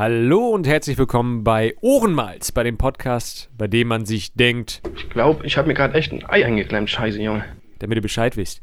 [0.00, 5.10] Hallo und herzlich willkommen bei Ohrenmalz, bei dem Podcast, bei dem man sich denkt, Ich
[5.10, 6.88] glaube, ich habe mir gerade echt ein Ei eingeklemmt.
[6.88, 7.44] Scheiße, Junge.
[7.80, 8.62] damit ihr Bescheid wisst.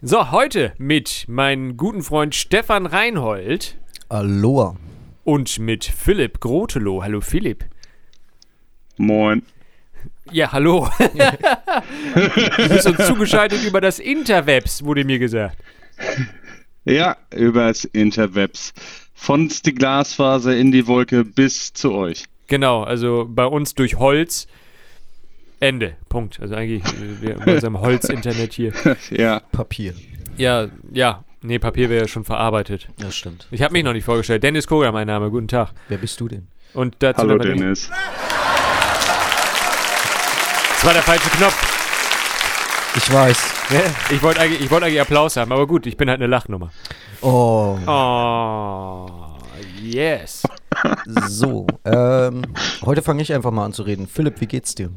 [0.00, 3.76] So, heute mit meinem guten Freund Stefan Reinhold
[4.08, 4.76] Aloha.
[5.24, 7.02] und mit Philipp Grotelow.
[7.02, 7.66] Hallo Philipp.
[8.96, 9.42] Moin.
[10.30, 10.88] Ja, hallo.
[10.98, 15.58] du bist uns zugeschaltet über das Interwebs, wurde mir gesagt.
[16.86, 18.72] Ja, übers Interwebs.
[19.22, 22.24] Von die Glasfaser in die Wolke bis zu euch.
[22.48, 24.48] Genau, also bei uns durch Holz.
[25.60, 25.94] Ende.
[26.08, 26.40] Punkt.
[26.40, 28.72] Also eigentlich äh, wir bei unserem Holz-Internet hier.
[29.12, 29.94] Ja, Papier.
[30.36, 31.22] Ja, ja.
[31.40, 32.88] Nee, Papier wäre ja schon verarbeitet.
[32.98, 33.46] Das stimmt.
[33.52, 34.42] Ich habe mich noch nicht vorgestellt.
[34.42, 35.30] Dennis Koga, mein Name.
[35.30, 35.70] Guten Tag.
[35.88, 36.48] Wer bist du denn?
[36.74, 37.90] Und dazu hallo Dennis.
[40.74, 41.81] Das war der falsche Knopf.
[42.96, 43.38] Ich weiß.
[44.10, 46.70] Ich wollte eigentlich, ich wollte eigentlich Applaus haben, aber gut, ich bin halt eine Lachnummer.
[47.22, 49.08] Oh, Oh,
[49.82, 50.42] yes.
[51.28, 51.66] so.
[51.84, 52.42] Ähm,
[52.82, 54.06] heute fange ich einfach mal an zu reden.
[54.06, 54.90] Philipp, wie geht's dir?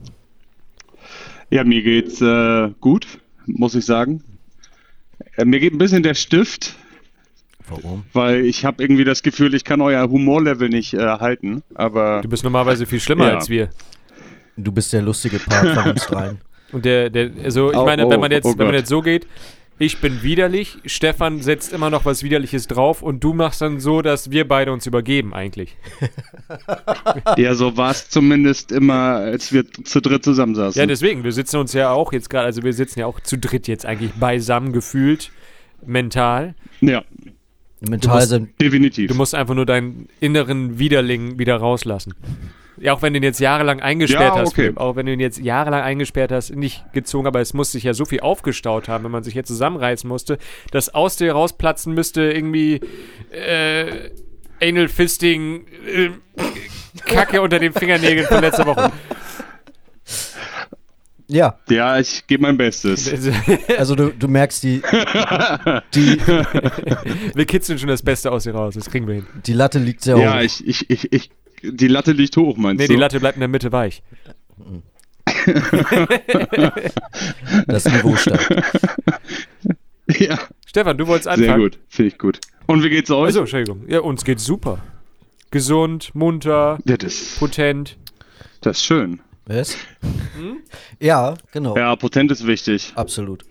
[1.49, 4.23] Ja, mir geht's äh, gut, muss ich sagen.
[5.37, 6.75] Äh, mir geht ein bisschen der Stift,
[7.69, 8.03] Warum?
[8.13, 11.63] weil ich habe irgendwie das Gefühl, ich kann euer Humorlevel nicht äh, halten.
[11.75, 13.35] Aber Du bist normalerweise viel schlimmer Ja.
[13.35, 13.69] als wir.
[14.57, 16.39] Du bist der lustige Part von uns dreien.
[16.71, 18.89] Und der, der, also ich Oh, meine, oh, wenn man jetzt, oh wenn man jetzt
[18.89, 19.27] so geht,
[19.77, 24.01] ich bin widerlich, Stefan setzt immer noch was Widerliches drauf und du machst dann so,
[24.01, 25.75] dass wir beide uns übergeben eigentlich.
[27.37, 30.79] ja, so war es zumindest immer, als wir zu dritt zusammensaßen.
[30.79, 33.37] Ja, deswegen, wir sitzen uns ja auch jetzt gerade, also wir sitzen ja auch zu
[33.37, 35.31] dritt jetzt eigentlich beisammen gefühlt,
[35.85, 36.55] mental.
[36.81, 37.03] ja
[37.81, 38.49] Mental musst- sind.
[38.61, 39.11] definitiv.
[39.11, 42.13] Du musst einfach nur deinen inneren Widerling wieder rauslassen.
[42.77, 44.71] Ja, auch wenn du ihn jetzt jahrelang eingesperrt Ja, hast, okay.
[44.75, 47.93] Auch wenn du ihn jetzt jahrelang eingesperrt hast, nicht gezogen, aber es muss sich ja
[47.93, 50.37] so viel aufgestaut haben, wenn man sich jetzt zusammenreißen musste,
[50.71, 52.81] dass aus dir rausplatzen müsste irgendwie
[53.31, 54.09] äh,
[54.61, 56.09] Anal Fisting, äh,
[57.05, 58.91] Kacke unter den Fingernägeln von letzter Woche.
[61.27, 63.11] Ja, ja, ich gebe mein Bestes.
[63.77, 64.81] also du, du merkst, die,
[65.95, 66.19] die,
[67.33, 69.25] wir kitzeln schon das Beste aus dir raus, das kriegen wir hin.
[69.45, 70.41] die Latte liegt sehr Ja, hoch.
[70.41, 71.31] ich, ich, ich, ich,
[71.71, 72.93] die Latte liegt hoch, meinst Nee, du?
[72.93, 74.01] die Latte bleibt in der Mitte weich.
[77.67, 78.49] Das Niveau steigt.
[80.19, 80.37] Ja,
[80.67, 81.47] Stefan, du wolltest anfangen.
[81.47, 82.39] sehr gut, finde ich gut.
[82.67, 83.25] Und wie geht's euch?
[83.25, 83.85] Also, Entschuldigung.
[83.89, 84.77] Ja, uns geht's super.
[85.49, 87.97] Gesund, munter, Ja, das, potent.
[88.61, 89.19] das ist schön.
[89.47, 89.75] Was?
[90.99, 91.75] Ja, genau.
[91.75, 92.93] Ja, potent ist wichtig.
[92.95, 93.43] Absolut.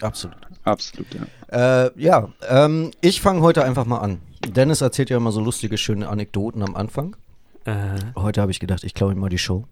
[0.00, 0.36] Absolut.
[0.64, 1.84] Absolut, ja.
[1.86, 4.20] Äh, ja, ähm, ich fange heute einfach mal an.
[4.46, 7.16] Dennis erzählt ja immer so lustige, schöne Anekdoten am Anfang.
[7.64, 7.74] Äh,
[8.16, 9.64] Heute habe ich gedacht, ich klaue ihm mal die Show.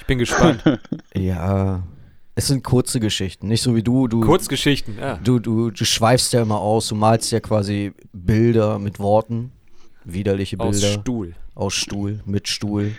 [0.00, 0.62] ich bin gespannt.
[1.14, 1.82] Ja,
[2.34, 4.08] es sind kurze Geschichten, nicht so wie du.
[4.08, 4.98] Du, Kurzgeschichten.
[4.98, 5.16] Ja.
[5.24, 9.52] du, du, du schweifst ja immer aus, du malst ja quasi Bilder mit Worten,
[10.04, 11.34] widerliche Bilder Aus Stuhl.
[11.54, 12.94] aus Stuhl, mit Stuhl.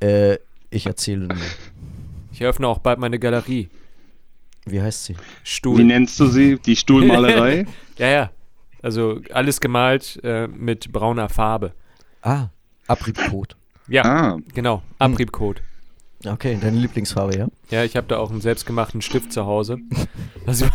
[0.00, 0.38] Äh,
[0.70, 1.36] ich erzähle nur.
[2.32, 3.68] Ich eröffne auch bald meine Galerie.
[4.66, 5.16] Wie heißt sie?
[5.16, 5.82] Wie Stuhl.
[5.84, 6.58] nennst du sie?
[6.58, 7.66] Die Stuhlmalerei?
[7.98, 8.30] Ja, ja.
[8.80, 11.72] Also alles gemalt äh, mit brauner Farbe.
[12.22, 12.46] Ah,
[12.88, 13.54] Abriebcode.
[13.86, 14.82] Ja, ah, genau.
[14.98, 15.60] Abriebcode.
[16.24, 17.48] Okay, deine Lieblingsfarbe, ja?
[17.70, 19.76] Ja, ich habe da auch einen selbstgemachten Stift zu Hause.
[20.46, 20.66] Also,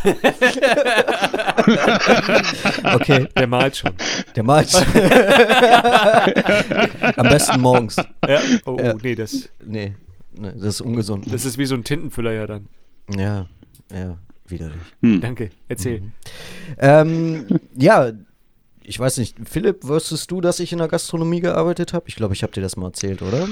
[2.96, 3.92] Okay, der malt schon.
[4.36, 4.74] der malt.
[7.18, 7.96] Am besten morgens.
[8.28, 8.40] Ja.
[8.66, 8.94] Oh, Ja.
[9.02, 9.96] nee, das, Nee,
[10.38, 11.31] nee, das ist ungesund.
[11.34, 12.68] das ist wie so ein Tintenfüller ja dann.
[13.16, 13.48] Ja,
[13.94, 14.18] ja,
[14.48, 14.78] widerlich.
[15.02, 15.50] Danke.
[15.68, 16.03] Erzähl.
[16.80, 18.12] Ähm, ja,
[18.84, 22.06] ich weiß nicht, Philipp, wusstest du, dass ich in der Gastronomie gearbeitet habe?
[22.08, 23.48] Ich glaube, ich habe dir das mal erzählt, oder?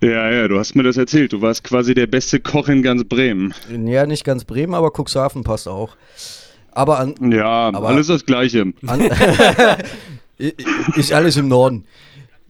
[0.00, 1.32] ja, ja, du hast mir das erzählt.
[1.32, 3.52] Du warst quasi der beste Koch in ganz Bremen.
[3.84, 5.96] Ja, nicht ganz Bremen, aber Cuxhaven passt auch.
[6.72, 8.72] Aber an, Ja, Aber- alles das Gleiche.
[8.86, 9.00] an
[10.96, 11.84] ist alles im Norden.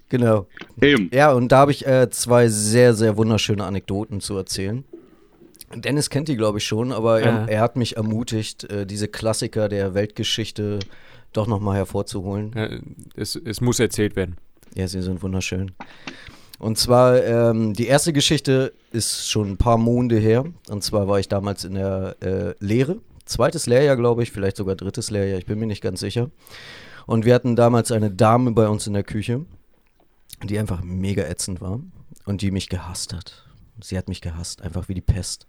[0.09, 0.47] Genau.
[0.81, 1.11] Eben.
[1.13, 4.85] Ja, und da habe ich äh, zwei sehr, sehr wunderschöne Anekdoten zu erzählen.
[5.77, 9.69] Dennis kennt die, glaube ich, schon, aber er, er hat mich ermutigt, äh, diese Klassiker
[9.69, 10.79] der Weltgeschichte
[11.33, 12.53] doch nochmal hervorzuholen.
[12.55, 12.69] Ja,
[13.15, 14.37] es, es muss erzählt werden.
[14.75, 15.73] Ja, sie sind wunderschön.
[16.59, 20.45] Und zwar, ähm, die erste Geschichte ist schon ein paar Monde her.
[20.69, 22.99] Und zwar war ich damals in der äh, Lehre.
[23.27, 26.31] Zweites Lehrjahr, glaube ich, vielleicht sogar drittes Lehrjahr, ich bin mir nicht ganz sicher.
[27.07, 29.45] Und wir hatten damals eine Dame bei uns in der Küche,
[30.45, 31.81] die einfach mega ätzend war
[32.25, 33.45] und die mich gehasst hat.
[33.81, 35.47] Sie hat mich gehasst, einfach wie die Pest.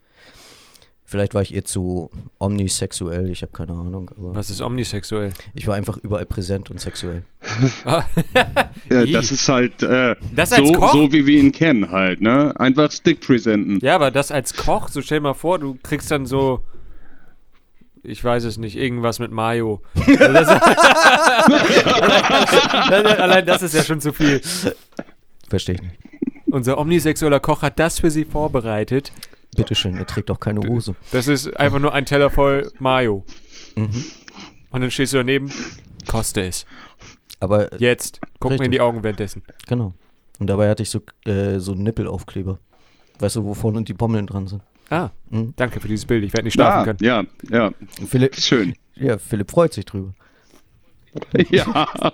[1.09, 5.31] Vielleicht war ich ihr zu omnisexuell, ich habe keine Ahnung, aber Was ist omnisexuell?
[5.53, 7.23] ich war einfach überall präsent und sexuell.
[7.85, 9.11] Ja, Ih.
[9.13, 10.91] das ist halt äh, Das als so, Koch?
[10.91, 12.53] so, wie wir ihn kennen halt, ne?
[12.59, 13.79] Einfach Stick presenten.
[13.81, 16.61] Ja, aber das als Koch, so stell dir mal vor, du kriegst dann so
[18.03, 19.81] ich weiß es nicht, irgendwas mit Mayo.
[20.07, 20.53] Also
[23.03, 24.41] das, allein das ist ja schon zu viel.
[25.49, 25.95] Verstehe ich nicht.
[26.47, 29.11] Unser omnisexueller Koch hat das für Sie vorbereitet.
[29.55, 30.95] Bitteschön, er trägt auch keine Hose.
[31.11, 33.25] Das ist einfach nur ein Teller voll Mayo.
[33.75, 34.03] Mhm.
[34.69, 35.51] Und dann stehst du daneben,
[36.07, 36.65] koste es.
[37.39, 38.19] Aber Jetzt.
[38.39, 38.71] Guck mir in Richtig.
[38.77, 39.43] die Augen währenddessen.
[39.67, 39.93] genau.
[40.39, 42.59] Und dabei hatte ich so, äh, so einen Nippelaufkleber.
[43.19, 44.61] Weißt du, wo vorne die Pommeln dran sind?
[44.89, 45.53] Ah, Mhm.
[45.55, 46.23] danke für dieses Bild.
[46.23, 46.99] Ich werde nicht schlafen Ah, können.
[47.01, 47.71] ja, ja,
[48.07, 48.75] Philipp, schön.
[48.95, 50.13] ja, Philipp freut sich drüber.
[51.49, 52.13] Ja,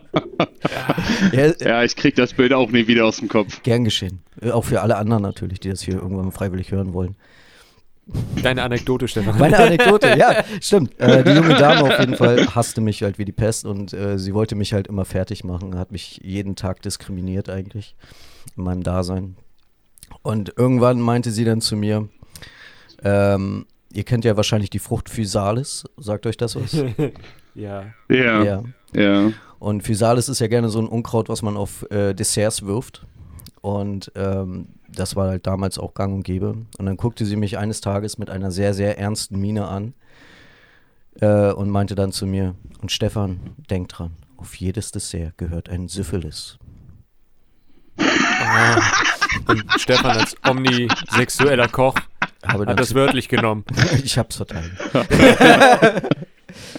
[1.32, 3.62] Ja, ja, ich krieg das Bild auch nie wieder aus dem Kopf.
[3.64, 4.22] Gern geschehen.
[4.52, 7.16] Auch für alle anderen natürlich, die das hier irgendwann freiwillig hören wollen.
[8.42, 9.38] Deine Anekdote, Stefan.
[9.40, 11.00] Meine Anekdote, ja, stimmt.
[11.00, 14.20] Äh, die junge Dame auf jeden Fall hasste mich halt wie die Pest und äh,
[14.20, 17.96] sie wollte mich halt immer fertig machen, hat mich jeden Tag diskriminiert eigentlich
[18.58, 19.38] in meinem Dasein.
[20.22, 22.10] Und irgendwann meinte sie dann zu mir,
[23.04, 26.74] ähm, ihr kennt ja wahrscheinlich die Frucht Physalis, sagt euch das was?
[27.56, 27.86] ja.
[28.10, 28.64] Ja, ja.
[28.94, 29.32] ja.
[29.60, 33.06] Und Physalis ist ja gerne so ein Unkraut, was man auf äh, Desserts wirft.
[33.62, 36.66] Und ähm, das war halt damals auch gang und gäbe.
[36.78, 39.94] Und dann guckte sie mich eines Tages mit einer sehr, sehr ernsten Miene an
[41.22, 43.40] äh, und meinte dann zu mir, und Stefan,
[43.70, 46.58] denk dran, auf jedes Dessert gehört ein Syphilis.
[49.48, 51.96] Und Stefan als omnisexueller Koch
[52.46, 53.64] Habe hat das wörtlich genommen.
[54.04, 54.72] ich hab's verteilt.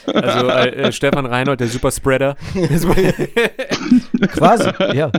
[0.07, 2.37] Also äh, äh, Stefan Reinhold, der Superspreader.
[4.29, 5.11] Quasi, ja.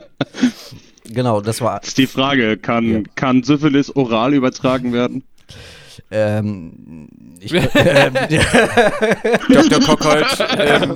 [1.05, 3.01] Genau, das war Ist die Frage, kann, Ja.
[3.15, 5.23] kann Syphilis oral übertragen werden?
[6.11, 7.07] ähm,
[7.39, 8.13] ich, ähm,
[9.49, 9.79] Dr.
[9.81, 10.25] Kockholt
[10.57, 10.93] ähm,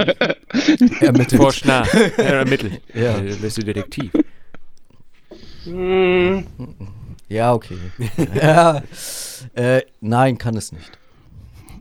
[1.02, 1.42] ermittelt.
[1.42, 1.92] forscht nach.
[1.94, 2.82] Äh, ermittelt.
[2.94, 3.18] Ja.
[3.18, 4.12] Äh, bist du Detektiv.
[7.28, 7.78] Ja, okay.
[8.36, 8.82] ja,
[9.60, 10.98] äh, nein, kann es nicht.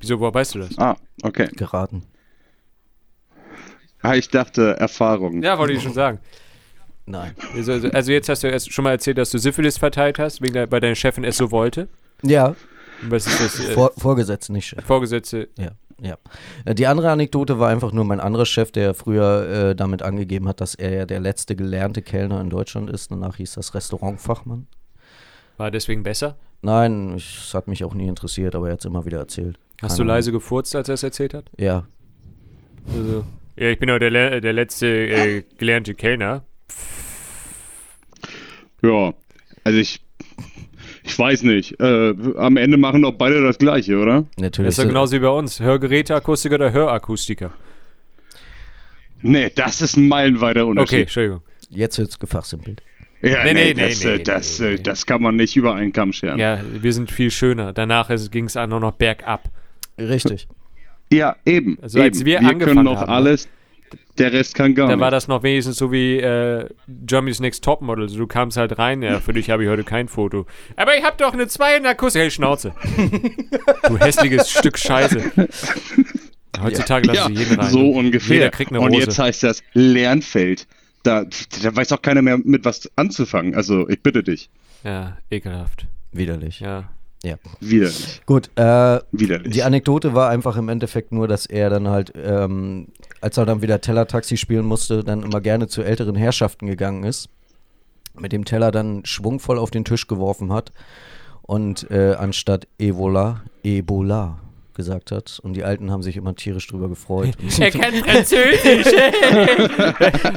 [0.00, 0.78] Wieso, woher weißt du das?
[0.78, 1.48] Ah, okay.
[1.56, 2.02] Geraten.
[4.02, 5.42] Ah, ich dachte Erfahrung.
[5.42, 6.18] Ja, wollte ich schon sagen.
[7.06, 7.34] Nein.
[7.54, 10.40] Also, also- also jetzt hast du erst schon mal erzählt, dass du Syphilis verteilt hast,
[10.40, 11.88] wegen der, weil deine Chefin es so wollte.
[12.22, 12.54] Ja,
[13.02, 13.58] was ist das?
[13.60, 14.84] Äh, Vor, Vorgesetzte, nicht Chef.
[14.84, 15.48] Vorgesetzte.
[15.56, 15.70] Ja,
[16.00, 16.16] ja.
[16.64, 20.46] Äh, Die andere Anekdote war einfach nur mein anderer Chef, der früher äh, damit angegeben
[20.48, 23.10] hat, dass er ja der letzte gelernte Kellner in Deutschland ist.
[23.10, 24.66] Danach hieß das Restaurantfachmann.
[25.56, 26.36] War deswegen besser?
[26.62, 29.58] Nein, es hat mich auch nie interessiert, aber er hat es immer wieder erzählt.
[29.80, 30.14] Hast Keine du Ahnung.
[30.16, 31.50] leise gefurzt, als er es erzählt hat?
[31.56, 31.86] Ja,
[32.92, 33.24] Also,
[33.56, 36.44] ja, ich bin aber der, le- der letzte äh, gelernte Kellner.
[38.82, 39.12] Ja,
[39.64, 40.00] also ich,
[41.04, 41.78] ich weiß nicht.
[41.80, 44.24] Äh, am Ende machen doch beide das Gleiche, oder?
[44.36, 44.68] natürlich.
[44.68, 45.60] Das ist ja genauso wie bei uns.
[45.60, 47.52] Hörgeräteakustiker oder Hörakustiker.
[49.20, 51.00] Nee, das ist ein meilenweiter Okay, Unterschied.
[51.02, 51.42] Entschuldigung.
[51.70, 52.82] Jetzt wird es gefachsimpelt.
[53.20, 54.82] Ja, Nee, nee, nee, das, nee, äh, nee, das, nee, äh, nee.
[54.82, 56.38] das kann man nicht über einen Kamm scheren.
[56.38, 57.72] Ja, wir sind viel schöner.
[57.72, 59.44] Danach ging es auch noch bergab.
[59.98, 60.46] Richtig.
[61.12, 61.78] Ja, eben.
[61.82, 62.26] Also als eben.
[62.26, 63.48] wir wir angefangen können noch haben, alles,
[64.18, 65.00] der Rest kann gar Da nicht.
[65.02, 68.04] war das noch wenigstens so wie äh, Germany's Next Topmodel.
[68.04, 70.46] Also du kamst halt rein, ja, für dich habe ich heute kein Foto.
[70.76, 72.20] Aber ich habe doch eine 2 in der Kusse.
[72.20, 72.72] Hey, Schnauze.
[73.88, 75.32] du hässliches Stück Scheiße.
[76.60, 77.70] Heutzutage lassen ja, sie jeden rein.
[77.70, 78.50] so Jeder ungefähr.
[78.50, 79.00] kriegt eine Und Rose.
[79.04, 80.66] jetzt heißt das Lernfeld.
[81.02, 81.24] Da,
[81.62, 83.54] da weiß auch keiner mehr mit was anzufangen.
[83.54, 84.50] Also ich bitte dich.
[84.84, 85.86] Ja, ekelhaft.
[86.12, 86.60] Widerlich.
[86.60, 86.90] Ja.
[87.24, 87.36] Ja.
[87.60, 88.22] Widerlich.
[88.26, 89.52] Gut, äh, Widerlich.
[89.52, 92.88] Die Anekdote war einfach im Endeffekt nur, dass er dann halt, ähm,
[93.20, 97.28] als er dann wieder Teller-Taxi spielen musste, dann immer gerne zu älteren Herrschaften gegangen ist,
[98.18, 100.72] mit dem Teller dann schwungvoll auf den Tisch geworfen hat
[101.42, 104.38] und äh, anstatt Evola, Ebola
[104.78, 105.38] gesagt hat.
[105.42, 107.34] Und die Alten haben sich immer tierisch drüber gefreut.
[107.60, 108.86] Er kann Französisch.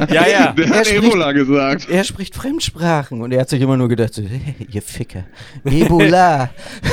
[0.09, 0.51] ja, ja.
[0.51, 1.87] Der Er hat spricht- Ebola gesagt.
[1.89, 5.23] er spricht Fremdsprachen und er hat sich immer nur gedacht, so, hey, ihr Ficker,
[5.63, 6.49] Ebola.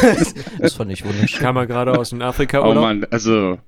[0.60, 1.40] das fand ich wunderschön.
[1.40, 2.80] Kam er gerade aus dem Afrika Oh oder?
[2.82, 3.58] Mann, also.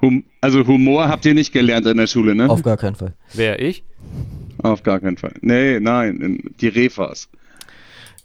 [0.00, 2.48] Hum, also Humor habt ihr nicht gelernt in der Schule, ne?
[2.48, 3.12] Auf gar keinen Fall.
[3.34, 3.84] Wer ich?
[4.62, 5.34] Auf gar keinen Fall.
[5.42, 7.28] Nee, nein, in- die Refas.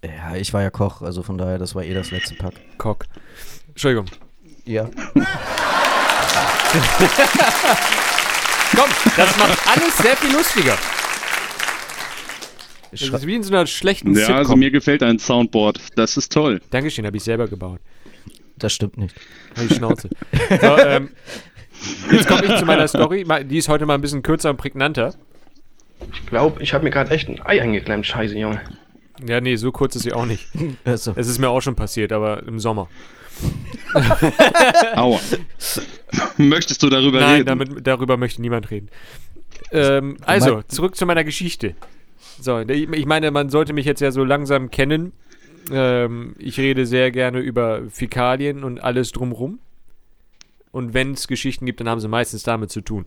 [0.03, 2.53] Ja, ich war ja Koch, also von daher, das war eh das letzte Pack.
[2.77, 3.05] Cock.
[3.69, 4.05] Entschuldigung.
[4.67, 4.83] Ja.
[8.75, 10.77] Komm, das macht alles sehr viel lustiger.
[12.91, 14.35] Das ist wie in so einer schlechten Ja, Sitcom.
[14.35, 15.79] also mir gefällt ein Soundboard.
[15.95, 16.61] Das ist toll.
[16.69, 17.79] Dankeschön, habe ich selber gebaut.
[18.57, 19.15] Das stimmt nicht.
[19.55, 20.09] Halt die Schnauze.
[20.61, 21.11] so, ähm,
[22.11, 23.25] jetzt komme ich zu meiner Story.
[23.45, 25.13] Die ist heute mal ein bisschen kürzer und prägnanter.
[26.13, 28.05] Ich glaube, ich habe mir gerade echt ein Ei eingeklemmt.
[28.05, 28.61] Scheiße, Junge.
[29.25, 30.47] Ja, nee, so kurz ist sie auch nicht.
[30.83, 32.89] Es ist mir auch schon passiert, aber im Sommer.
[34.95, 35.19] Aua.
[36.37, 37.45] Möchtest du darüber Nein, reden?
[37.45, 38.89] damit, darüber möchte niemand reden.
[39.71, 41.75] Ähm, also, zurück zu meiner Geschichte.
[42.39, 45.13] So, ich meine, man sollte mich jetzt ja so langsam kennen.
[45.71, 49.59] Ähm, ich rede sehr gerne über Fäkalien und alles drumrum.
[50.71, 53.05] Und wenn es Geschichten gibt, dann haben sie meistens damit zu tun.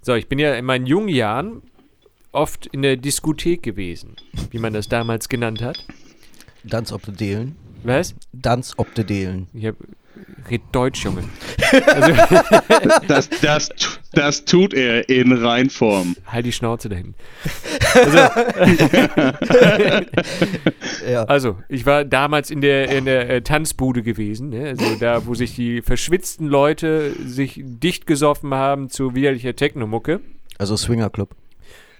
[0.00, 1.62] So, ich bin ja in meinen jungen Jahren
[2.32, 4.16] oft in der Diskothek gewesen,
[4.50, 5.86] wie man das damals genannt hat.
[6.64, 7.56] Danz ob de Delen.
[7.84, 8.14] Was?
[8.32, 9.48] Danz ob de Delen.
[9.52, 9.76] Ich hab,
[10.50, 11.24] red Deutsch, Junge.
[13.08, 13.68] Das, das,
[14.12, 16.14] das tut er in Reinform.
[16.26, 17.14] Halt die Schnauze dahin.
[21.08, 21.24] Ja.
[21.24, 24.68] Also, ich war damals in der, in der äh, Tanzbude gewesen, ne?
[24.68, 30.20] also da, wo sich die verschwitzten Leute sich dicht gesoffen haben zu widerlicher Technomucke.
[30.58, 31.34] Also Swinger Club.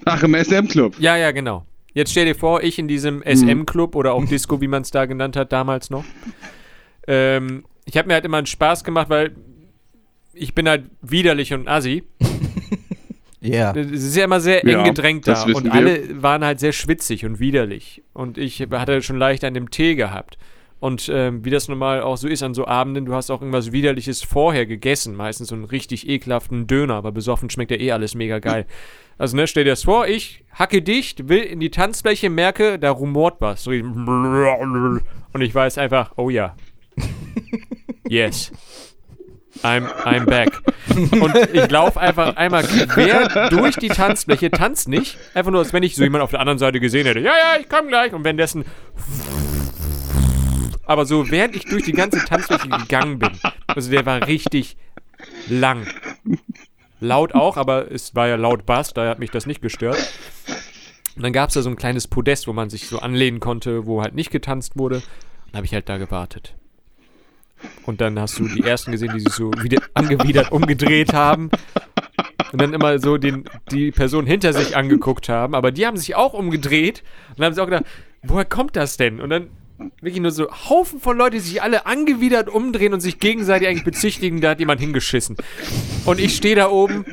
[0.05, 0.97] Ach, im SM-Club.
[0.99, 1.65] Ja, ja, genau.
[1.95, 5.07] Jetzt stell dir vor, ich in diesem SM-Club oder auch Disco, wie man es da
[5.07, 6.05] genannt hat, damals noch.
[7.07, 9.33] Ähm, ich habe mir halt immer einen Spaß gemacht, weil
[10.33, 12.03] ich bin halt widerlich und assi.
[13.41, 13.73] Ja.
[13.77, 15.75] Es ist ja immer sehr eng Ja, gedrängt da das wissen und wir.
[15.75, 18.03] alle waren halt sehr schwitzig und widerlich.
[18.15, 20.39] Und ich hatte schon leicht an dem Tee gehabt.
[20.85, 23.73] Und ähm, wie das normal auch so ist an so Abenden, du hast auch irgendwas
[23.73, 25.17] Widerliches vorher gegessen.
[25.17, 28.67] Meistens so einen richtig ekelhaften Döner, aber besoffen schmeckt ja eh alles mega geil.
[29.17, 32.91] Also, ne, stell dir das vor, ich hacke dicht, will in die Tanzfläche, merke, da
[32.91, 33.65] rumort was.
[33.65, 36.55] So, Und ich weiß einfach, oh ja.
[38.07, 38.53] Yes.
[39.63, 40.61] I'm, I'm back.
[40.95, 45.17] Und ich laufe einfach einmal quer durch die Tanzfläche, tanz nicht.
[45.33, 47.21] Einfach nur, als wenn ich so jemand auf der anderen Seite gesehen hätte.
[47.21, 48.13] Ja, ja, ich komme gleich.
[48.13, 48.67] Und währenddessen.
[50.87, 53.31] Aber so, während ich durch die ganze Tanzfläche gegangen bin,
[53.67, 54.77] also der war richtig
[55.49, 55.87] lang.
[57.01, 59.99] Laut auch, aber es war ja laut Bass, daher hat mich das nicht gestört.
[61.17, 63.87] Und dann gab es da so ein kleines Podest, wo man sich so anlehnen konnte,
[63.87, 65.03] wo halt nicht getanzt wurde.
[65.47, 66.55] Dann habe ich halt da gewartet.
[67.87, 71.51] Und dann hast du die ersten gesehen, die sich so wieder angewidert umgedreht haben.
[72.53, 75.55] Und dann immer so den, die Person hinter sich angeguckt haben.
[75.55, 77.03] Aber die haben sich auch umgedreht.
[77.31, 77.85] Und dann haben sie auch gedacht,
[78.23, 79.21] woher kommt das denn?
[79.21, 79.49] Und dann
[80.01, 83.85] wirklich nur so Haufen von Leuten, die sich alle angewidert umdrehen und sich gegenseitig eigentlich
[83.85, 85.37] bezichtigen, da hat jemand hingeschissen.
[86.05, 87.05] Und ich stehe da oben.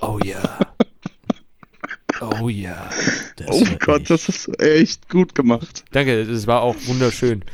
[0.00, 0.58] Oh ja.
[2.20, 2.88] Oh ja.
[3.36, 5.84] Das Oh Gott, echt- das ist echt gut gemacht.
[5.92, 7.44] Danke, das war auch wunderschön.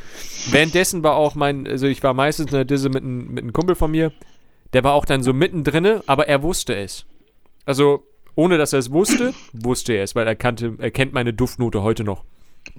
[0.49, 3.53] Währenddessen war auch mein, also ich war meistens in der Disse mit, ein- mit einem
[3.53, 4.11] Kumpel von mir,
[4.73, 7.05] der war auch dann so mittendrinne, aber er wusste es.
[7.65, 8.03] Also,
[8.35, 11.81] ohne dass er es wusste, wusste er es, weil er kannte, er kennt meine Duftnote
[11.83, 12.23] heute noch.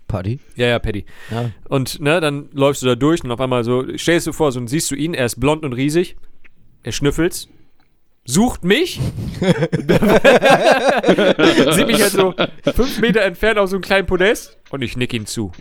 [0.06, 0.40] Party.
[0.54, 1.04] Ja, ja, Paddy.
[1.30, 1.50] Ja.
[1.68, 4.60] Und ne, dann läufst du da durch und auf einmal so, stellst du vor, so
[4.60, 6.16] und siehst du ihn, er ist blond und riesig,
[6.82, 7.48] er schnüffelt's,
[8.24, 9.00] sucht mich,
[11.72, 12.34] sieht mich halt so
[12.74, 15.52] fünf Meter entfernt auf so einem kleinen Podest und ich nick ihm zu.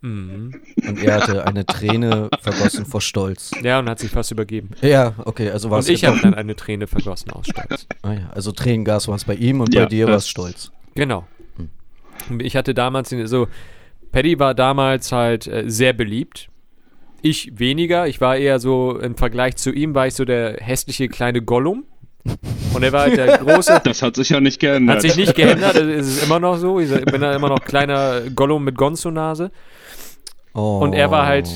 [0.00, 0.60] Mhm.
[0.86, 3.52] Und er hatte eine Träne vergossen vor Stolz.
[3.62, 4.70] Ja, und hat sich fast übergeben.
[4.82, 7.86] Ja, okay, also war Und es ich habe dann eine Träne vergossen aus Stolz.
[8.02, 8.30] Ah, ja.
[8.34, 10.70] Also Tränengas war es bei ihm und Ja, bei dir war es Stolz.
[10.94, 11.26] Genau.
[12.28, 13.48] Und Ich hatte damals, so,
[14.14, 16.48] Paddy war damals halt äh, sehr beliebt.
[17.20, 18.06] Ich weniger.
[18.06, 21.84] Ich war eher so, im Vergleich zu ihm, war ich so der hässliche kleine Gollum.
[22.72, 23.80] Und er war halt der große.
[23.84, 24.96] Das hat sich ja nicht geändert.
[24.96, 26.78] Hat sich nicht geändert, es ist immer noch so.
[26.78, 29.50] Ich bin da immer noch kleiner Gollum mit Gonzo-Nase.
[30.54, 30.78] Oh.
[30.80, 31.48] Und er war halt,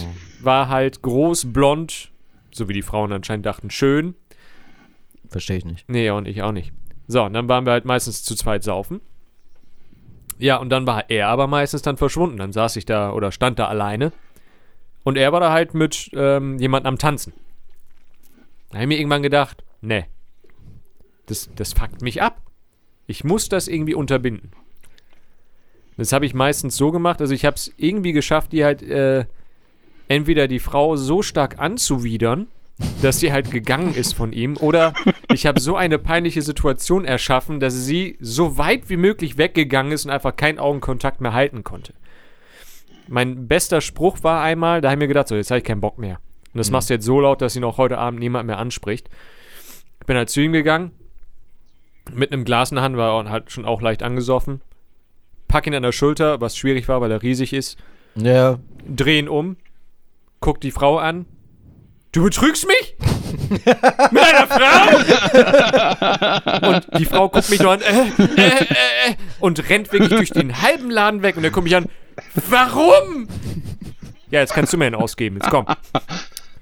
[0.43, 2.11] war halt groß, blond,
[2.51, 4.17] so wie die Frauen anscheinend dachten, schön.
[5.29, 5.89] Verstehe ich nicht.
[5.89, 6.73] Nee, und ich auch nicht.
[7.07, 9.01] So, und dann waren wir halt meistens zu zweit saufen.
[10.39, 12.37] Ja, und dann war er aber meistens dann verschwunden.
[12.37, 14.13] Dann saß ich da oder stand da alleine.
[15.05, 17.33] Und er war da halt mit ähm, jemandem am Tanzen.
[18.71, 20.07] Da habe ich mir irgendwann gedacht, nee,
[21.27, 22.43] das, das fuckt mich ab.
[23.07, 24.53] Ich muss das irgendwie unterbinden.
[25.97, 29.25] Das habe ich meistens so gemacht, also ich habe es irgendwie geschafft, die halt äh,
[30.07, 32.47] entweder die Frau so stark anzuwidern,
[33.03, 34.57] dass sie halt gegangen ist von ihm.
[34.57, 34.95] Oder
[35.33, 40.05] ich habe so eine peinliche Situation erschaffen, dass sie so weit wie möglich weggegangen ist
[40.05, 41.95] und einfach keinen Augenkontakt mehr halten konnte.
[43.09, 45.81] Mein bester Spruch war einmal, da habe ich mir gedacht, so, jetzt habe ich keinen
[45.81, 46.21] Bock mehr.
[46.53, 49.09] Und das machst du jetzt so laut, dass ihn auch heute Abend niemand mehr anspricht.
[50.01, 50.93] Ich bin halt zu ihm gegangen,
[52.13, 54.61] mit einem Glas in der Hand, war er halt schon auch leicht angesoffen.
[55.47, 57.79] Pack ihn an der Schulter, was schwierig war, weil er riesig ist.
[58.15, 59.57] Ja, Dreh ihn um,
[60.41, 61.27] guck die Frau an.
[62.13, 62.97] Du betrügst mich?
[63.51, 63.67] Mit
[64.23, 64.97] einer Frau?
[66.71, 68.63] und die Frau guckt mich nur an äh, äh, äh,
[69.11, 71.87] äh, und rennt wirklich durch den halben Laden weg und er guckt mich an.
[72.49, 73.29] Warum?
[74.31, 75.37] Ja, jetzt kannst du mir einen ausgeben.
[75.37, 75.67] Jetzt komm.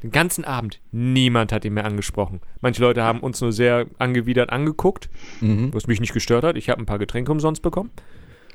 [0.03, 0.81] Den ganzen Abend.
[0.91, 2.41] Niemand hat ihn mehr angesprochen.
[2.61, 5.09] Manche Leute haben uns nur sehr angewidert angeguckt,
[5.41, 5.73] mhm.
[5.73, 6.57] was mich nicht gestört hat.
[6.57, 7.91] Ich habe ein paar Getränke umsonst bekommen.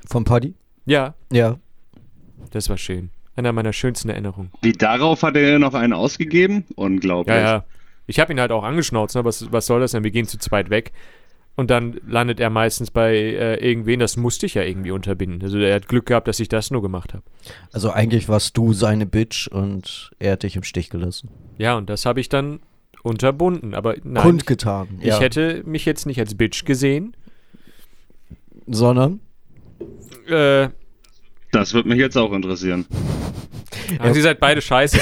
[0.10, 0.56] vom Party?
[0.86, 1.58] Ja, Ja.
[2.52, 3.10] das war schön.
[3.36, 4.52] Einer meiner schönsten Erinnerungen.
[4.62, 6.66] Wie darauf hat er noch einen ausgegeben?
[6.76, 7.36] Unglaublich.
[7.36, 7.66] Ja, ja.
[8.08, 9.24] Ich habe ihn halt auch angeschnauzt, ne?
[9.24, 10.04] was, was soll das denn?
[10.04, 10.92] Wir gehen zu zweit weg.
[11.56, 15.42] Und dann landet er meistens bei äh, irgendwen, das musste ich ja irgendwie unterbinden.
[15.44, 17.24] Also er hat Glück gehabt, dass ich das nur gemacht habe.
[17.72, 21.30] Also eigentlich warst du seine Bitch und er hat dich im Stich gelassen.
[21.58, 22.62] Ja, und das habe ich dann
[23.04, 23.76] unterbunden.
[23.76, 25.00] Aber nein, Kundgetan.
[25.02, 25.20] ich ja.
[25.20, 27.16] hätte mich jetzt nicht als Bitch gesehen.
[28.68, 29.20] Sondern?
[30.28, 30.70] Äh,
[31.52, 32.86] Das wird mich jetzt auch interessieren.
[34.00, 34.98] aber Sie seid beide scheiße.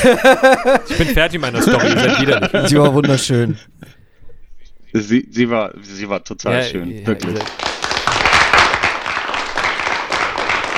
[0.89, 1.87] ich bin fertig mit meiner Story.
[1.89, 2.69] Ihr seid widerlich.
[2.69, 3.57] Sie war wunderschön.
[4.93, 7.35] Sie, sie, war, sie war total Ja, schön, ja, wirklich.
[7.37, 7.45] seid-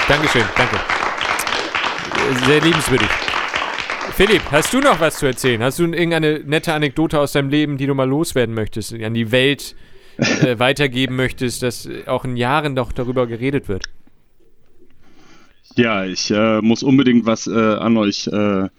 [0.07, 0.75] Dankeschön, danke.
[2.45, 3.07] Sehr liebenswürdig.
[4.15, 5.63] Philipp, hast du noch was zu erzählen?
[5.63, 9.31] Hast du irgendeine nette Anekdote aus deinem Leben, die du mal loswerden möchtest, an die
[9.31, 9.75] Welt
[10.17, 13.85] äh, weitergeben möchtest, dass auch in Jahren doch darüber geredet wird?
[15.75, 18.69] Ja, ich äh, muss unbedingt was äh, an euch äh,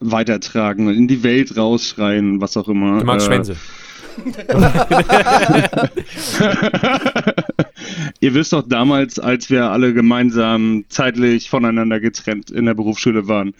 [0.00, 3.00] weitertragen, in die Welt rausschreien, was auch immer.
[3.00, 3.56] Du magst äh, Schwänze.
[8.20, 13.54] Ihr wisst doch damals, als wir alle gemeinsam zeitlich voneinander getrennt in der Berufsschule waren,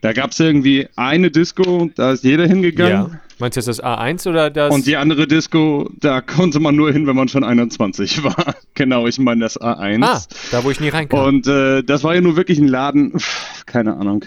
[0.00, 2.92] da gab es irgendwie eine Disco, da ist jeder hingegangen.
[3.12, 3.20] Ja.
[3.38, 4.72] Meinst du jetzt das A1 oder das?
[4.72, 8.54] Und die andere Disco, da konnte man nur hin, wenn man schon 21 war.
[8.74, 10.04] genau, ich meine das A1.
[10.04, 11.24] ah, da wo ich nie reinkam.
[11.24, 14.24] Und äh, das war ja nur wirklich ein Laden, pff, keine Ahnung.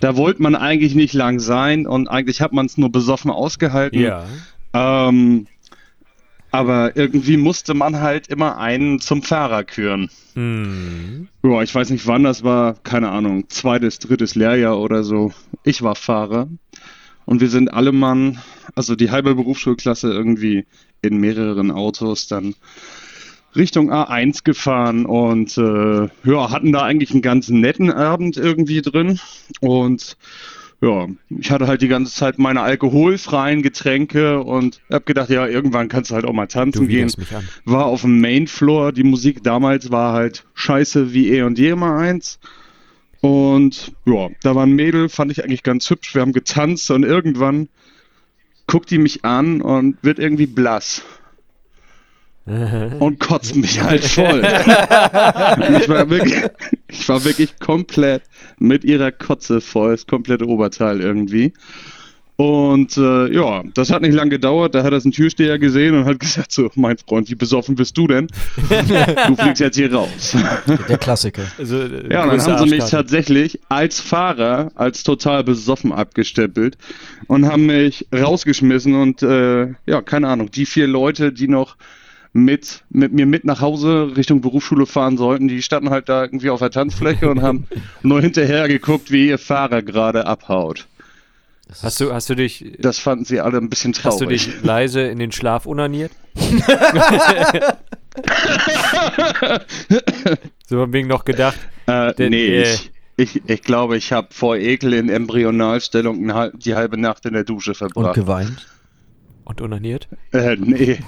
[0.00, 4.00] Da wollte man eigentlich nicht lang sein und eigentlich hat man es nur besoffen ausgehalten.
[4.00, 4.24] ja.
[4.74, 5.46] Ähm,
[6.52, 10.10] aber irgendwie musste man halt immer einen zum Fahrer küren.
[10.34, 11.28] Hm.
[11.42, 15.32] Ja, ich weiß nicht wann das war, keine Ahnung, zweites, drittes Lehrjahr oder so.
[15.64, 16.48] Ich war Fahrer
[17.24, 18.38] und wir sind alle Mann,
[18.74, 20.66] also die halbe Berufsschulklasse irgendwie
[21.00, 22.54] in mehreren Autos dann
[23.56, 29.20] Richtung A1 gefahren und äh, ja, hatten da eigentlich einen ganz netten Abend irgendwie drin
[29.60, 30.16] und
[30.82, 35.88] ja, ich hatte halt die ganze Zeit meine alkoholfreien Getränke und hab gedacht, ja, irgendwann
[35.88, 37.08] kannst du halt auch mal tanzen gehen
[37.64, 38.90] war auf dem Main Floor.
[38.90, 42.40] Die Musik damals war halt scheiße wie eh und je mal eins.
[43.20, 46.16] Und ja, da war ein Mädel, fand ich eigentlich ganz hübsch.
[46.16, 47.68] Wir haben getanzt und irgendwann
[48.66, 51.02] guckt die mich an und wird irgendwie blass.
[52.44, 54.40] Und kotzt mich halt voll.
[54.42, 56.42] ich, war wirklich,
[56.88, 58.22] ich war wirklich komplett
[58.58, 61.52] mit ihrer Kotze voll, das komplette Oberteil irgendwie.
[62.36, 64.74] Und äh, ja, das hat nicht lange gedauert.
[64.74, 67.96] Da hat das ein Türsteher gesehen und hat gesagt: So, mein Freund, wie besoffen bist
[67.96, 68.26] du denn?
[68.68, 70.34] du fliegst jetzt hier raus.
[70.88, 71.42] Der Klassiker.
[71.58, 76.78] Also, äh, Ja, und dann haben sie mich tatsächlich als Fahrer, als total besoffen abgestempelt
[77.28, 81.76] und haben mich rausgeschmissen und äh, ja, keine Ahnung, die vier Leute, die noch
[82.32, 86.48] mit, mit mir mit nach Hause Richtung Berufsschule fahren sollten, die standen halt da irgendwie
[86.50, 87.66] auf der Tanzfläche und haben
[88.02, 90.86] nur hinterher geguckt, wie ihr Fahrer gerade abhaut.
[91.82, 94.44] Hast du, hast du dich, Das fanden sie alle ein bisschen hast du traurig.
[94.46, 96.12] dich leise in den Schlaf unaniert?
[100.66, 101.58] so von wegen noch gedacht.
[101.86, 106.74] Äh, Denn, nee, äh, ich, ich, ich glaube, ich habe vor Ekel in Embryonalstellung die
[106.74, 108.14] halbe Nacht in der Dusche Und verbracht.
[108.14, 108.66] geweint.
[109.44, 110.08] Und unaniert?
[110.32, 110.98] Äh, nee.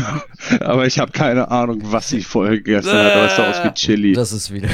[0.60, 3.12] Aber ich habe keine Ahnung, was sie vorher gegessen hat.
[3.12, 4.12] Aber es sah aus wie Chili.
[4.12, 4.68] Das ist wieder.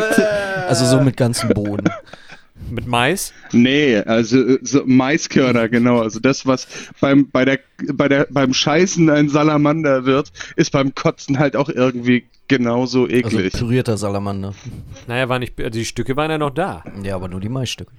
[0.68, 1.90] also so mit ganzem Boden.
[2.70, 3.32] Mit Mais?
[3.52, 6.00] Nee, also äh, so Maiskörner, genau.
[6.00, 6.66] Also das, was
[7.00, 7.58] beim, bei der,
[7.92, 13.14] bei der, beim Scheißen ein Salamander wird, ist beim Kotzen halt auch irgendwie genauso Also
[13.14, 13.52] eklig.
[13.52, 14.54] pürierter Salamander.
[15.06, 16.84] Naja, war nicht, also die Stücke waren ja noch da.
[17.02, 17.92] Ja, aber nur die Maisstücke.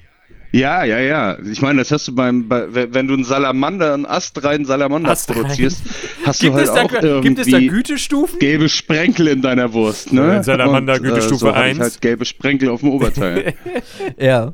[0.51, 1.38] Ja, ja, ja.
[1.51, 5.41] Ich meine, das hast du beim, bei, wenn du einen Salamander, einen astreinen Salamander Astrein.
[5.41, 5.81] produzierst,
[6.25, 8.39] hast Gibt du halt es, da, auch irgendwie gibt es da Gütestufen?
[8.39, 10.43] gelbe Sprenkel in deiner Wurst, Ja, ne?
[10.43, 11.79] Salamander, Und, Gütestufe so hatte ich 1.
[11.79, 13.53] halt gelbe Sprenkel auf dem Oberteil.
[14.17, 14.53] Ja.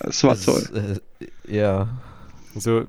[0.00, 1.00] Das war Das toll.
[1.50, 1.88] äh, ja.
[2.54, 2.84] So,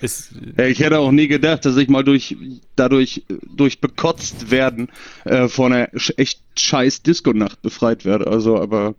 [0.00, 2.36] ist, Ja, Ich hätte auch nie gedacht, dass ich mal durch
[2.76, 4.88] dadurch durch bekotzt werden
[5.24, 8.26] äh, von einer echt scheiß Disco-Nacht befreit werde.
[8.26, 8.94] Also, aber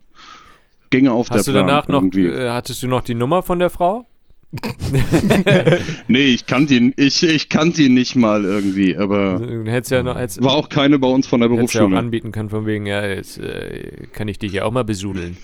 [0.90, 2.26] ginge auf hast du der Plan danach noch, irgendwie.
[2.26, 4.06] äh, hattest du noch die Nummer von der Frau?
[6.08, 10.02] nee, ich kannte ihn, ich, ich kannte ihn nicht mal irgendwie, aber Du hättest ja
[10.02, 11.98] noch, hättest, war auch keine bei uns von der hättest ja auch Berufsschule.
[11.98, 15.36] anbieten können von wegen, ja, jetzt äh, kann ich dich ja auch mal besudeln.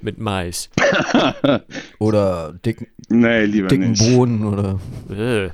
[0.00, 0.70] Mit Mais.
[1.98, 4.02] Oder dicken, nee, lieber dicken nicht.
[4.14, 5.50] Bohnen oder, Äh,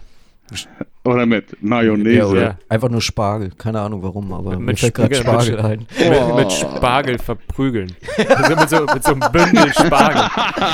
[1.04, 2.16] Oder mit Mayonnaise.
[2.18, 2.58] ja, oder Ja.
[2.68, 3.50] einfach nur Spargel.
[3.56, 5.87] Keine Ahnung warum, aber Mit mir fällt gerade Spargel- Spargel ein.
[5.98, 7.94] mit, mit Spargel verprügeln.
[8.28, 10.22] Also mit, so, mit so einem Bündel Spargel.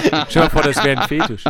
[0.02, 1.44] Stell dir mal vor, das wäre ein Fetisch.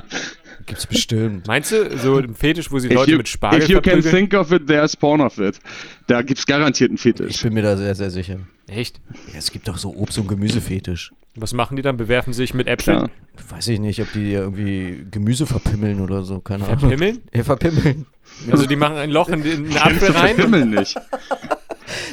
[0.66, 1.46] Gibt's bestimmt.
[1.46, 4.14] Meinst du, so ein Fetisch, wo sie Leute you, mit Spargel if you can verprügeln?
[4.30, 5.58] think of it, there's porn of it.
[6.06, 7.42] Da gibt's garantiert einen Ich Fetisch.
[7.42, 8.38] bin mir da sehr, sehr sicher.
[8.66, 9.00] Echt?
[9.32, 11.12] Ja, es gibt doch so Obst- und Gemüsefetisch.
[11.37, 11.96] Was machen die dann?
[11.96, 12.96] Bewerfen sich mit Äpfeln?
[12.98, 13.10] Klar.
[13.50, 16.38] Weiß ich nicht, ob die irgendwie Gemüse verpimmeln oder so.
[16.40, 16.78] Keine Ahnung.
[16.78, 17.22] Verpimmeln?
[17.34, 18.06] Ja, verpimmeln.
[18.51, 20.97] Also die machen ein Loch in den Apfel rein Verpimmeln nicht.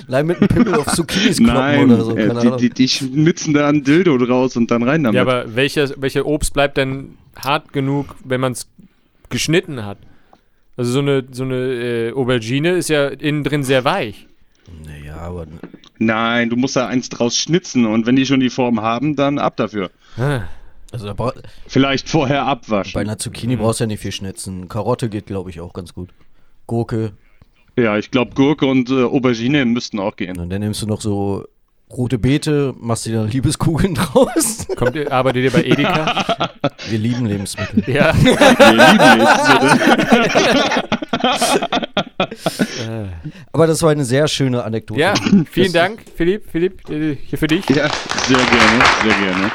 [0.07, 2.15] Nein, mit einem Pimmel auf Zucchinis kloppen Nein, oder so.
[2.15, 2.57] äh, Keine die, Ahnung.
[2.59, 5.15] die, die schnitzen da ein Dildo draus und dann rein damit.
[5.15, 8.67] Ja, aber welcher, welcher Obst bleibt denn hart genug, wenn man es
[9.29, 9.97] geschnitten hat?
[10.77, 14.27] Also so eine, so eine äh, Aubergine ist ja innen drin sehr weich.
[14.85, 15.47] naja, aber
[15.99, 19.37] Nein, du musst da eins draus schnitzen und wenn die schon die Form haben, dann
[19.37, 19.91] ab dafür.
[20.17, 20.41] Ah,
[20.91, 21.13] also
[21.67, 22.93] Vielleicht vorher abwaschen.
[22.93, 24.67] bei einer Zucchini brauchst du ja nicht viel schnitzen.
[24.69, 26.09] Karotte geht, glaube ich, auch ganz gut.
[26.67, 27.13] Gurke.
[27.77, 30.37] Ja, ich glaube, Gurke und äh, Aubergine müssten auch gehen.
[30.39, 31.45] Und dann nimmst du noch so
[31.89, 34.65] rote Beete, machst dir dann Liebeskugeln draus.
[34.77, 36.49] kommt ihr, arbeitet ihr bei Edeka?
[36.89, 37.83] Wir lieben Lebensmittel.
[37.93, 38.13] ja.
[38.15, 38.31] Wir
[38.71, 40.81] lieben Lebensmittel.
[43.51, 44.99] Aber das war eine sehr schöne Anekdote.
[44.99, 46.49] ja, vielen Das- Dank, Philipp.
[46.51, 47.67] Philipp, äh, hier für dich.
[47.69, 47.87] Ja,
[48.27, 49.51] sehr gerne, sehr gerne.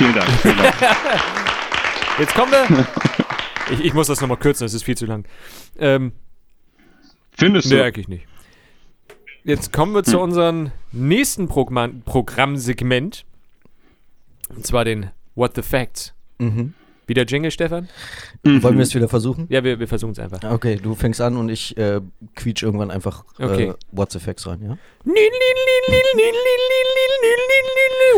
[0.00, 0.30] Vielen Dank.
[0.40, 0.74] Vielen Dank.
[2.18, 2.86] Jetzt kommen wir.
[3.70, 5.26] Ich, ich muss das nochmal kürzen, das ist viel zu lang.
[5.78, 6.12] Ähm,
[7.32, 7.84] Findest nee, du?
[7.84, 8.26] eigentlich nicht.
[9.44, 13.26] Jetzt kommen wir zu unserem nächsten Programm Programmsegment.
[14.48, 16.14] Und zwar den What the Facts.
[16.38, 16.72] Mhm.
[17.06, 17.90] Wieder Jingle, Stefan?
[18.42, 19.48] Wollen wir es wieder versuchen?
[19.50, 20.42] Ja, wir, wir versuchen es einfach.
[20.50, 22.00] Okay, du fängst an und ich äh,
[22.36, 23.64] quietsch irgendwann einfach Okay.
[23.64, 24.78] äh, What's the Facts rein, ja?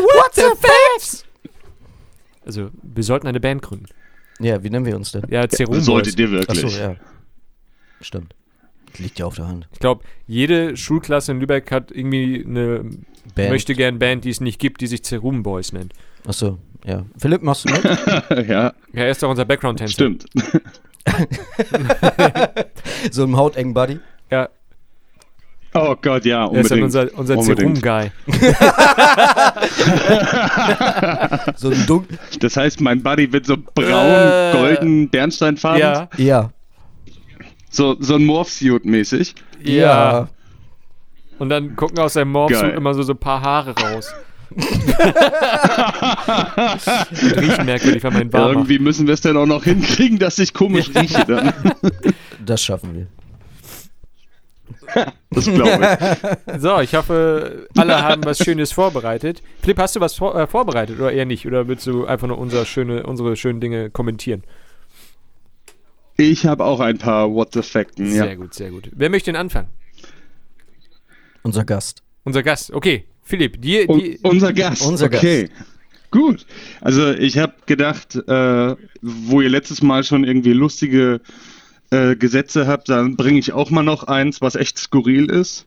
[0.07, 1.25] What the Facts?
[2.45, 3.85] Also, wir sollten eine Band gründen.
[4.39, 5.23] Ja, wie nennen wir uns denn?
[5.29, 6.77] Ja, Cerum Solltet ihr Achso, wirklich.
[6.77, 6.95] ja.
[8.01, 8.35] Stimmt.
[8.97, 9.67] Liegt ja auf der Hand.
[9.71, 12.83] Ich glaube, jede Schulklasse in Lübeck hat irgendwie eine
[13.35, 13.49] Band.
[13.49, 15.93] möchte gern Band, die es nicht gibt, die sich Cerum Boys nennt.
[16.27, 17.05] Achso, ja.
[17.17, 17.83] Philipp, machst du mit?
[18.47, 19.93] ja, Ja, er ist doch unser Background-Tänzer.
[19.93, 20.25] stimmt.
[23.11, 23.99] so im hautengen Buddy?
[24.31, 24.49] Ja,
[25.75, 27.13] Oh Gott, ja, er ist dann unbedingt.
[27.17, 27.77] unser, unser Unbedingt.
[27.79, 28.11] Cerum-Guy.
[31.55, 32.07] So ein Dunk.
[32.39, 35.79] Das heißt, mein Buddy wird so braun, Äh, golden, bernsteinfarben.
[35.81, 36.49] Ja, Ja.
[37.69, 39.35] So, so ein Morph-Suit mäßig.
[39.61, 40.27] ja.
[41.39, 44.13] Und dann gucken aus seinem Morphsuit immer so, so ein paar Haare raus.
[44.55, 44.63] Und
[47.39, 48.51] riechen merkwürdig, ihn warm macht.
[48.53, 51.51] Irgendwie müssen wir es dann auch noch hinkriegen, dass ich komisch rieche dann.
[52.45, 53.07] Das schaffen wir.
[55.31, 55.97] Das glaube
[56.45, 56.59] ich.
[56.61, 59.41] So, ich hoffe, alle haben was Schönes vorbereitet.
[59.61, 61.45] Philipp, hast du was vor, äh, vorbereitet oder eher nicht?
[61.47, 64.43] Oder willst du einfach nur unser schöne, unsere schönen Dinge kommentieren?
[66.17, 68.25] Ich habe auch ein paar What the Facten, ja.
[68.25, 68.89] Sehr gut, sehr gut.
[68.93, 69.69] Wer möchte denn anfangen?
[71.41, 72.03] Unser Gast.
[72.23, 72.71] Unser Gast.
[72.71, 74.85] Okay, Philipp, dir, Un die, unser Gast.
[74.85, 75.49] Unser okay.
[76.11, 76.45] Gut.
[76.79, 81.21] Also ich habe gedacht, äh, wo ihr letztes Mal schon irgendwie lustige
[81.93, 85.65] äh, Gesetze habt, dann bringe ich auch mal noch eins, was echt skurril ist.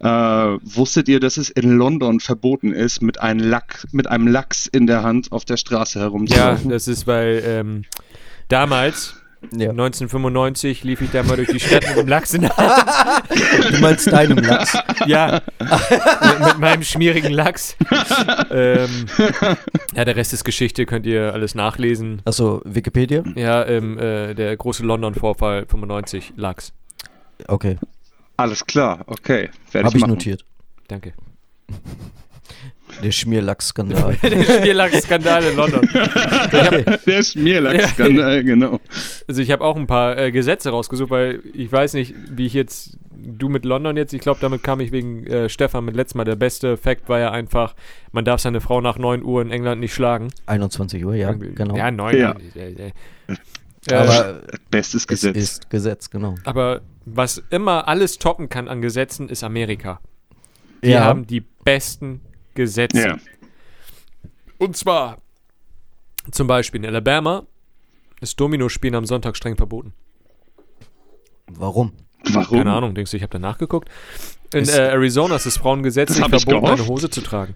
[0.00, 4.66] Äh, wusstet ihr, dass es in London verboten ist, mit einem, Lack, mit einem Lachs
[4.66, 6.68] in der Hand auf der Straße ja, herumzulaufen?
[6.68, 7.84] das ist, weil ähm,
[8.48, 9.14] damals,
[9.52, 9.70] Ja.
[9.70, 12.84] 1995, lief ich da mal durch die Stadt mit dem Lachs in der Hand.
[13.72, 14.76] Du meinst deinem Lachs.
[15.06, 17.76] Ja, mit, mit meinem schmierigen Lachs.
[18.50, 19.06] ähm,
[19.94, 22.22] ja, der Rest ist Geschichte, könnt ihr alles nachlesen.
[22.24, 23.22] Achso, Wikipedia?
[23.34, 26.72] Ja, ähm, äh, der große London-Vorfall 95, Lachs.
[27.48, 27.78] Okay,
[28.36, 29.50] Alles klar, okay.
[29.72, 30.12] Werde habe ich machen.
[30.12, 30.44] notiert.
[30.88, 31.14] Danke.
[33.02, 34.16] Der Schmierlachs-Skandal.
[34.22, 35.88] Der Spiellachs-Skandal in London.
[37.06, 38.80] Der Schmierlachs-Skandal, genau.
[39.28, 42.54] Also ich habe auch ein paar äh, Gesetze rausgesucht, weil ich weiß nicht, wie ich
[42.54, 46.18] jetzt, du mit London jetzt, ich glaube, damit kam ich wegen äh, Stefan mit letztem
[46.18, 46.24] Mal.
[46.24, 47.74] Der beste Fakt war ja einfach,
[48.12, 50.28] man darf seine Frau nach 9 Uhr in England nicht schlagen.
[50.46, 51.76] 21 Uhr, ja, genau.
[51.76, 52.34] Ja, 9 Ja.
[52.54, 52.92] Äh, äh,
[53.88, 55.36] äh, Aber Bestes es Gesetz.
[55.36, 56.36] ist Gesetz, genau.
[56.44, 60.00] aber was immer alles toppen kann an Gesetzen, ist Amerika.
[60.82, 62.20] Die ja, haben die besten
[62.54, 63.06] Gesetze.
[63.08, 63.18] Ja.
[64.58, 65.18] Und zwar
[66.30, 67.44] zum Beispiel in Alabama
[68.20, 69.92] ist Domino-Spielen am Sonntag streng verboten.
[71.50, 71.92] warum?
[72.30, 72.58] Warum?
[72.58, 73.88] Keine Ahnung, denkst du, ich habe da nachgeguckt?
[74.54, 76.86] In Ist- äh, Arizona ist es Frauen Das gesetzlich hab ich verboten, eine.
[76.86, 77.54] Hose zu tragen.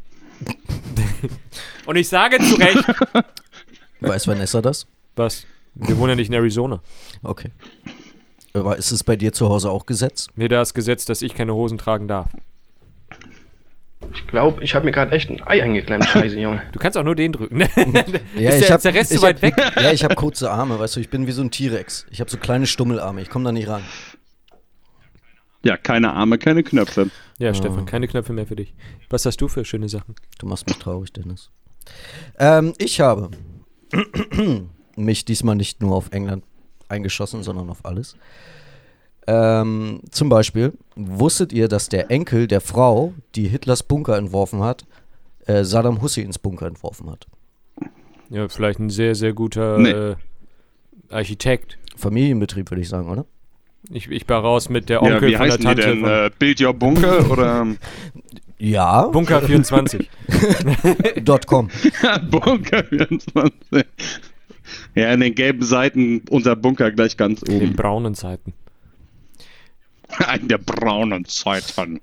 [1.87, 2.85] Und ich sage zu Recht,
[4.01, 4.87] Weiß Vanessa das?
[5.17, 5.47] was?
[5.75, 6.81] Wir wohnen ja nicht in Arizona.
[7.23, 7.51] Okay.
[8.53, 10.29] Aber ist es bei dir zu Hause auch Gesetz?
[10.37, 12.29] Nee, da ist Gesetz, dass ich keine Hosen tragen darf.
[14.15, 16.05] Ich glaube, ich habe mir gerade echt ein Ei eingeklemmt.
[16.09, 16.63] Scheiße, Junge.
[16.73, 17.61] Du kannst auch nur den drücken.
[17.61, 19.55] ist, Ja, der, ich hab, ist der Rest ich zu weit hab, weg?
[19.77, 22.07] Ja, ich habe kurze Arme, weißt du, ich bin wie so ein T-Rex.
[22.11, 23.83] Ich habe so kleine Stummelarme, ich komme da nicht ran.
[25.65, 27.11] Ja, keine Arme, keine Knöpfe.
[27.39, 28.75] Ja, Stefan, keine Knöpfe mehr für dich.
[29.11, 30.15] Was hast du für schöne Sachen?
[30.39, 31.51] Du machst mich traurig, Dennis.
[32.39, 33.31] Ähm, ich habe
[34.97, 36.45] mich diesmal nicht nur auf England
[36.89, 38.17] eingeschossen, sondern auf alles.
[39.31, 44.87] Ähm, zum Beispiel, wusstet ihr, dass der Enkel der Frau, die Hitlers Bunker entworfen hat,
[45.47, 47.27] äh, Saddam Husseins Bunker entworfen hat?
[48.31, 49.91] Ja, vielleicht ein sehr, sehr guter Nee.
[49.91, 50.17] äh,
[51.11, 51.77] Architekt.
[51.97, 53.27] Familienbetrieb, würde ich sagen, oder?
[53.91, 55.83] Ich, ich war raus mit der Ja, Onkel wie von der heißen die Tante.
[55.83, 56.01] denn?
[56.01, 57.67] von Äh, Build Your Bunker oder
[58.59, 60.09] Ja, Bunker 24.
[61.47, 61.69] .com.
[62.31, 63.85] Bunker 24?
[64.95, 67.77] Ja, in den gelben Seiten unser Bunker gleich ganz In oben.
[67.77, 68.53] braunen Zeiten.
[70.41, 72.01] In der braunen Zeiten.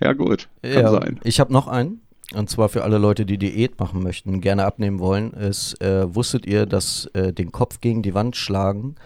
[0.00, 0.48] Ja, gut.
[0.62, 1.20] Kann Ja, sein.
[1.24, 2.00] ich habe noch einen.
[2.34, 5.32] Und zwar für alle Leute, die Diät machen möchten, gerne abnehmen wollen.
[5.32, 8.96] Ist, äh, wusstet ihr, dass äh, den Kopf gegen die Wand schlagen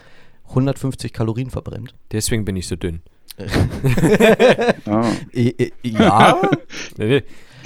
[0.48, 1.94] 150 Kalorien verbrennt?
[2.10, 3.00] Deswegen bin ich so dünn.
[4.86, 5.10] Ah.
[5.82, 6.40] Ja?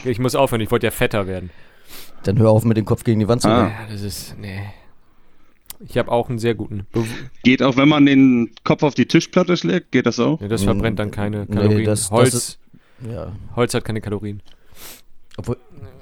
[0.05, 1.51] Ich muss aufhören, ich wollte ja fetter werden.
[2.23, 3.69] Dann hör auf mit dem Kopf gegen die Wand zu Ah.
[3.69, 4.37] Ja, das ist.
[4.39, 4.61] Nee.
[5.81, 6.87] Ich habe auch einen sehr guten.
[6.93, 7.05] Be
[7.43, 10.41] Geht auch, wenn man den Kopf auf die Tischplatte schlägt, geht das auch?
[10.41, 11.85] nee, das verbrennt dann keine Nee, Kalorien.
[11.85, 12.59] das- das Holz, ist-
[13.11, 13.33] Ja.
[13.55, 14.43] Holz hat keine Kalorien.
[15.37, 15.57] Obwohl,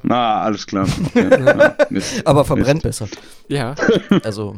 [0.08, 0.86] Ah, alles klar.
[1.14, 1.44] Okay.
[1.44, 2.26] Ja, Mist.
[2.26, 3.08] aber verbrennt besser.
[3.48, 3.74] Ja,
[4.22, 4.54] Also,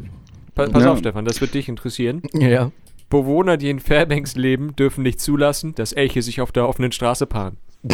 [0.55, 0.92] pa pass Ja.
[0.92, 2.22] auf, Stefan, das wird dich interessieren.
[2.35, 2.70] ja.
[3.09, 7.26] Bewohner, die in Fairbanks leben, dürfen nicht zulassen, dass Elche sich auf der offenen Straße
[7.26, 7.57] paaren.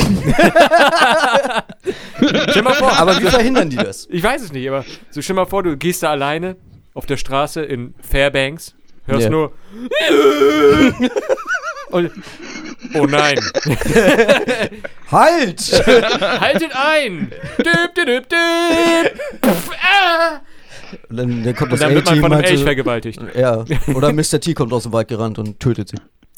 [2.48, 4.08] stell mal vor, Aber wie verhindern die das?
[4.10, 6.56] ich weiß es nicht, aber so stell mal vor, du gehst da alleine
[6.94, 8.74] auf der Straße in Fairbanks,
[9.06, 9.30] hörst Ja.
[9.30, 9.52] nur
[11.90, 12.10] und
[12.94, 13.38] oh nein,
[15.10, 15.60] Halt!
[16.40, 17.30] haltet ein!
[17.58, 19.20] Düb, düb, düb, düb.
[19.44, 20.40] Pff, ah.
[21.08, 23.64] Und dann, dann kommt Und das dann wird man von einem Elch vergewaltigt Ja.
[23.94, 24.40] Oder Mr.
[24.40, 25.96] T kommt aus dem Wald gerannt und tötet sie.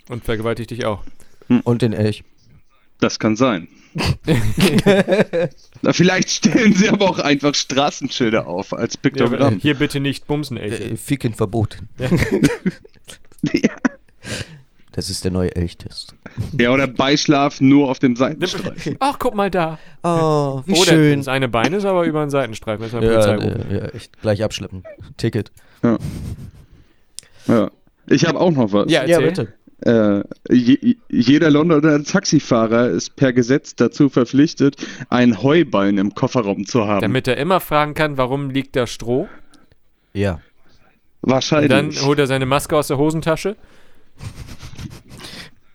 [0.09, 1.03] und vergewaltigt dich auch.
[1.64, 2.25] Und den Elch.
[3.01, 3.69] Das kann sein.
[5.83, 9.59] Na, vielleicht stellen sie aber auch einfach Straßenschilder auf als Ja, Piktogramm.
[9.59, 10.85] hier bitte nicht bumsen, Elche.
[10.92, 11.88] Äh, Ficken verboten.
[13.52, 13.68] Ja.
[14.92, 16.14] Das ist der neue Elchtest.
[16.59, 18.96] Ja, oder Beischlaf nur auf dem Seitenstreifen.
[19.00, 19.78] Ach, guck mal da.
[20.02, 21.22] Oh, wie Oder schön.
[21.22, 22.87] seine Beine ist aber über den Seitenstreifen.
[22.87, 23.44] Ja, Polizeiruf.
[23.70, 24.18] ja, ja, echt.
[24.22, 24.83] Gleich abschleppen.
[25.18, 25.52] Ticket.
[25.83, 25.98] Ja.
[27.48, 27.70] ja.
[28.07, 28.90] Ich habe auch noch was.
[28.90, 29.28] Ja, Ja, erzähl.
[29.44, 29.54] bitte.
[29.85, 34.77] Äh, je, jeder Londoner Taxifahrer ist per Gesetz dazu verpflichtet,
[35.11, 37.03] einen Heuballen im Kofferraum zu haben.
[37.03, 39.29] Damit er immer fragen kann, warum liegt da Stroh?
[40.14, 40.40] Ja.
[41.20, 41.70] Und Wahrscheinlich.
[41.70, 43.57] dann holt er seine Maske aus der Hosentasche.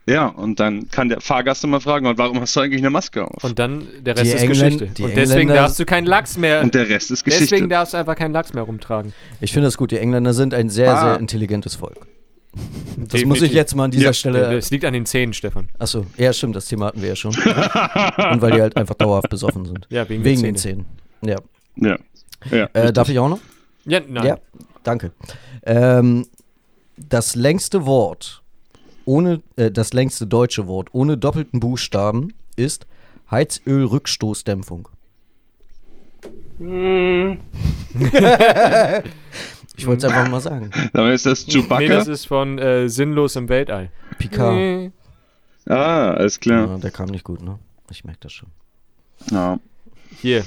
[0.08, 3.26] ja, und dann kann der Fahrgast immer fragen, und warum hast du eigentlich eine Maske
[3.26, 3.44] auf?
[3.44, 5.04] Und, Und dann der Rest Die ist Engländ- Geschichte.
[5.04, 6.66] Und deswegen Engländer- darfst du keinen Lachs mehr.
[6.66, 7.46] der Rest ist Geschichte.
[7.46, 9.14] deswegen darfst du einfach keinen Lachs mehr rumtragen.
[9.40, 9.92] Ich finde das gut.
[9.92, 11.02] Die Engländer sind ein sehr, Ah.
[11.12, 12.08] sehr intelligentes Volk.
[12.52, 12.64] Das
[13.10, 13.28] Definitiv.
[13.28, 14.56] muss ich jetzt mal an dieser Ja, Stelle.
[14.56, 15.70] Das liegt an den Zähnen, Stefan.
[15.78, 17.32] Achso, ja, stimmt, das Thema hatten wir ja schon.
[17.36, 19.88] Und weil die halt einfach dauerhaft besoffen sind.
[19.90, 20.86] Ja, wegen, Wegen den Zähnen.
[21.22, 21.38] Ja.
[21.76, 21.98] ja.
[22.52, 22.70] ja.
[22.74, 23.40] Äh, darf ich auch noch?
[23.86, 24.26] Ja, nein.
[24.26, 24.38] Ja,
[24.84, 25.12] danke.
[25.64, 26.26] Ähm,
[26.98, 28.42] das längste Wort
[29.06, 32.86] ohne äh, das längste deutsche Wort ohne doppelten Buchstaben ist
[33.32, 34.90] Heizölrückstoßdämpfung.
[39.80, 40.72] ich wollte es einfach mal sagen.
[40.94, 41.80] Dann ist das Chewbacca.
[41.80, 43.90] Nee, das ist von äh, Sinnlos im Weltall.
[44.18, 44.54] Picard.
[44.56, 44.92] Nee.
[45.68, 46.68] ah, alles klar.
[46.68, 47.58] Ja, der kam nicht gut, ne?
[47.90, 48.50] Ich merke das schon.
[49.32, 49.60] Ja.
[50.22, 50.44] Hier.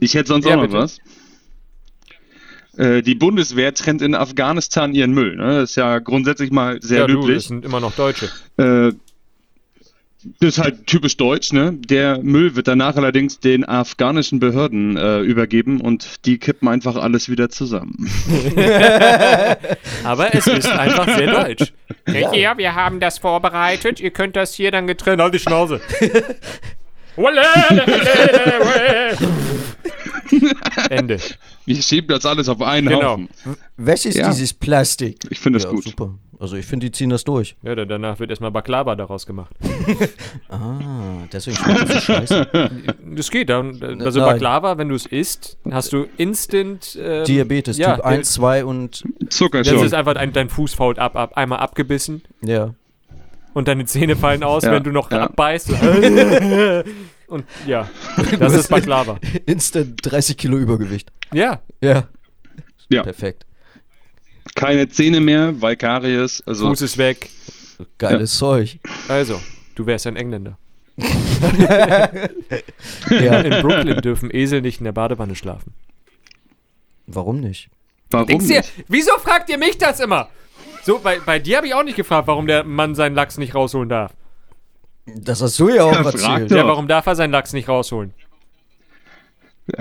[0.00, 0.78] Ich hätte sonst Ja, auch noch bitte.
[0.78, 0.98] was.
[2.76, 5.36] Äh, die Bundeswehr trennt in Afghanistan ihren Müll.
[5.36, 5.60] Ne?
[5.60, 7.46] Das ist ja grundsätzlich mal sehr ja, du, das löblich.
[7.46, 8.30] sind immer noch Deutsche.
[8.56, 8.92] Äh,
[10.40, 11.72] das ist halt typisch deutsch, ne?
[11.72, 17.28] Der Müll wird danach allerdings den afghanischen Behörden äh, übergeben und die kippen einfach alles
[17.28, 18.08] wieder zusammen.
[20.04, 21.72] Aber es ist einfach sehr deutsch.
[22.08, 22.32] Ja.
[22.34, 24.00] ja, wir haben das vorbereitet.
[24.00, 25.20] Ihr könnt das hier dann getrennt.
[25.20, 25.80] Halt die Schnauze.
[30.90, 31.18] Ende.
[31.66, 33.02] Wir schieben das alles auf einen Genau.
[33.12, 33.28] Haufen.
[33.76, 34.30] Was ist Ja.
[34.30, 35.18] dieses Plastik?
[35.30, 35.84] Ich finde das ja, gut.
[35.84, 36.14] super.
[36.42, 37.54] Also ich finde, die ziehen das durch.
[37.62, 39.54] Ja, dann- danach wird erstmal Baklava daraus gemacht.
[40.48, 42.46] Ah, deswegen schmeckt das so scheiße.
[43.14, 43.48] Das geht.
[43.48, 44.30] Dann, also Nein.
[44.32, 49.04] Baklava, wenn du es isst, hast du instant ähm, Diabetes ja, Typ 1, 2 und
[49.20, 49.84] Das Zuckerschock.
[49.84, 52.74] ist einfach ein, dein Fuß fault ab, ab, einmal abgebissen ja.
[53.54, 55.20] und deine Zähne fallen aus, Ja, wenn du noch ja.
[55.26, 55.70] abbeißt.
[57.28, 57.88] und ja,
[58.40, 59.18] das ist Baklava.
[59.46, 61.12] Instant 30 Kilo Übergewicht.
[61.32, 62.08] Ja, Ja.
[62.88, 63.02] Ja.
[63.04, 63.46] Perfekt.
[64.54, 66.42] Keine Zähne mehr, weil Karies.
[66.46, 67.30] Also Fuß ist weg.
[67.98, 68.78] Geiles Zeug.
[69.08, 69.40] Also,
[69.74, 70.58] du wärst ein Engländer.
[73.10, 73.40] Ja.
[73.40, 75.72] In Brooklyn dürfen Esel nicht in der Badewanne schlafen.
[77.06, 77.68] Warum nicht?
[78.10, 78.72] warum Denkst ihr, nicht?
[78.88, 80.28] wieso fragt ihr mich das immer?
[80.84, 83.54] So, bei, bei dir habe ich auch nicht gefragt, warum der Mann seinen Lachs nicht
[83.54, 84.12] rausholen darf.
[85.06, 86.50] Das hast du ja auch Ja, erzählt.
[86.50, 88.12] Ja, warum darf er seinen Lachs nicht rausholen?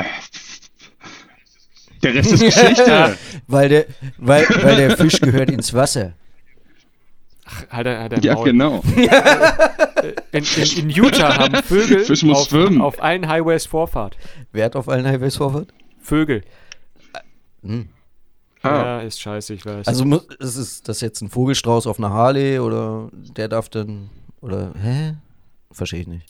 [2.03, 3.17] Der Rest ist Geschichte.
[3.47, 3.85] Weil der,
[4.17, 6.13] weil, weil der Fisch gehört ins Wasser.
[7.69, 8.45] Hat er, hat er ja, Maul.
[8.45, 8.83] genau.
[10.31, 12.81] In, in, in Utah haben Vögel Fisch muss auf, schwimmen.
[12.81, 14.17] auf allen Highways Vorfahrt.
[14.51, 15.67] Wer hat auf allen Highways Vorfahrt?
[15.99, 16.41] Vögel.
[17.61, 17.89] Hm.
[18.63, 19.87] Ah, Ja, ist scheiße, ich weiß.
[19.87, 24.09] Also mu- ist es das jetzt ein Vogelstrauß auf einer Harley oder der darf dann
[24.41, 25.15] oder hä?
[25.71, 26.25] Verstehe ich nicht.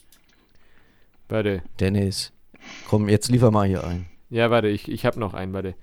[1.29, 1.61] warte.
[1.79, 2.33] Dennis,
[2.89, 4.07] komm, jetzt liefer mal hier ein.
[4.31, 5.75] Ja, warte, ich, ich hab noch einen, warte.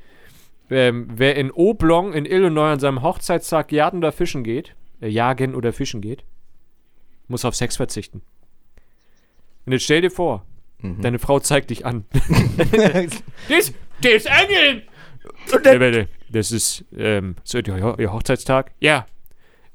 [0.70, 5.54] Ähm, wer in Oblong in Illinois an seinem Hochzeitstag jagen oder fischen geht, äh, jagen
[5.54, 6.24] oder fischen geht,
[7.28, 8.22] muss auf Sex verzichten.
[9.66, 10.44] Und jetzt stell dir vor,
[10.80, 11.00] Mhm.
[11.02, 12.04] deine Frau zeigt dich an.
[13.48, 14.82] das, das ist Angeln!
[15.64, 18.72] Ja, warte, das ist, ähm, so ihr, Ho- ihr Hochzeitstag?
[18.80, 19.06] Ja.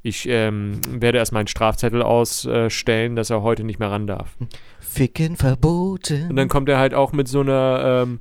[0.05, 4.35] Ich ähm, werde erstmal einen Strafzettel ausstellen, dass er heute nicht mehr ran darf.
[4.81, 6.29] Ficken verboten.
[6.29, 8.19] Und dann kommt er halt auch mit so einer, ähm,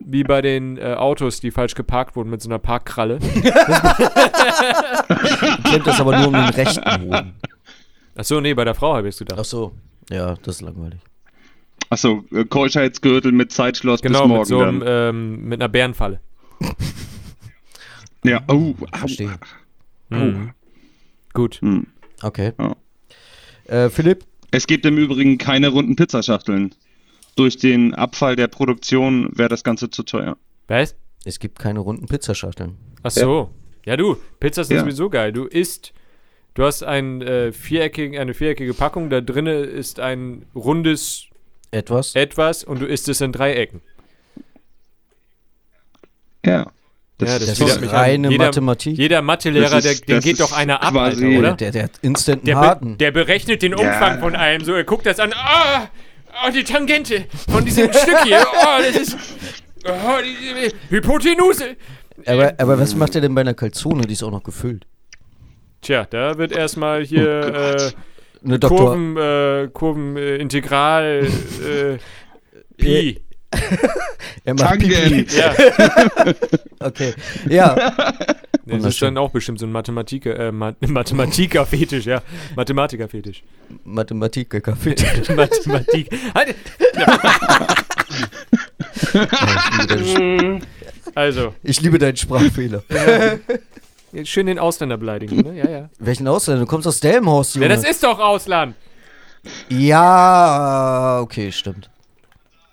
[0.00, 3.18] wie bei den äh, Autos, die falsch geparkt wurden, mit so einer Parkkralle.
[5.64, 7.34] klemmt das aber nur um den rechten Hoden.
[8.16, 9.38] Achso, nee, bei der Frau habe ich es gedacht.
[9.40, 9.72] Ach so.
[10.10, 11.00] Ja, das ist langweilig.
[11.90, 16.20] Achso, äh, Keuschheitsgürtel mit Zeitschloss Genau, bis morgen mit so einem, ähm, mit einer Bärenfalle.
[18.22, 18.74] Ja, oh.
[18.92, 19.38] Verstehe.
[20.10, 20.50] Mhm.
[21.32, 21.60] Gut.
[21.62, 21.86] Hm.
[22.22, 22.52] Okay.
[22.58, 22.76] Ja.
[23.64, 26.74] Äh, Philipp, Es gibt im Übrigen keine runden Pizzaschachteln.
[27.40, 30.36] Durch den Abfall der Produktion wäre das Ganze zu teuer.
[30.68, 30.94] Was?
[31.24, 32.76] es gibt keine runden Pizzaschachteln.
[33.02, 33.50] Ach so.
[33.86, 34.80] Ja, du, Pizza ist Ja.
[34.80, 35.32] sowieso geil.
[35.32, 35.94] Du isst,
[36.52, 41.24] du hast ein, äh, viereckig, eine viereckige Packung, da drinne ist ein rundes
[41.70, 42.14] Etwas?
[42.14, 43.80] Etwas und du isst es in drei Ecken.
[46.44, 46.52] Ja.
[47.22, 48.96] Ja, das das ist reine Jeder- Mathematik.
[48.98, 51.52] Jeder Mathelehrer, Das der, das geht doch einer ab, Alter, oder?
[51.54, 54.72] Der, der hat instant Der, be der berechnet den Umfang von allem so.
[54.74, 55.32] Er guckt das an.
[55.34, 55.88] Ah,
[56.46, 58.44] oh, die Tangente von diesem Stück hier.
[58.52, 59.16] Oh, das ist.
[59.84, 61.76] Oh, die, die Hypotenuse.
[62.26, 64.02] Aber, aber was macht er denn bei einer Calzone?
[64.02, 64.86] Die ist auch noch gefüllt.
[65.80, 67.90] Tja, da wird erstmal hier äh,
[68.44, 68.58] Eine.
[68.58, 71.26] Kurven, äh, Kurven, äh, Integral,
[71.64, 71.98] äh,
[72.76, 73.20] Pi.
[74.44, 74.94] Er macht Pipi.
[74.94, 75.32] Tangent.
[75.36, 75.54] Ja,
[76.86, 77.14] Okay.
[77.48, 77.74] Ja.
[78.66, 82.22] das ist dann auch bestimmt so ein Mathematiker, äh, Ma Mathematiker-Fetisch, ja.
[82.56, 83.42] Mathematiker-Fetisch.
[83.84, 84.94] Mathematik, Kaffee.
[85.34, 86.08] Mathematik.
[86.34, 86.54] Halt,
[91.14, 92.82] also, Ich liebe deinen Sprachfehler.
[94.12, 95.56] jetzt schön den Ausländer beleidigen, ne?
[95.58, 95.90] Ja, ja.
[95.98, 96.64] Welchen Ausländer?
[96.64, 97.68] Du kommst aus Delmenhorst, Junge.
[97.68, 98.74] Ja, das ist doch Ausland.
[99.68, 101.89] Ja, okay, stimmt.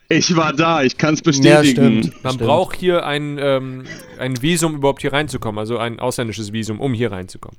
[0.10, 2.04] Ich war da, ich kann es Ja, bestätigen.
[2.04, 2.24] stimmt.
[2.24, 2.48] Man stimmt.
[2.48, 3.84] braucht hier ein, ähm,
[4.20, 5.60] ein Visum, überhaupt hier reinzukommen.
[5.60, 7.58] Also ein ausländisches Visum, um hier reinzukommen.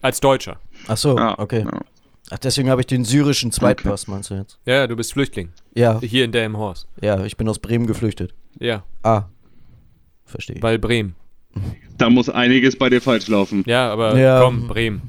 [0.00, 0.58] Als Deutscher.
[0.88, 1.64] Ach so, Ah, okay.
[1.64, 1.80] ja.
[2.30, 4.58] Ach, deswegen habe ich den syrischen Zweitpass, meinst du jetzt?
[4.64, 5.50] Ja, du bist Flüchtling.
[5.74, 6.88] Ja, Hier in Delmenhorst.
[7.00, 8.34] ja, ich bin aus Bremen geflüchtet.
[8.58, 9.24] Ja, Ah,
[10.24, 10.56] verstehe.
[10.60, 11.14] weil Bremen.
[11.98, 13.62] Da muss einiges bei dir falsch laufen.
[13.66, 14.40] Ja, aber Ja.
[14.40, 15.02] komm, Bremen.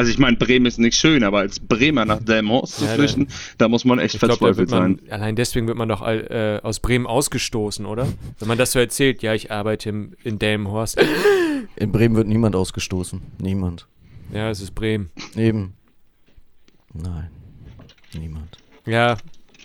[0.00, 2.96] Also ich meine, Bremen ist nicht schön, aber als Bremer nach Delmhorst zu Ja, da-
[2.96, 5.12] flüchten, da muss man echt verzweifelt wird man, sein.
[5.12, 8.08] allein deswegen wird man doch all, äh, aus Bremen ausgestoßen, oder?
[8.38, 10.98] Wenn man das so erzählt, ja, ich arbeite im, in Delmenhorst.
[11.76, 13.20] In Bremen wird niemand ausgestoßen.
[13.42, 13.86] Niemand.
[14.32, 15.10] Ja, es ist Bremen.
[15.36, 15.74] Eben.
[16.94, 17.28] Nein.
[18.18, 18.56] Niemand.
[18.86, 19.18] Ja.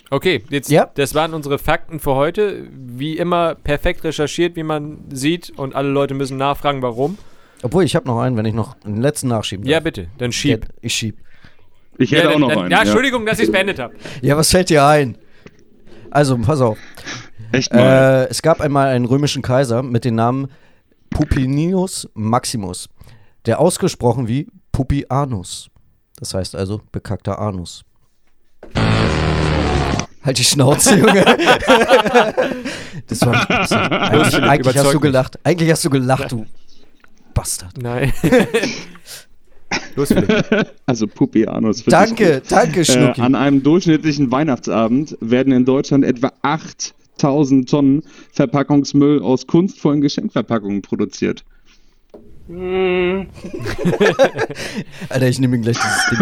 [0.09, 0.89] Okay, jetzt, Ja.
[0.95, 2.67] das waren unsere Fakten für heute.
[2.71, 5.51] Wie immer perfekt recherchiert, wie man sieht.
[5.57, 7.17] Und alle Leute müssen nachfragen, warum.
[7.65, 9.85] Obwohl, ich habe noch einen, wenn ich noch einen letzten nachschieben Ja, darf.
[9.85, 10.65] bitte, dann schieb.
[10.65, 11.17] Ja, ich schieb.
[11.97, 12.69] Ich hätte ja, auch noch dann, einen.
[12.71, 12.83] Ja, ja.
[12.83, 13.95] Entschuldigung, dass ich es beendet habe.
[14.21, 15.17] Ja, was fällt dir ein?
[16.11, 16.77] Also, pass auf.
[17.51, 18.25] Echt mal.
[18.27, 20.49] Äh, es gab einmal einen römischen Kaiser mit dem Namen
[21.09, 22.87] Pupinius Maximus,
[23.47, 25.71] der ausgesprochen wie Pupianus.
[26.19, 27.81] Das heißt also bekackter Anus.
[30.23, 31.25] Halt die Schnauze, Junge.
[33.07, 33.71] das war nicht.
[33.71, 35.39] Eigentlich, eigentlich hast du gelacht.
[35.43, 36.45] Eigentlich hast du gelacht, du
[37.35, 37.77] Bastard.
[37.77, 38.11] Nein.
[39.95, 40.09] Los.
[40.87, 41.83] Also Pupianus.
[41.85, 42.51] Danke, gut.
[42.51, 43.21] danke, Äh, Schnucki.
[43.21, 51.43] an einem durchschnittlichen Weihnachtsabend werden in Deutschland etwa 8000 Tonnen Verpackungsmüll aus kunstvollen Geschenkverpackungen produziert.
[55.09, 56.19] Alter, ich nehme mir gleich dieses Ding.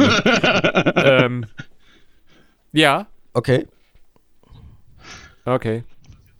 [0.95, 1.45] ähm,
[2.71, 3.65] ja, Okay.
[5.45, 5.83] okay.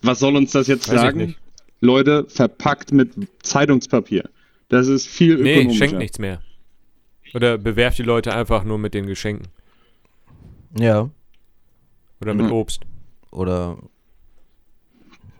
[0.03, 1.17] Was soll uns das jetzt Weiß ich sagen?
[1.17, 1.38] nicht.
[1.82, 3.11] Leute, verpackt mit
[3.41, 4.30] Zeitungspapier.
[4.74, 5.86] Das ist viel Nee, ökonomischer.
[5.86, 6.41] schenkt nichts mehr.
[7.34, 9.47] Oder bewerft die Leute einfach nur mit den Geschenken.
[10.78, 11.09] Ja.
[12.21, 12.51] Oder mit Mhm.
[12.53, 12.82] Obst.
[13.32, 13.78] Oder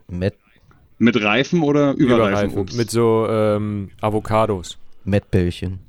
[0.08, 0.34] Met
[0.98, 2.50] Mit Reifen oder überreifen?
[2.52, 2.76] Überreifen.
[2.76, 4.78] Mit so ähm, Avocados.
[5.04, 5.80] Mettbällchen.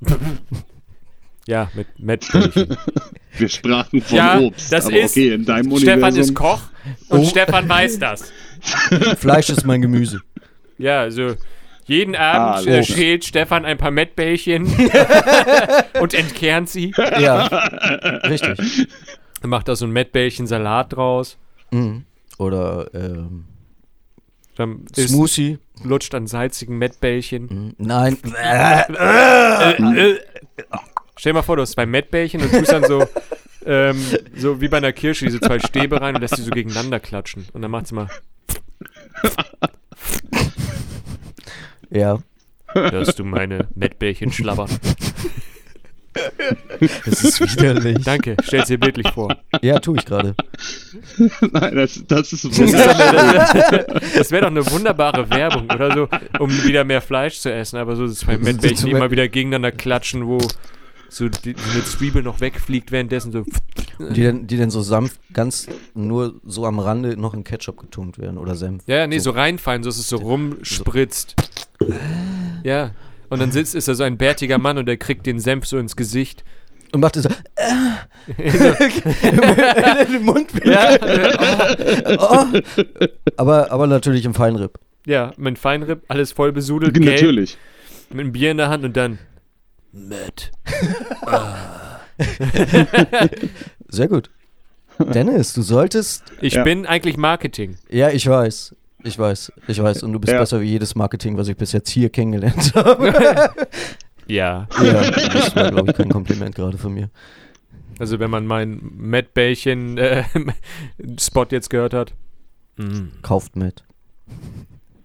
[1.48, 2.76] Ja, mit Mettbällchen.
[3.38, 4.72] Wir sprachen von ja, Obst.
[4.72, 5.12] das aber ist.
[5.12, 6.20] okay, in deinem Stefan Universum.
[6.22, 6.62] ist Koch
[7.08, 7.24] und Oh.
[7.24, 8.32] Stefan weiß das.
[9.16, 10.20] Fleisch ist mein Gemüse.
[10.76, 11.36] Ja, also
[11.86, 14.66] jeden Abend Ah, äh, schält Stefan ein paar Mettbällchen
[16.00, 16.92] und entkernt sie.
[16.96, 17.46] Ja.
[18.28, 18.88] Richtig.
[19.42, 21.36] Macht da so ein Mettbällchen-Salat draus.
[21.70, 22.04] Mhm.
[22.38, 23.44] Oder ähm,
[24.56, 25.58] Dann Smoothie.
[25.84, 27.46] lutscht an salzigen Mettbällchen.
[27.46, 27.74] Mhm.
[27.78, 28.18] Nein.
[28.98, 30.18] Äh, äh,
[31.16, 33.06] stell dir mal vor, du hast zwei Mettbällchen und tust dann so,
[33.64, 33.96] ähm,
[34.36, 37.46] so wie bei einer Kirsche diese zwei Stäbe rein und lässt die so gegeneinander klatschen.
[37.52, 38.08] Und dann macht's mal,
[41.90, 42.18] Ja,
[42.72, 44.70] hörst du meine Mettbällchen schlabbern?
[47.04, 47.98] das ist widerlich.
[48.04, 49.36] Danke, stell's dir bildlich vor.
[49.60, 50.34] Ja, tue ich gerade.
[51.52, 52.66] Nein, das, das ist eine-
[54.16, 56.08] das wäre doch eine wunderbare Werbung oder so,
[56.38, 57.76] um wieder mehr Fleisch zu essen.
[57.76, 60.38] Aber so zwei Mettbällchen, die immer wieder gegeneinander klatschen, wo
[61.08, 63.44] so die, die eine Zwiebel noch wegfliegt, währenddessen so.
[63.98, 68.18] Die dann, die dann so sanft, ganz nur so am Rande noch in Ketchup getunkt
[68.18, 68.82] werden oder Senf.
[68.86, 71.34] Ja, ja, nee, so reinfallen, so dass es so rumspritzt.
[72.62, 72.90] Ja.
[73.28, 75.78] Und dann sitzt, ist da so ein bärtiger Mann und der kriegt den Senf so
[75.78, 76.44] ins Gesicht.
[76.92, 77.28] Und macht so
[78.36, 78.46] in
[80.12, 80.98] den Mund wieder.
[82.18, 82.60] Oh.
[83.36, 84.78] Aber, aber natürlich im Feinripp.
[85.04, 87.56] Ja, mit Feinripp, alles voll besudelt, gelb, natürlich.
[88.10, 89.18] mit einem Bier in der Hand und dann
[89.96, 90.52] Matt.
[93.88, 94.30] Sehr gut.
[94.98, 96.22] Dennis, du solltest.
[96.40, 96.62] Ich Ja.
[96.64, 97.76] bin eigentlich Marketing.
[97.90, 98.74] Ja, ich weiß.
[99.04, 99.52] Ich weiß.
[99.68, 100.02] Ich weiß.
[100.02, 100.38] Und du bist Ja.
[100.40, 103.12] besser wie jedes Marketing, was ich bis jetzt hier kennengelernt habe.
[104.28, 104.66] Ja.
[104.82, 107.10] ja, das war, glaube ich, kein Kompliment gerade von mir.
[108.00, 110.24] Also wenn man meinen Matt Bällchen äh,
[111.20, 112.12] Spot jetzt gehört hat.
[112.76, 113.84] Mm, Kauft mit.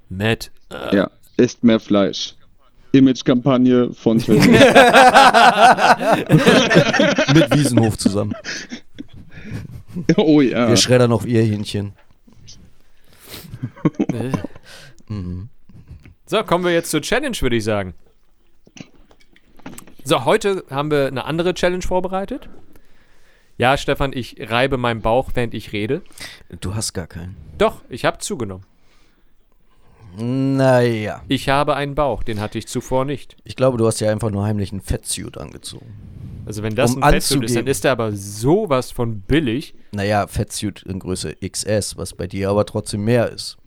[0.09, 0.49] Matt.
[0.71, 2.33] Äh, Ja, isst mehr Fleisch.
[2.91, 4.17] Image-Kampagne von.
[4.27, 4.27] Mit
[7.55, 8.33] Wiesenhof zusammen.
[10.17, 10.67] oh ja.
[10.69, 11.93] Wir schreddern auf ihr Hähnchen.
[14.13, 14.31] äh.
[15.07, 15.49] Mhm.
[16.25, 17.93] So, kommen wir jetzt zur Challenge, würde ich sagen.
[20.05, 22.47] So, heute haben wir eine andere Challenge vorbereitet.
[23.57, 26.01] Ja, Stefan, ich reibe meinen Bauch, während ich rede.
[26.61, 27.35] Du hast gar keinen.
[27.57, 28.63] Doch, ich habe zugenommen.
[30.17, 31.21] Naja.
[31.27, 33.37] Ich habe einen Bauch, den hatte ich zuvor nicht.
[33.43, 35.93] Ich glaube, du hast ja einfach nur heimlich einen Fettsuit angezogen.
[36.45, 39.75] Also wenn das Um ein Fettsuit ist, dann ist der aber sowas von billig.
[39.91, 43.57] Naja, Fettsuit in Größe XS, was bei dir aber trotzdem mehr ist.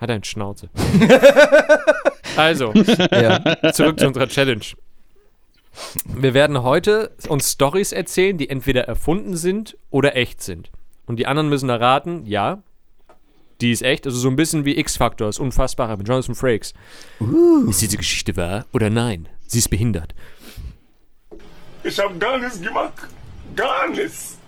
[0.00, 0.68] Hat einen Schnauze.
[2.36, 2.72] also,
[3.10, 3.72] Ja.
[3.72, 4.64] zurück zu unserer Challenge.
[6.04, 10.70] Wir werden heute uns Stories erzählen, die entweder erfunden sind oder echt sind.
[11.06, 12.62] Und die anderen müssen erraten, ja,
[13.60, 14.06] die ist echt.
[14.06, 16.74] Also so ein bisschen wie X-Factor, das Unfassbare mit Jonathan Frakes.
[17.68, 19.28] Ist diese Geschichte wahr oder nein?
[19.46, 20.14] Sie ist behindert.
[21.82, 22.94] Ich hab gar nichts gemacht.
[23.54, 24.38] Gar nichts.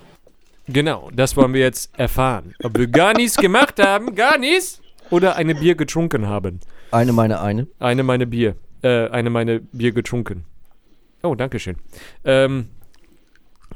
[0.66, 2.54] Genau, das wollen wir jetzt erfahren.
[2.62, 6.60] Ob wir gar nichts gemacht haben, gar nichts, oder eine Bier getrunken haben.
[6.90, 7.66] Eine meine eine.
[7.78, 8.56] Eine meine Bier.
[8.82, 10.44] Äh, eine meine Bier getrunken.
[11.22, 11.76] Oh, danke schön.
[12.24, 12.68] Ähm,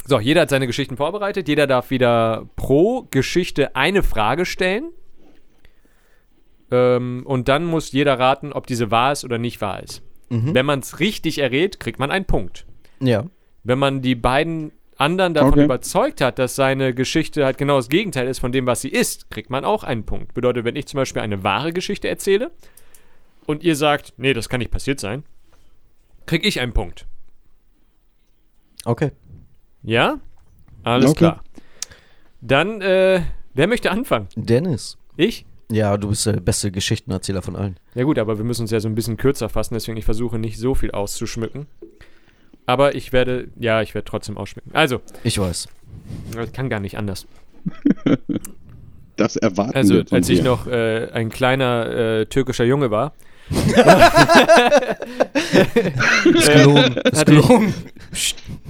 [0.06, 1.48] so, jeder hat seine Geschichten vorbereitet.
[1.48, 4.90] Jeder darf wieder pro Geschichte eine Frage stellen.
[6.72, 10.02] Ähm, und dann muss jeder raten, ob diese wahr ist oder nicht wahr ist.
[10.34, 12.64] Wenn man es richtig errät, kriegt man einen Punkt.
[13.00, 13.26] Ja.
[13.64, 15.64] Wenn man die beiden anderen davon Okay.
[15.64, 19.30] überzeugt hat, dass seine Geschichte halt genau das Gegenteil ist von dem, was sie ist,
[19.30, 20.32] kriegt man auch einen Punkt.
[20.32, 22.50] Bedeutet, wenn ich zum Beispiel eine wahre Geschichte erzähle
[23.44, 25.24] und ihr sagt, nee, das kann nicht passiert sein,
[26.24, 27.06] krieg ich einen Punkt.
[28.86, 29.10] Okay.
[29.82, 30.18] Ja?
[30.82, 31.18] Alles Okay.
[31.18, 31.44] klar.
[32.40, 33.20] Dann, äh,
[33.54, 34.28] wer möchte anfangen?
[34.34, 34.96] Dennis.
[35.16, 35.44] Ich?
[35.72, 37.76] Ja, du bist der beste Geschichtenerzähler von allen.
[37.94, 40.38] Ja gut, aber wir müssen uns ja so ein bisschen kürzer fassen, deswegen ich versuche
[40.38, 41.66] nicht so viel auszuschmücken.
[42.66, 44.70] Aber ich werde, ja, ich werde trotzdem ausschmücken.
[44.74, 45.68] Also, Ich weiß.
[46.44, 47.26] ich kann gar nicht anders.
[49.16, 51.86] Das erwarten Also, wir von als ich noch äh, ein kleiner
[52.20, 53.12] äh, türkischer Junge war,
[56.24, 56.96] Ist gelogen.
[56.96, 57.74] Ist gelogen.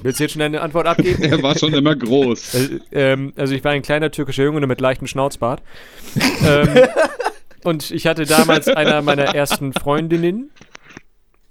[0.02, 1.22] willst du jetzt schon eine Antwort abgeben?
[1.32, 2.54] Er war schon immer groß.
[2.54, 5.62] Äh, ähm, also ich war ein kleiner türkischer Junge mit leichtem Schnauzbart.
[6.46, 6.68] ähm,
[7.64, 10.50] und ich hatte damals einer meiner ersten Freundinnen.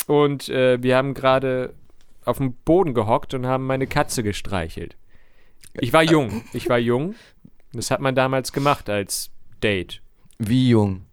[0.08, 1.74] Und äh, wir haben gerade
[2.26, 4.96] auf dem Boden gehockt und haben meine Katze gestreichelt.
[5.80, 6.44] Ich war jung.
[6.54, 7.16] Ich war jung.
[7.74, 9.32] Das hat man damals gemacht als
[9.64, 10.02] Date.
[10.38, 11.06] Wie jung?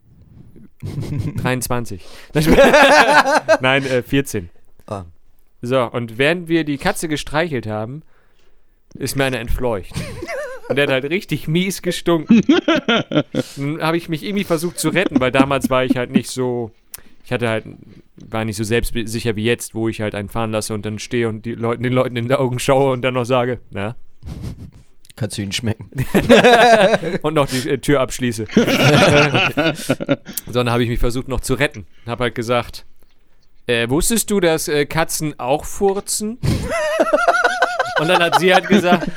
[0.82, 2.04] 23.
[3.60, 4.50] Nein, äh, 14.
[4.86, 5.04] Ah.
[5.60, 8.02] So, und während wir die Katze gestreichelt haben,
[8.94, 9.94] ist mir einer entfleucht.
[10.68, 12.42] Und der hat halt richtig mies gestunken.
[13.56, 16.70] Dann habe ich mich irgendwie versucht zu retten, weil damals war ich halt nicht so.
[17.24, 17.64] Ich hatte halt,
[18.16, 21.28] war nicht so selbstsicher wie jetzt, wo ich halt einen fahren lasse und dann stehe
[21.28, 23.96] und die Leuten, den Leuten in die Augen schaue und dann noch sage, na,
[25.18, 25.90] Kannst du ihn schmecken?
[27.22, 28.46] und noch die äh, Tür abschließe.
[30.46, 31.88] Sondern habe ich mich versucht noch zu retten.
[32.06, 32.86] Habe halt gesagt,
[33.66, 36.38] äh, wusstest du, dass äh, Katzen auch furzen?
[37.98, 39.10] Und dann hat sie halt gesagt,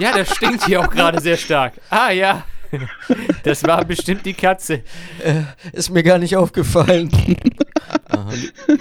[0.00, 1.74] ja, das stinkt hier auch gerade sehr stark.
[1.88, 2.44] Ah ja.
[3.44, 4.82] Das war bestimmt die Katze.
[5.72, 7.08] Ist mir gar nicht aufgefallen.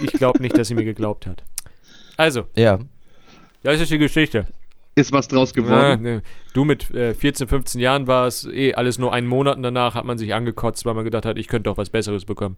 [0.02, 1.44] Ich glaube nicht, dass sie mir geglaubt hat.
[2.18, 2.80] Also, Ja.
[3.62, 4.48] das ist die Geschichte.
[4.96, 6.02] Ist was draus Ja, geworden?
[6.04, 6.22] ne.
[6.54, 9.96] Du mit äh, 14, 15 Jahren war es eh alles nur einen Monat und danach
[9.96, 12.58] hat man sich angekotzt, weil man gedacht hat, ich könnte doch was Besseres bekommen.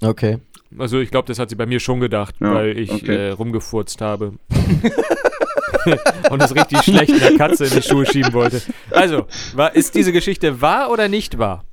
[0.00, 0.38] Okay.
[0.78, 3.14] Also ich glaube, das hat sie bei mir schon gedacht, Ja, weil ich okay.
[3.14, 4.34] äh, rumgefurzt habe.
[6.30, 8.62] und das richtig schlecht der Katze in die Schuhe schieben wollte.
[8.92, 11.64] Also, war, ist diese Geschichte wahr oder nicht wahr?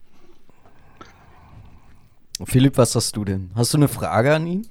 [2.44, 3.52] Philipp, was hast du denn?
[3.56, 4.68] Hast du eine Frage an ihn?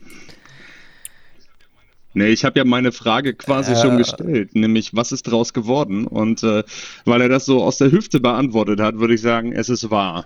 [2.18, 3.76] Nee, ich habe ja meine Frage quasi Äh.
[3.82, 6.06] schon gestellt, nämlich was ist draus geworden?
[6.06, 6.64] Und äh,
[7.04, 10.24] weil er das so aus der Hüfte beantwortet hat, würde ich sagen, es ist wahr.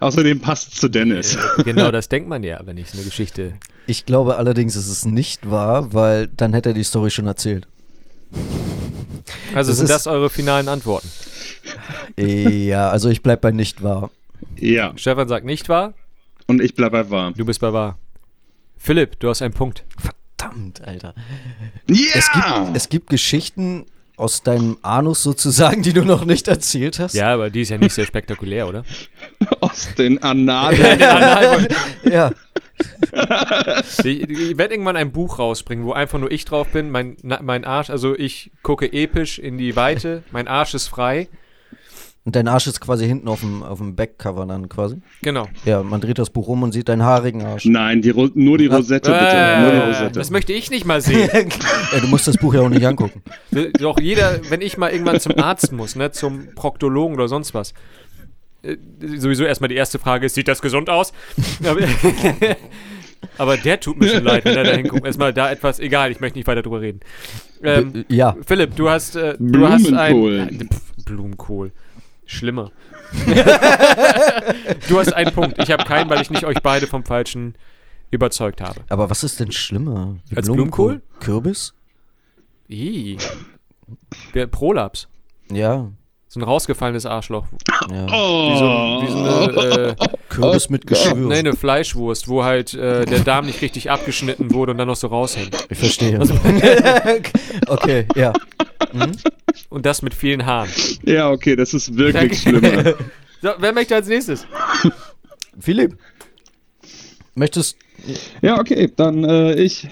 [0.00, 1.38] Außerdem passt zu Dennis.
[1.64, 3.52] Genau, das denkt man ja, wenn ich eine Geschichte.
[3.86, 7.68] Ich glaube allerdings, ist es nicht wahr, weil dann hätte er die Story schon erzählt.
[9.54, 11.08] Also Das sind ist- das eure finalen Antworten?
[12.16, 14.10] ja, also ich bleib bei nicht wahr.
[14.58, 15.94] Ja, Stefan sagt nicht wahr,
[16.48, 17.32] und ich bleibe bei wahr.
[17.36, 17.96] du bist bei wahr.
[18.76, 19.84] Philipp, du hast einen Punkt.
[20.48, 21.14] Verdammt, Alter.
[21.88, 21.96] Ja!
[22.14, 23.86] Es, gibt, es gibt Geschichten
[24.16, 27.14] aus deinem Anus sozusagen, die du noch nicht erzählt hast.
[27.14, 28.84] Ja, aber die ist ja nicht sehr spektakulär, oder?
[29.60, 30.78] aus den Annalen.
[32.04, 32.32] Ja.
[34.04, 37.64] Ich, ich werde irgendwann ein Buch rausbringen, wo einfach nur ich drauf bin, mein, mein
[37.64, 41.28] Arsch, also ich gucke episch in die Weite, mein Arsch ist frei.
[42.28, 44.96] Und dein Arsch ist quasi hinten auf dem, auf dem Backcover dann quasi.
[45.22, 45.48] Genau.
[45.64, 47.64] Ja, man dreht das Buch um und sieht deinen haarigen Arsch.
[47.64, 49.62] Nein, die Ro nur die Rosette bitte.
[49.62, 50.18] nur die Äh, Rosette.
[50.18, 51.30] das möchte ich nicht mal sehen.
[51.92, 53.22] ja, du musst das Buch ja auch nicht angucken.
[53.80, 57.72] Doch jeder, wenn ich mal irgendwann zum Arzt muss, ne, zum Proktologen oder sonst was,
[58.62, 58.76] äh,
[59.16, 61.14] sowieso erstmal die erste Frage ist, sieht das gesund aus?
[63.38, 65.06] Aber, der tut mir schon leid, wenn er da hinguckt.
[65.06, 67.00] Erstmal da etwas, egal, ich möchte nicht weiter drüber reden.
[67.62, 68.36] Ähm, B- ja.
[68.46, 70.40] Philipp, du hast, äh, du hast Blumenkohl.
[70.40, 70.60] ein...
[70.60, 71.72] Äh, pf, Blumenkohl.
[72.28, 72.70] Schlimmer.
[74.88, 75.58] du hast einen Punkt.
[75.62, 77.54] Ich habe keinen, weil ich nicht euch beide vom Falschen
[78.10, 78.82] überzeugt habe.
[78.90, 80.16] Aber was ist denn schlimmer?
[80.28, 81.00] Wie Als Blumenkohl?
[81.20, 81.72] Kürbis?
[82.68, 83.16] Ih.
[84.34, 85.08] Der Prolaps.
[85.50, 85.90] Ja.
[86.38, 87.46] So ein rausgefallenes Arschloch.
[87.90, 88.06] ja.
[88.06, 89.94] Wie so, ein- wie so eine, äh,
[90.28, 91.14] Kürbis mit Geschwür.
[91.16, 94.94] nee, eine Fleischwurst, wo halt äh, der Darm nicht richtig abgeschnitten wurde und dann noch
[94.96, 95.56] so raushängt.
[95.68, 96.20] Ich verstehe.
[97.66, 98.32] okay, ja.
[99.68, 100.70] Und das mit vielen Haaren.
[101.04, 102.94] Ja, okay, das ist wirklich schlimmer.
[103.42, 104.46] So, wer möchte als nächstes?
[105.58, 105.96] Philipp,
[107.34, 107.76] möchtest
[108.42, 109.88] Ja, okay, dann äh, ich.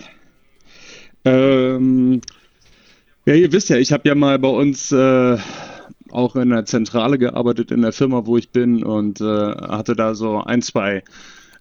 [1.25, 2.21] Ähm,
[3.25, 5.37] ja, ihr wisst ja, ich habe ja mal bei uns äh,
[6.17, 10.15] auch in der Zentrale gearbeitet, in der Firma, wo ich bin und äh, hatte da
[10.15, 11.03] so ein, zwei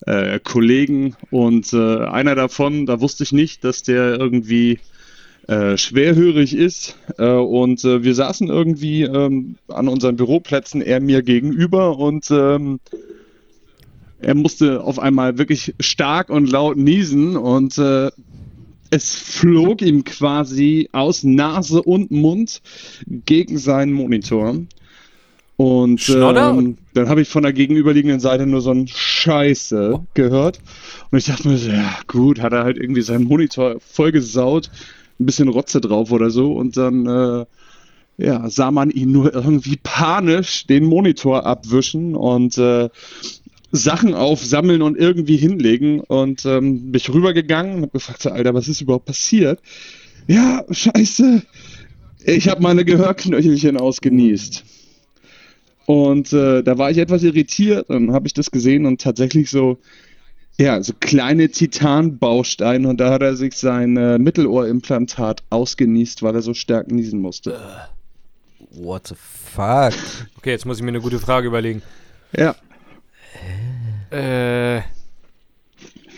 [0.06, 4.80] äh, Kollegen und äh, einer davon, da wusste ich nicht, dass der irgendwie
[5.48, 11.22] äh, schwerhörig ist äh, und äh, wir saßen irgendwie ähm, an unseren Büroplätzen, er mir
[11.22, 12.80] gegenüber und ähm,
[14.22, 18.10] er musste auf einmal wirklich stark und laut niesen und äh,
[18.90, 22.62] es flog ihm quasi aus Nase und Mund
[23.08, 24.58] gegen seinen Monitor.
[25.58, 30.60] Und ähm, dann habe ich von der gegenüberliegenden Seite nur so ein Scheiße gehört.
[31.12, 34.70] Und ich dachte mir so, ja gut, hat er halt irgendwie seinen Monitor vollgesaut,
[35.20, 36.54] ein bisschen Rotze drauf oder so.
[36.54, 37.46] Und dann äh,
[38.18, 42.90] ja, sah man ihn nur irgendwie panisch den Monitor abwischen und äh,
[43.76, 48.54] Sachen aufsammeln und irgendwie hinlegen und ähm, bin ich rübergegangen und hab gefragt, so, Alter,
[48.54, 49.62] was ist überhaupt passiert?
[50.28, 51.44] Ja, scheiße,
[52.26, 54.64] ich habe meine Gehörknöchelchen ausgenießt.
[55.86, 59.78] Und äh, da war ich etwas irritiert, dann habe ich das gesehen und tatsächlich so,
[60.58, 66.42] ja, so kleine Titanbausteine und da hat er sich sein äh, Mittelohrimplantat ausgenießt, weil er
[66.42, 67.60] so stark niesen musste.
[68.72, 69.94] What the fuck?
[70.38, 71.84] Okay, jetzt muss ich mir eine gute Frage überlegen.
[72.36, 72.56] Ja.
[74.12, 74.82] Äh.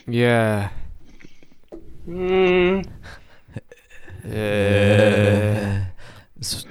[0.09, 0.71] Ja.
[4.47, 5.77] Äh.
[6.39, 6.67] Ist,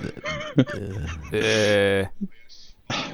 [1.32, 2.06] Äh.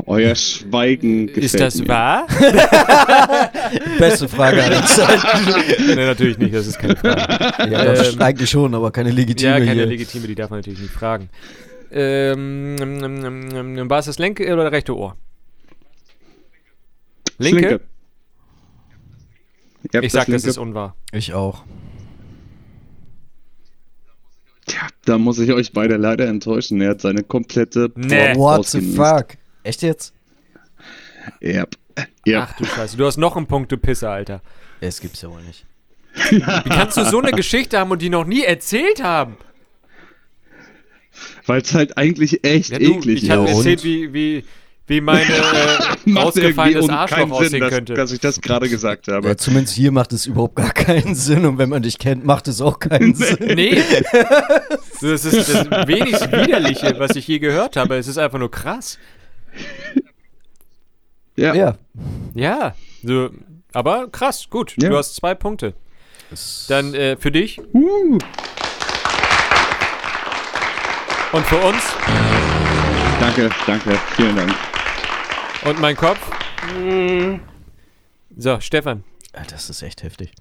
[0.05, 1.89] Euer Schweigen Ist gefällt das mir.
[1.89, 2.27] wahr?
[3.99, 5.87] beste Frage aller Zeiten.
[5.87, 7.71] nee, natürlich nicht, das ist keine Frage.
[7.73, 9.87] Ja, das Ähm, eigentlich schon, aber keine legitime Ja, keine hier.
[9.87, 11.31] legitime, die darf man natürlich nicht fragen.
[11.91, 15.17] Ähm, ähm, ähm, ähm, war es das linke oder das rechte Ohr?
[17.39, 17.73] Linke?
[17.75, 17.85] Habt
[20.01, 20.97] Ich sag, das ist unwahr.
[21.13, 21.65] ich auch.
[24.67, 26.81] Tja, da muss ich euch beide leider enttäuschen.
[26.81, 28.35] Er hat seine komplette Nee.
[28.37, 29.37] What the fuck?
[29.65, 30.15] Echt jetzt?
[31.43, 31.77] Yep.
[32.27, 32.43] Yep.
[32.43, 34.41] Ach du Scheiße, du hast noch einen Punkt, du Pisser, Alter.
[34.81, 35.67] Es gibt's ja wohl nicht.
[36.31, 39.37] Wie kannst du so eine Geschichte haben und die noch nie erzählt haben?
[41.47, 44.45] Weil es halt eigentlich echt Ja, du, eklig ich habe Ja, erzählt, wie, wie,
[44.87, 47.95] wie meine äh, ausgefallenes Arschloch Sinn, aussehen dass, könnte.
[47.95, 49.29] dass ich das gerade gesagt habe.
[49.29, 52.49] Ja, zumindest hier macht es überhaupt gar keinen Sinn und wenn man dich kennt, macht
[52.49, 53.39] es auch keinen Sinn.
[53.41, 53.83] Nee.
[55.01, 57.97] Das ist das wenigst widerliche, was ich je gehört habe.
[57.97, 59.01] Es ist einfach nur krass.
[61.35, 61.55] ja.
[61.55, 61.77] Ja.
[62.35, 62.77] Ja.
[63.03, 63.31] So,
[63.73, 64.77] aber krass, gut.
[64.81, 64.91] Ja.
[64.91, 65.75] Du hast zwei Punkte.
[66.69, 68.19] Dann äh, für dich Uh,
[71.33, 71.83] und für uns
[73.21, 74.72] danke, danke, vielen Dank.
[75.65, 76.19] Und mein Kopf.
[78.37, 79.05] So, Stefan.
[79.35, 80.33] Ja, Das ist echt heftig.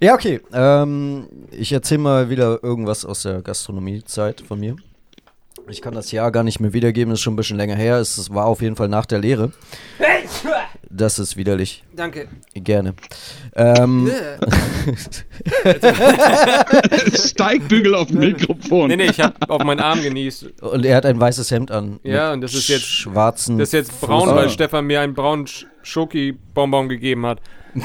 [0.00, 0.40] Ja, okay.
[0.52, 4.76] Ähm, ich erzähle mal wieder irgendwas aus der Gastronomiezeit von mir.
[5.70, 7.96] Ich kann das Jahr gar nicht mehr wiedergeben, ist schon ein bisschen länger her.
[7.98, 9.52] Es war auf jeden Fall nach der Lehre.
[10.88, 11.84] Das ist widerlich.
[11.94, 12.28] Danke.
[12.54, 12.94] Gerne.
[13.54, 14.10] Ähm,
[17.14, 18.88] Steigbügel auf dem Mikrofon.
[18.88, 20.60] Nee, nee, ich habe auf meinen Arm genießt.
[20.62, 22.00] und er hat ein weißes Hemd an.
[22.02, 23.58] Ja, und das ist jetzt- schwarzen.
[23.58, 24.50] Das ist jetzt braun, Fuß- weil Ah.
[24.50, 27.40] Stefan mir einen braunen Sch- Schoki-Bonbon gegeben hat.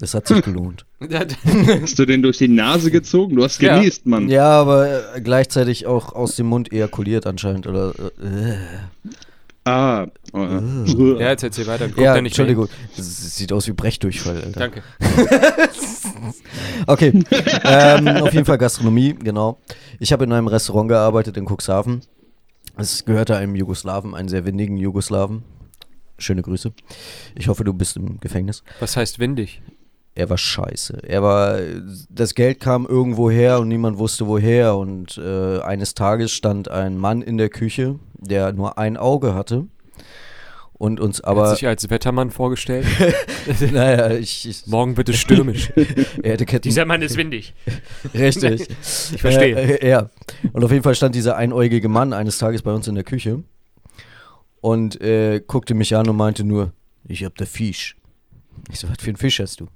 [0.00, 0.86] Das hat sich gelohnt.
[1.00, 3.36] Hast du den durch die Nase gezogen?
[3.36, 3.76] Du hast Ja.
[3.78, 4.28] genießt, Mann.
[4.28, 7.66] Ja, aber äh, gleichzeitig auch aus dem Mund ejakuliert anscheinend.
[7.66, 8.56] Oder, äh,
[9.64, 10.06] Ah.
[10.32, 11.20] Oh, äh.
[11.20, 11.88] ja, jetzt erzähl weiter.
[11.88, 12.32] Guck ja, da nicht.
[12.32, 12.68] Entschuldigung.
[12.96, 14.60] Das sieht aus wie Brechdurchfall, Alter.
[14.60, 14.82] Danke.
[16.86, 17.12] Okay,
[17.64, 19.58] ähm, auf jeden Fall Gastronomie, genau.
[19.98, 22.02] Ich habe in einem Restaurant gearbeitet in Cuxhaven.
[22.76, 25.42] Es gehörte einem Jugoslawen, einen sehr windigen Jugoslawen.
[26.18, 26.72] Schöne Grüße.
[27.34, 28.62] Ich hoffe, du bist im Gefängnis.
[28.80, 29.60] Was heißt windig?
[30.18, 30.98] Er war scheiße.
[31.06, 31.60] Er war,
[32.10, 34.76] das Geld kam irgendwo her und niemand wusste woher.
[34.76, 39.68] Und äh, eines Tages stand ein Mann in der Küche, der nur ein Auge hatte.
[40.72, 42.84] Und uns Hat aber, sich als Wettermann vorgestellt.
[43.72, 45.70] naja, ich, ich Morgen wird es stürmisch.
[46.24, 47.54] er hätte Ketten, Dieser Mann ist windig.
[48.12, 48.66] Richtig.
[49.14, 49.54] Ich verstehe.
[49.54, 50.10] Äh, äh, ja.
[50.52, 53.44] Und auf jeden Fall stand dieser einäugige Mann eines Tages bei uns in der Küche
[54.62, 56.72] und äh, guckte mich an und meinte nur,
[57.06, 57.94] ich hab da Fisch.
[58.72, 59.68] Ich so, was für ein Fisch hast du?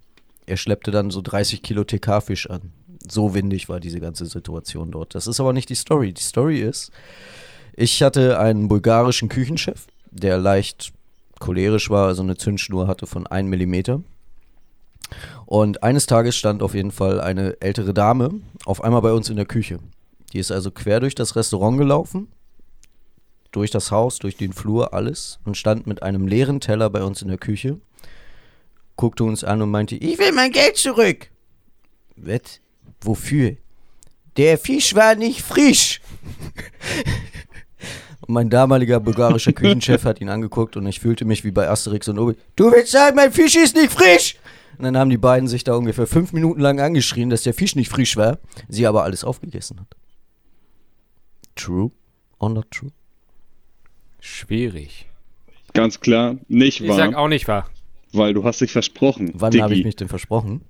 [0.46, 2.72] Er schleppte dann so 30 Kilo TK-Fisch an.
[3.08, 5.14] So windig war diese ganze Situation dort.
[5.14, 6.12] Das ist aber nicht die Story.
[6.12, 6.92] Die Story ist,
[7.74, 10.92] ich hatte einen bulgarischen Küchenchef, der leicht
[11.40, 14.02] cholerisch war, also eine Zündschnur hatte von 1 Millimeter.
[15.46, 18.30] Und eines Tages stand auf jeden Fall eine ältere Dame
[18.64, 19.78] auf einmal bei uns in der Küche.
[20.32, 22.28] Die ist also quer durch das Restaurant gelaufen,
[23.50, 27.20] durch das Haus, durch den Flur, alles und stand mit einem leeren Teller bei uns
[27.20, 27.78] in der Küche,
[29.02, 31.28] guckte uns an und meinte, ich will mein Geld zurück.
[32.14, 32.60] Was?
[33.00, 33.56] Wofür?
[34.36, 36.00] Der Fisch war nicht frisch.
[38.20, 42.06] Und mein damaliger bulgarischer Küchenchef hat ihn angeguckt und ich fühlte mich wie bei Asterix
[42.06, 42.40] und Obelix.
[42.54, 44.36] Du willst sagen, mein Fisch ist nicht frisch?
[44.78, 47.74] Und dann haben die beiden sich da ungefähr fünf Minuten lang angeschrien, dass der Fisch
[47.74, 48.38] nicht frisch war,
[48.68, 49.96] sie aber alles aufgegessen hat.
[51.56, 51.90] True
[52.38, 52.92] or not true?
[54.20, 55.08] Schwierig.
[55.74, 57.68] Ganz klar, nicht Ich wahr, sag auch nicht wahr.
[58.12, 59.30] Weil du hast dich versprochen.
[59.34, 60.62] Wann habe ich mich denn versprochen?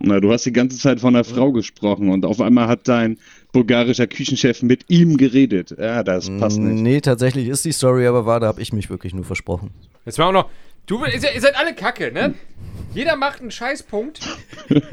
[0.00, 3.18] Na, du hast die ganze Zeit von einer Frau gesprochen und auf einmal hat dein
[3.52, 5.74] bulgarischer Küchenchef mit ihm geredet.
[5.76, 6.80] Ja, das passt nicht.
[6.80, 9.70] Nee, tatsächlich ist die Story aber wahr, da habe ich mich wirklich nur versprochen.
[10.06, 10.50] Jetzt war auch noch.
[10.86, 12.34] Du, ihr seid, ihr seid alle Kacke, ne?
[12.94, 14.20] Jeder macht einen Scheißpunkt.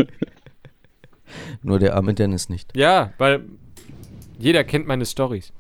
[1.64, 2.76] Nur der arme Dennis nicht.
[2.76, 3.46] Ja, weil
[4.38, 5.54] jeder kennt meine Stories.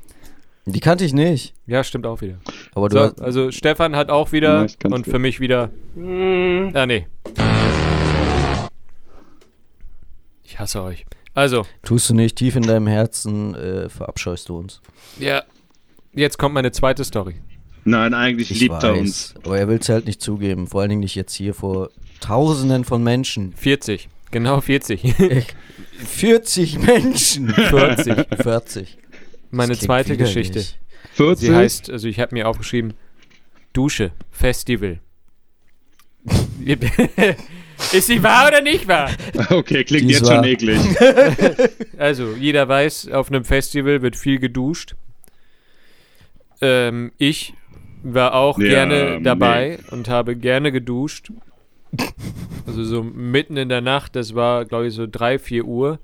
[0.67, 1.53] Die kannte ich nicht.
[1.67, 2.37] Ja, stimmt auch wieder.
[2.73, 5.05] Aber du So, hast, also Stefan hat auch wieder Ja, und gut.
[5.05, 5.69] für mich wieder.
[6.73, 7.05] Ah, nee.
[10.43, 11.05] Ich hasse euch.
[11.33, 14.81] Also, tust du nicht, tief in deinem Herzen äh, verabscheust du uns.
[15.19, 15.43] ja.
[16.17, 17.35] Jetzt kommt meine zweite Story.
[17.83, 19.33] Nein, eigentlich Ich liebt er weiß, uns.
[19.43, 20.65] aber er will es halt nicht zugeben.
[20.65, 21.89] Vor allen Dingen nicht jetzt hier vor
[22.21, 23.51] Tausenden von Menschen.
[23.51, 24.07] 40.
[24.31, 25.13] Genau 40.
[26.05, 27.49] 40 Menschen.
[27.49, 28.27] 40.
[28.41, 28.97] 40.
[29.51, 30.17] Meine zweite.
[30.17, 30.63] Geschichte.
[31.13, 31.47] 40?
[31.47, 32.93] Sie heißt, also ich habe mir aufgeschrieben,
[33.73, 34.99] Dusche, Festival.
[37.91, 39.11] Ist sie wahr oder nicht wahr?
[39.49, 40.45] Okay, klingt jetzt schon wahr.
[40.45, 40.79] eklig.
[41.97, 44.95] Also, jeder weiß, auf einem Festival wird viel geduscht.
[46.61, 47.53] Ähm, ich
[48.03, 49.23] war auch Ja, gerne nee.
[49.23, 51.31] dabei und habe gerne geduscht.
[52.67, 55.99] Also so mitten in der Nacht, das war, glaube ich, so 3, 4 Uhr,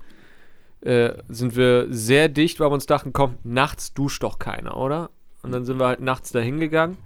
[0.82, 5.10] äh, sind wir sehr dicht, weil wir uns dachten, komm, nachts duscht doch keiner, oder?
[5.42, 6.96] Und dann sind wir halt nachts da hingegangen.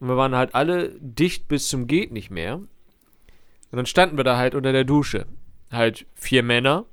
[0.00, 2.56] Und wir waren halt alle dicht bis zum Geht nicht mehr.
[2.56, 2.68] Und
[3.70, 5.26] dann standen wir da halt unter der Dusche.
[5.70, 6.84] Halt vier Männer.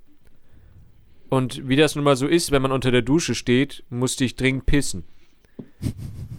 [1.30, 4.36] Und wie das nun mal so ist, wenn man unter der Dusche steht, musste ich
[4.36, 5.04] dringend pissen.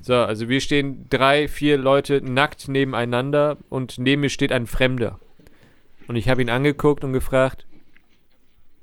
[0.03, 5.19] So, also wir stehen drei, vier Leute nackt nebeneinander und neben mir steht ein Fremder.
[6.07, 7.67] Und ich habe ihn angeguckt und gefragt,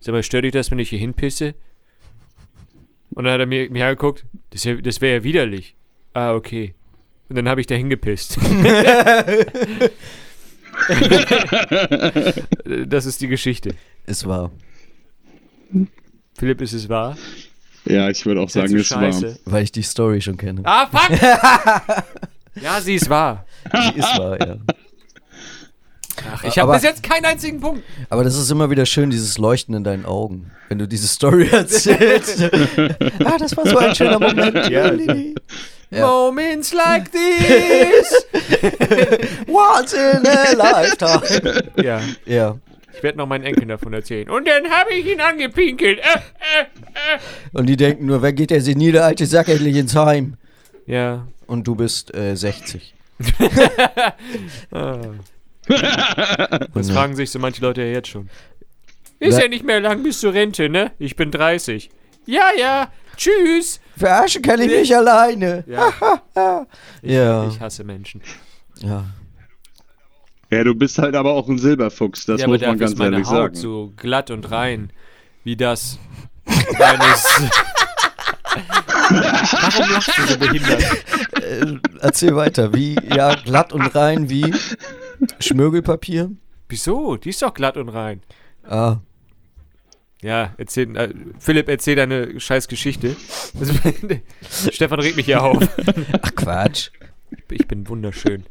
[0.01, 1.55] sag mal, stört dich das, wenn ich hier hinpisse?
[3.11, 5.75] Und dann hat er mir, mir angeguckt, das, das wäre ja widerlich.
[6.13, 6.73] Ah, okay.
[7.29, 8.37] Und dann habe ich da hingepisst.
[12.87, 13.75] das ist die Geschichte.
[14.05, 14.51] Es war,
[16.35, 17.17] Philipp, ist es wahr?
[17.85, 19.13] Ja, ich würde auch Ist sagen, es war.
[19.45, 20.61] weil ich die Story schon kenne.
[20.63, 21.09] Ah, fuck!
[22.61, 23.45] ja, sie ist wahr.
[23.73, 24.57] Die ist wahr, ja.
[26.33, 27.83] Ach, ich habe bis jetzt keinen einzigen Punkt.
[28.09, 31.47] Aber das ist immer wieder schön, dieses Leuchten in deinen Augen, wenn du diese Story
[31.51, 32.41] erzählst.
[33.23, 34.57] ah, das war so ein schöner Moment.
[34.69, 34.91] Ja.
[35.93, 36.07] Ja.
[36.07, 38.25] Moments like this.
[39.47, 41.63] Once in a lifetime.
[41.83, 42.57] ja, Ja.
[42.93, 44.29] ich werde noch meinen Enkeln davon erzählen.
[44.29, 45.99] Und dann habe ich ihn angepinkelt.
[45.99, 47.19] Äh, äh, äh.
[47.51, 50.35] Und die denken nur, wer geht der senile alte Sack endlich ins Heim?
[50.85, 51.27] Ja.
[51.45, 52.93] Und du bist äh, 60.
[54.71, 54.97] Ah.
[55.69, 55.81] Und,
[56.75, 58.29] Das äh, fragen sich so manche Leute ja jetzt schon.
[59.19, 59.43] Ist Ja.
[59.43, 60.91] ja nicht mehr lang bis zur Rente, ne?
[60.99, 61.89] Ich bin 30.
[62.25, 62.91] Ja, ja.
[63.17, 63.79] Tschüss.
[63.97, 65.63] Verarschen kann ich nicht alleine.
[65.67, 65.91] Ja,
[67.03, 67.47] Ja.
[67.47, 68.21] ich hasse Menschen.
[68.81, 69.05] ja.
[70.53, 73.15] Ja, du bist halt aber auch ein Silberfuchs, das ja, muss man ganz ist meine
[73.15, 73.55] ehrlich Haut sagen.
[73.55, 74.91] so glatt und rein,
[75.45, 75.97] wie das
[76.77, 77.25] deines...
[79.09, 80.83] Warum lachst du so behindert?
[81.41, 82.73] Äh, erzähl weiter.
[82.73, 84.53] Wie, ja, glatt und rein wie
[85.39, 86.31] Schmirgelpapier.
[86.69, 87.17] Wieso?
[87.17, 88.21] Die ist doch glatt und rein.
[88.63, 88.97] Ah,
[90.21, 93.15] Ja, erzähl, äh, Philipp, erzähl deine scheiß Geschichte.
[94.71, 95.63] Stefan regt mich ja auf.
[96.21, 96.89] ach Quatsch.
[97.49, 98.43] Ich bin wunderschön.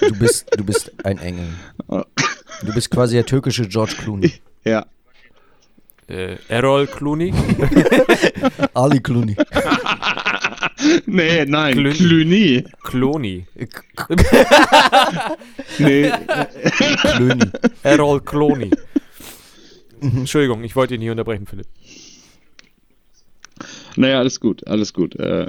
[0.00, 1.48] Du bist, du bist ein Engel.
[1.88, 4.32] Du bist quasi der türkische George Clooney.
[4.64, 4.86] Ja.
[6.08, 7.32] Äh, Errol Clooney?
[8.74, 9.36] Ali Clooney.
[11.06, 11.94] Nee, nein, Cluny.
[11.94, 12.64] Cluny.
[12.82, 13.46] Clooney.
[15.78, 16.10] Nee,
[17.02, 17.50] Clooney.
[17.82, 18.70] Errol Clooney.
[20.00, 21.66] Entschuldigung, ich wollte ihn nicht unterbrechen, Philipp.
[23.96, 25.16] naja, alles gut, alles gut.
[25.16, 25.46] Äh,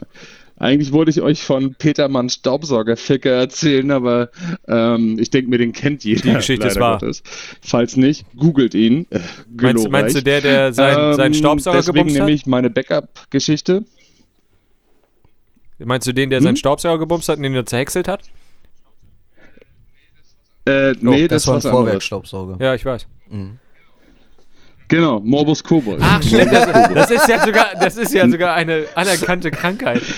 [0.58, 4.30] eigentlich wollte ich euch von Petermann Staubsaugerficker erzählen, aber
[4.70, 6.22] ähm, ich denke mir, den kennt jeder.
[6.22, 7.00] Die Geschichte ist wahr.
[7.00, 7.24] Gottes.
[7.62, 9.06] Falls nicht, googelt ihn.
[9.10, 9.20] Äh,
[9.54, 12.34] Meinst, meinst du der, der sein, seinen Staubsauger Ähm, Deswegen gebumst nehme hat?
[12.36, 13.84] ich meine Backup-Geschichte.
[15.80, 16.44] Meinst du den, der Hm?
[16.46, 18.22] seinen Staubsauger gebumst hat und den er zerhäckselt hat?
[20.68, 21.62] Äh, nee, das, das, war ein.
[21.62, 22.58] Vorwerkstaubsauger.
[22.60, 23.06] Ja, ich weiß.
[24.88, 26.00] Genau, Morbus Kobold.
[26.02, 26.52] Ach, stimmt.
[26.52, 30.02] Das, das, ist ja sogar, das ist ja sogar eine anerkannte Krankheit.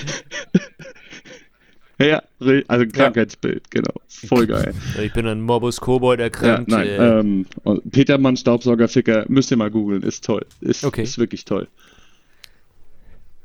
[2.00, 2.22] Ja,
[2.68, 3.92] also Krankheitsbild, genau.
[4.06, 4.72] Voll geil.
[5.02, 6.68] Ich bin an Morbus Kobold Ja, erkrankt.
[6.70, 10.46] nein, äh, ähm, und Petermann Staubsaugerficker, müsst ihr mal googeln, ist toll.
[10.60, 11.02] Ist, Okay.
[11.02, 11.66] ist wirklich toll.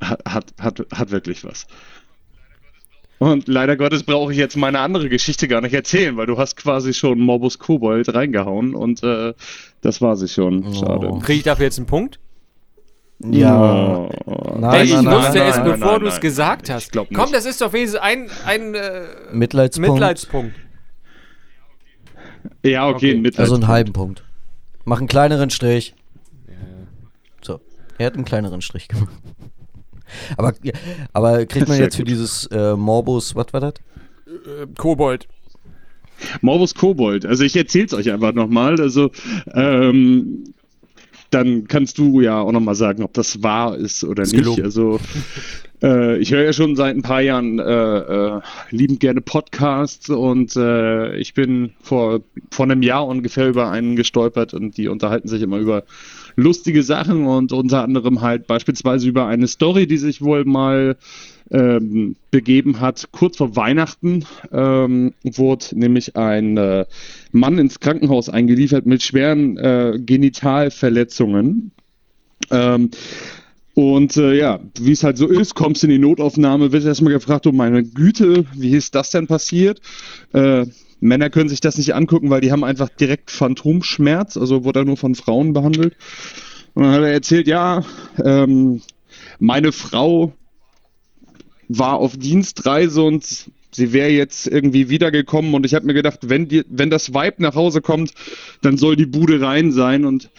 [0.02, 1.66] Hat, hat, hat, hat wirklich was.
[3.20, 6.58] Und leider Gottes brauche ich jetzt meine andere Geschichte gar nicht erzählen, weil du hast
[6.58, 9.34] quasi schon Morbus Kobold reingehauen und äh,
[9.82, 10.74] das war sie schon.
[10.74, 11.08] Schade.
[11.10, 11.20] Oh.
[11.20, 12.20] Kriege ich dafür jetzt einen Punkt?
[13.20, 14.10] Ja.
[14.26, 14.58] Oh.
[14.60, 16.92] Nein, ich nein, wusste nein, es, nein, bevor du es gesagt hast.
[16.92, 19.02] Komm, das ist doch wenigstens ein, ein äh,
[19.32, 19.92] Mitleidspunkt.
[19.92, 20.56] Mitleidspunkt.
[22.64, 23.16] Ja, okay, Okay.
[23.16, 24.24] mit Also einen halben Punkt.
[24.86, 25.96] Mach einen kleineren Strich.
[27.42, 27.62] So.
[27.98, 29.14] Er hat einen kleineren Strich gemacht.
[30.38, 30.54] Aber,
[31.14, 33.74] aber kriegt man Sehr jetzt für dieses äh, Morbus, was war das?
[34.28, 35.28] Äh, Kobold.
[36.42, 37.26] Morbus Kobold.
[37.26, 38.80] Also ich erzähl's euch einfach nochmal.
[38.80, 39.12] Also
[39.54, 40.54] ähm,
[41.30, 44.44] dann kannst du ja auch nochmal sagen, ob das wahr ist oder Ist nicht.
[44.44, 44.64] gelogen.
[44.64, 45.00] Also
[45.82, 50.56] äh, ich höre ja schon seit ein paar Jahren äh, äh, liebend gerne Podcasts und
[50.56, 55.42] äh, ich bin vor, vor einem Jahr ungefähr über einen gestolpert und die unterhalten sich
[55.42, 55.84] immer über
[56.36, 60.98] lustige Sachen und unter anderem halt beispielsweise über eine Story, die sich wohl mal
[61.52, 63.10] ähm, begeben hat.
[63.12, 66.86] Kurz vor Weihnachten ähm, wurde nämlich ein äh,
[67.32, 71.72] Mann ins Krankenhaus eingeliefert mit schweren äh, Genitalverletzungen.
[72.52, 72.90] Ähm,
[73.76, 77.48] und äh, ja, wie es halt so ist, kommst in die Notaufnahme, wirst erstmal gefragt,
[77.48, 79.82] oh meine Güte, wie ist das denn passiert?
[80.32, 80.66] Äh,
[81.04, 84.86] Männer können sich das nicht angucken, weil die haben einfach direkt Phantomschmerz, also wurde er
[84.86, 85.96] nur von Frauen behandelt.
[86.74, 87.84] Und dann hat er erzählt, ja,
[88.24, 88.82] ähm,
[89.38, 90.34] meine Frau
[91.68, 96.48] war auf Dienstreise und sie wäre jetzt irgendwie wiedergekommen und ich habe mir gedacht, wenn
[96.48, 98.14] die, wenn das Weib nach Hause kommt,
[98.62, 100.30] dann soll die Bude rein sein und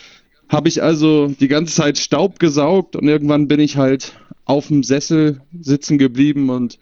[0.48, 4.82] habe ich also die ganze Zeit Staub gesaugt und irgendwann bin ich halt auf dem
[4.82, 6.78] Sessel sitzen geblieben und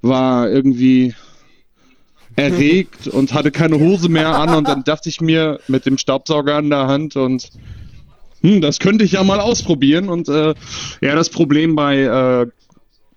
[0.00, 1.14] war irgendwie
[2.40, 6.56] erregt und hatte keine Hose mehr an und dann dachte ich mir mit dem Staubsauger
[6.56, 7.50] an der Hand und
[8.42, 10.54] hm, das könnte ich ja mal ausprobieren und äh,
[11.00, 12.46] ja, das Problem bei äh,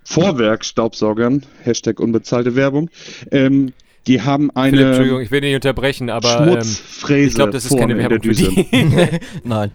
[0.03, 2.89] Vorwerkstaubsaugern, Hashtag unbezahlte Werbung,
[3.31, 3.73] ähm,
[4.05, 7.65] die haben Philipp, Entschuldigung, eine ich will nicht unterbrechen, aber ähm, Schmutzfräse ich glaube, das
[7.65, 8.49] ist keine in Werbung für Düse.
[8.49, 8.67] die.
[9.43, 9.71] Nein.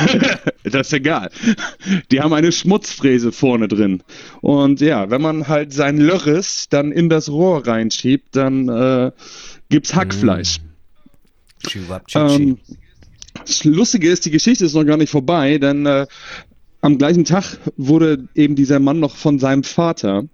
[0.64, 1.30] das ist egal.
[2.10, 4.02] Die haben eine Schmutzfräse vorne drin.
[4.40, 9.12] Und ja, wenn man halt sein Lörres dann in das Rohr reinschiebt, dann äh,
[9.68, 10.58] gibt's Hackfleisch.
[12.14, 12.58] Ähm,
[13.46, 16.06] das Lustige ist, die Geschichte ist noch gar nicht vorbei, denn äh,
[16.80, 20.24] am gleichen Tag wurde eben dieser Mann noch von seinem Vater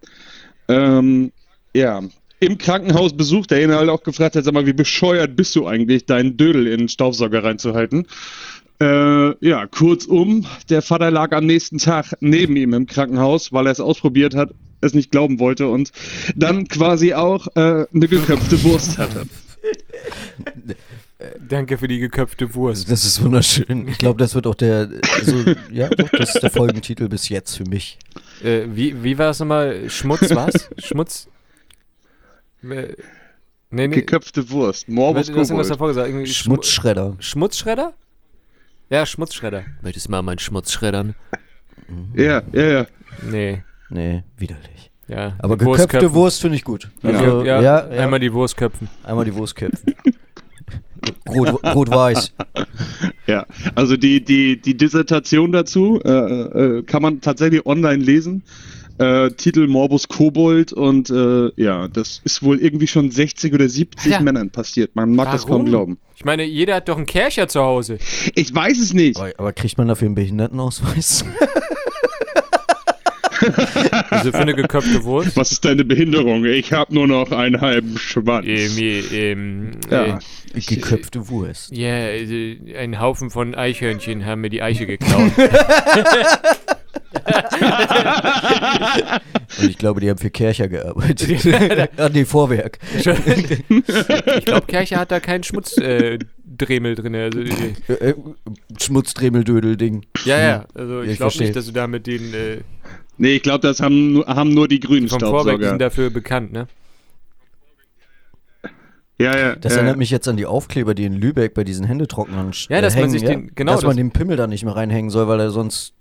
[0.68, 1.32] ähm,
[1.74, 2.02] ja,
[2.41, 5.66] im Krankenhaus besucht, der ihn halt auch gefragt hat, sag mal, wie bescheuert bist du
[5.66, 8.07] eigentlich, deinen Dödel in den Staubsauger reinzuhalten?
[8.80, 13.72] Äh, ja, kurzum, der Vater lag am nächsten Tag neben ihm im Krankenhaus, weil er
[13.72, 15.91] es ausprobiert hat, es nicht glauben wollte und
[16.36, 19.26] dann quasi auch äh, eine geköpfte Wurst hatte.
[21.49, 22.89] Danke für die geköpfte Wurst.
[22.89, 23.89] Das ist wunderschön.
[23.89, 27.57] Ich glaube, das wird auch der, also, ja, doch, das ist der Folgentitel bis jetzt
[27.57, 27.99] für mich.
[28.45, 29.91] Äh, wie, wie war das nochmal?
[29.91, 30.70] Schmutz was?
[30.78, 31.26] Schmutz?
[32.62, 32.94] Nee,
[33.70, 33.88] nee.
[33.88, 35.70] Geköpfte Wurst, Morbus irgendwas Kobold.
[35.70, 36.09] davor gesagt.
[36.09, 37.16] Irgendwie Schmu- Schmutzschredder.
[37.20, 37.92] Schmutzschredder?
[38.90, 39.64] Ja, Schmutzschredder.
[39.82, 41.14] Möchtest du mal meinen Schmutz schreddern?
[42.14, 42.86] Ja, ja, ja.
[43.30, 43.62] Nee.
[43.90, 44.90] Nee, widerlich.
[45.06, 45.36] Ja.
[45.38, 46.12] Aber geköpfte.
[46.12, 46.90] Wurst finde ich gut.
[47.02, 48.88] Also, ja, ja, ja, einmal die Wurst köpfen.
[49.04, 49.94] einmal die Wurst köpfen.
[51.28, 52.34] Rot- Rot-Weiß.
[53.26, 58.42] Ja, also die, die, die Dissertation dazu äh, äh, kann man tatsächlich online lesen.
[58.99, 64.12] Äh, Titel Morbus Kobold und äh, ja, das ist wohl irgendwie schon 60 oder 70
[64.12, 64.20] Ja.
[64.20, 64.96] Männern passiert.
[64.96, 65.66] Man mag das kaum Warum?
[65.66, 65.99] glauben.
[66.16, 67.99] Ich meine, jeder hat doch einen Kercher zu Hause.
[68.34, 69.16] Ich weiß es nicht.
[69.18, 71.24] aber, aber kriegt man dafür einen Behindertenausweis?
[74.11, 75.36] Also für eine geköpfte Wurst.
[75.36, 76.44] Was ist deine Behinderung?
[76.44, 78.46] Ich habe nur noch einen halben Schwanz.
[78.46, 80.18] Ähm, ähm, ja.
[80.55, 81.70] äh, Geköpfte Wurst.
[81.74, 85.30] Ja, äh, ein Haufen von Eichhörnchen haben mir die Eiche geklaut.
[89.61, 91.47] Und ich glaube, die haben für Kercher gearbeitet.
[91.97, 92.79] ah, nee, Vorwerk.
[92.95, 97.14] ich glaube, Kercher hat da keinen Schmutzdremel äh, Dremel drin.
[97.14, 97.72] Also, äh,
[98.11, 98.14] Äh,
[98.81, 100.05] Schmutzdremeldödel-Ding.
[100.24, 100.64] ja, ja.
[100.74, 102.59] Also Ja, ich ich glaube nicht, dass du da mit den äh,
[103.20, 105.68] Nee, ich glaube, das haben, nur- haben nur die grünen vom Vorwerk, die Staubsauger.
[105.70, 106.68] sind dafür bekannt, ne?
[109.20, 109.57] Ja, ja.
[109.57, 109.79] Das ja.
[109.79, 113.01] erinnert mich jetzt an die Aufkleber, die in Lübeck bei diesen Händetrocknern Ja, dass äh,
[113.01, 115.26] man hängen, sich den- genau dass man das- den Pimmel da nicht mehr reinhängen soll,
[115.26, 115.95] weil er sonst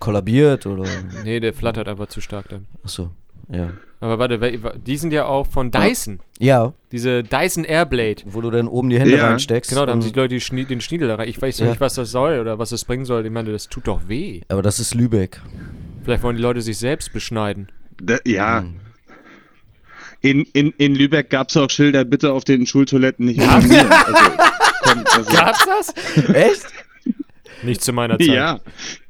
[0.00, 0.84] kollabiert oder.
[1.24, 2.66] Nee, der flattert einfach zu stark dann.
[2.82, 3.10] Achso,
[3.48, 3.70] ja.
[4.02, 4.38] Aber warte,
[4.86, 6.20] die sind ja auch von Dyson.
[6.38, 8.22] Ja, Diese Dyson Airblade.
[8.24, 9.68] wo du dann oben die Hände Ja, reinsteckst.
[9.70, 11.28] Genau, da haben sich die Leute die Schnie den Schniedel da rein.
[11.28, 11.66] Ich weiß Ja.
[11.66, 13.26] nicht, was das soll oder was das bringen soll.
[13.26, 14.40] Ich meine, das tut doch weh.
[14.48, 15.42] Aber das ist Lübeck.
[16.02, 17.68] Vielleicht wollen die Leute sich selbst beschneiden.
[18.02, 18.60] Da, ja.
[18.62, 18.76] Hm.
[20.22, 23.90] In, in, in Lübeck gab es auch Schilder, bitte auf den Schultoiletten nicht urinieren.
[23.90, 24.14] also,
[24.82, 26.34] komm, also, Gab's das?
[26.34, 26.66] Echt?
[27.62, 28.26] Nicht zu meiner Zeit.
[28.28, 28.60] ja,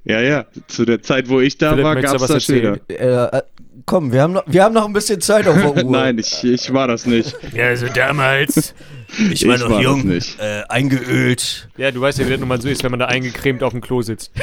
[0.05, 0.47] ja, ja.
[0.67, 2.79] Zu der Zeit, wo ich da Philipp, war, gab es was da Schilder.
[2.89, 3.43] Äh, äh,
[3.87, 5.85] komm, wir haben, noch, wir haben noch ein bisschen Zeit auf der Uhr.
[5.91, 7.37] Nein, ich, ich war das nicht.
[7.55, 8.75] Ja, also damals.
[9.31, 10.39] ich war ich noch war jung, nicht.
[10.41, 11.69] Äh, eingeölt.
[11.77, 13.73] Ja, du weißt ja, wie das nun mal so ist, wenn man da eingecremt auf
[13.73, 14.33] dem Klo sitzt.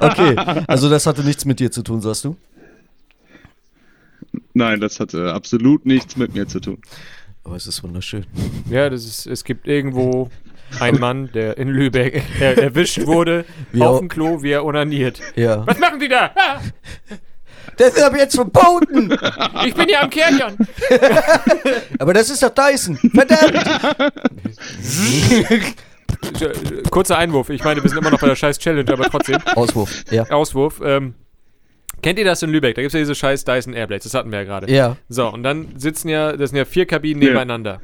[0.00, 0.36] Okay,
[0.66, 2.36] also das hatte nichts mit dir zu tun, sagst du?
[4.54, 6.78] Nein, das hatte absolut nichts mit mir zu tun.
[7.44, 8.26] Aber es ist wunderschön.
[8.70, 10.30] Ja, das ist, es gibt irgendwo
[10.80, 15.20] einen Mann, der in Lübeck er, erwischt wurde, Wie auf dem Klo, wie er onaniert.
[15.36, 15.66] Ja.
[15.66, 16.30] Was machen die da?
[16.36, 16.60] Ah,
[17.76, 19.12] Das ist aber jetzt verboten!
[19.66, 20.56] ich bin hier am Kerchern.
[21.98, 22.96] Aber das ist doch Dyson!
[22.96, 23.54] Verdammt!
[26.90, 27.50] Kurzer Einwurf.
[27.50, 29.38] Ich meine, wir sind immer noch bei der scheiß Challenge, aber trotzdem.
[29.54, 30.24] Auswurf, ja.
[30.30, 30.80] Auswurf.
[30.84, 31.14] Ähm,
[32.02, 32.74] kennt ihr das in Lübeck?
[32.74, 34.04] Da gibt es ja diese scheiß Dyson Airblades.
[34.04, 34.72] Das hatten wir ja gerade.
[34.72, 34.96] Ja.
[35.08, 37.28] So, und dann sitzen ja, das sind ja vier Kabinen Ja.
[37.28, 37.80] nebeneinander.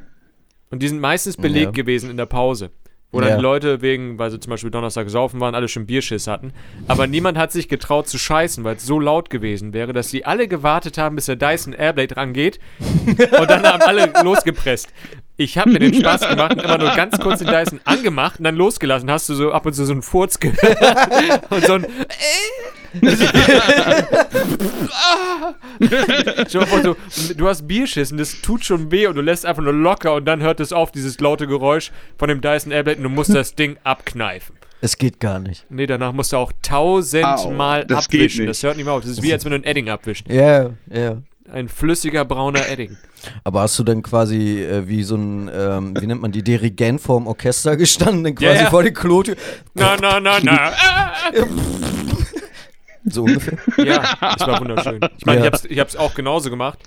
[0.71, 1.71] Und die sind meistens belegt Ja.
[1.71, 2.71] gewesen in der Pause.
[3.11, 3.35] Wo dann Ja.
[3.37, 6.51] die Leute wegen, weil sie zum Beispiel Donnerstag saufen waren, alle schon Bierschiss hatten.
[6.87, 10.25] Aber niemand hat sich getraut zu scheißen, weil es so laut gewesen wäre, dass sie
[10.25, 12.59] alle gewartet haben, bis der Dyson Airblade rangeht.
[13.05, 14.89] Und dann haben alle losgepresst.
[15.37, 18.43] Ich habe mir den Spaß gemacht und immer nur ganz kurz den Dyson angemacht und
[18.45, 19.09] dann losgelassen.
[19.11, 20.77] Hast du so ab und zu so einen Furz gehört.
[21.51, 21.85] und so ein
[25.81, 26.95] Stell dir mal vor, du,
[27.35, 30.25] du hast Bierschiss und das tut schon weh und du lässt einfach nur locker und
[30.25, 33.55] dann hört es auf, dieses laute Geräusch von dem Dyson Airblade und du musst das
[33.55, 34.55] Ding abkneifen.
[34.81, 35.65] Es geht gar nicht.
[35.69, 38.41] Nee, danach musst du auch tausendmal Au, das geht abwischen.
[38.41, 38.49] nicht.
[38.49, 39.01] Das hört nicht mehr auf.
[39.01, 40.29] Das ist wie, als wenn du ein Edding abwischst.
[40.29, 41.17] Ja, ja.
[41.51, 42.97] Ein flüssiger brauner Edding.
[43.43, 47.01] Aber hast du dann quasi äh, wie so ein, ähm, wie nennt man die, Dirigent
[47.01, 48.69] vorm Orchester gestanden, dann quasi ja.
[48.69, 49.35] vor die Klotür?
[49.73, 50.71] Na, na, na, na.
[53.05, 53.57] So ungefähr.
[53.85, 54.99] Ja, das war wunderschön.
[55.17, 55.45] Ich meine, Ja.
[55.47, 56.79] ich, hab's, ich hab's auch genauso gemacht.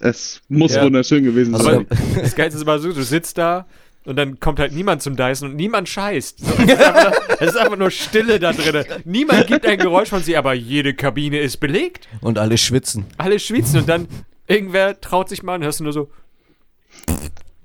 [0.00, 0.84] Es muss Ja.
[0.84, 1.86] wunderschön gewesen Also, sein.
[2.20, 3.66] Das Geilste ist aber so, du sitzt da
[4.06, 6.38] und dann kommt halt niemand zum Dyson und niemand scheißt.
[6.40, 8.84] So, Es ist, einfach, es ist einfach nur Stille da drin.
[9.04, 12.08] Niemand gibt ein Geräusch von sich, aber jede Kabine ist belegt.
[12.22, 13.04] Und alle schwitzen.
[13.18, 14.08] Alle schwitzen und dann
[14.46, 16.10] irgendwer traut sich mal und hörst du nur so.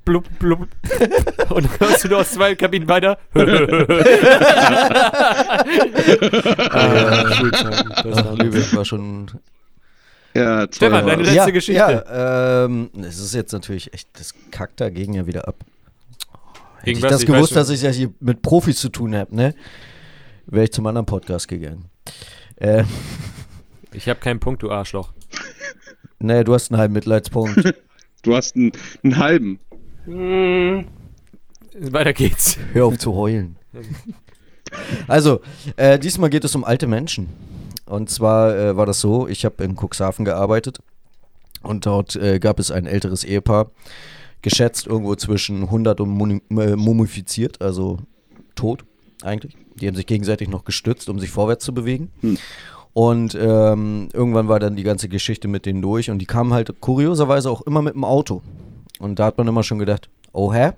[0.06, 0.68] Blub, blub.
[1.50, 3.18] Und dann kommst du nur aus zwei Kabinen weiter.
[6.72, 9.32] ah, Schulzeiten, das war Lübeck war schon.
[10.34, 12.06] Ja, zwei Stefan, deine letzte ja, Geschichte.
[12.08, 15.56] Ja, ähm, es ist jetzt natürlich echt, das kackt dagegen ja wieder ab.
[16.78, 19.34] Hätte Gegen ich das Ich gewusst, dass ich ja hier mit Profis zu tun habe,
[19.36, 19.56] ne?
[20.46, 21.86] Wäre ich zum anderen Podcast gegangen.
[22.58, 22.84] Äh,
[23.94, 25.14] Ich habe keinen Punkt, du Arschloch.
[26.20, 27.74] ne, du hast einen halben Mitleidspunkt.
[28.24, 28.72] Du hast einen,
[29.04, 29.60] einen halben.
[30.08, 30.86] Weiter
[32.14, 32.58] geht's.
[32.74, 33.58] Hör auf zu heulen.
[35.08, 35.42] Also,
[35.78, 37.30] äh, diesmal geht es um alte Menschen.
[37.86, 40.80] Und zwar äh, war das so, ich habe in Cuxhaven gearbeitet
[41.62, 43.70] und dort äh, gab es ein älteres Ehepaar,
[44.42, 48.00] geschätzt irgendwo zwischen 100 und äh, mumifiziert, also
[48.56, 48.86] tot
[49.22, 49.56] eigentlich.
[49.76, 52.10] Die haben sich gegenseitig noch gestützt, um sich vorwärts zu bewegen.
[52.94, 56.80] Und ähm, irgendwann war dann die ganze Geschichte mit denen durch und die kamen halt
[56.80, 58.42] kurioserweise auch immer mit dem Auto.
[59.00, 60.72] Und da hat man immer schon gedacht, oh hä?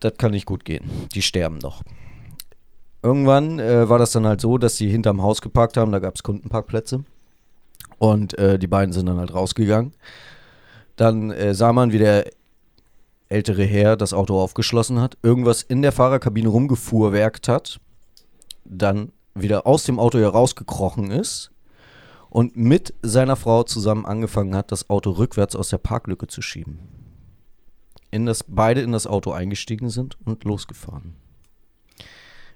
[0.00, 0.90] Das kann nicht gut gehen.
[1.14, 1.82] Die sterben doch.
[3.02, 6.14] Irgendwann äh, war das dann halt so, dass sie hinterm Haus geparkt haben, da gab
[6.14, 7.04] es Kundenparkplätze.
[7.98, 9.94] Und äh, die beiden sind dann halt rausgegangen.
[10.96, 12.30] Dann äh, sah man, wie der
[13.28, 17.80] ältere Herr das Auto aufgeschlossen hat, irgendwas in der Fahrerkabine rumgefuhrwerkt hat,
[18.64, 21.50] dann wieder aus dem Auto herausgekrochen ist
[22.34, 26.80] und mit seiner Frau zusammen angefangen hat, das Auto rückwärts aus der Parklücke zu schieben.
[28.10, 31.14] In das, beide in das Auto eingestiegen sind und losgefahren.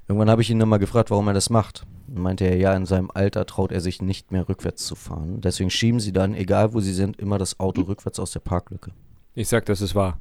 [0.09, 1.87] Irgendwann habe ich ihn dann mal gefragt, warum er das macht.
[2.09, 5.41] Und meinte er, ja, in seinem Alter traut er sich nicht mehr rückwärts zu fahren.
[5.43, 8.91] Deswegen schieben sie dann, egal wo sie sind, immer das Auto rückwärts aus der Parklücke.
[9.37, 10.19] Ich sag, das ist wahr.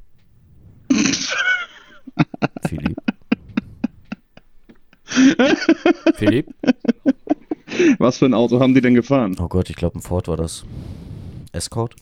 [2.62, 2.98] Philipp.
[6.14, 6.54] Philipp?
[8.00, 9.36] Was für ein Auto haben die denn gefahren?
[9.40, 10.66] Oh Gott, ich glaube, ein Ford war das.
[11.52, 11.96] Escort?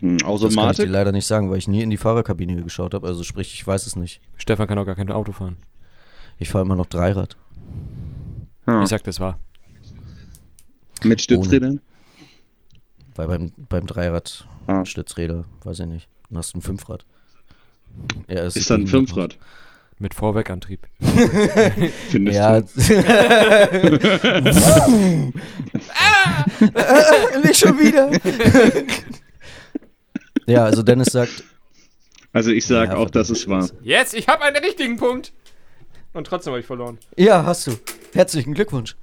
[0.00, 0.88] Hm, Das kann ich dir Automatik?
[0.88, 3.06] leider nicht sagen, weil ich nie in die Fahrerkabine geschaut habe.
[3.06, 4.20] Also sprich, ich weiß es nicht.
[4.36, 5.56] Stefan kann auch gar kein Auto fahren.
[6.38, 7.36] Ich fahre immer noch Dreirad.
[8.66, 8.82] Ja.
[8.82, 9.38] Ich sag, das war.
[11.02, 11.80] Mit Stützrädern?
[13.14, 14.84] Weil beim, beim Dreirad Ah.
[14.86, 16.08] Stützräder, weiß ich nicht.
[16.30, 17.04] Dann hast du ein Fünfrad.
[18.28, 18.86] Ja, es Ist dann ein.
[18.86, 19.38] Fünfrad?
[19.98, 20.86] Mit Vorwerkantrieb.
[22.10, 22.60] Findest Ja.
[22.60, 22.66] du?
[27.44, 28.10] nicht schon wieder.
[30.46, 31.44] ja, also Dennis sagt,
[32.32, 33.68] Also ich sag Ja, auch, dass es war.
[33.82, 35.32] Jetzt, ich habe einen richtigen Punkt.
[36.12, 36.98] Und trotzdem habe ich verloren.
[37.16, 37.72] ja, hast du.
[38.14, 38.96] Herzlichen Glückwunsch.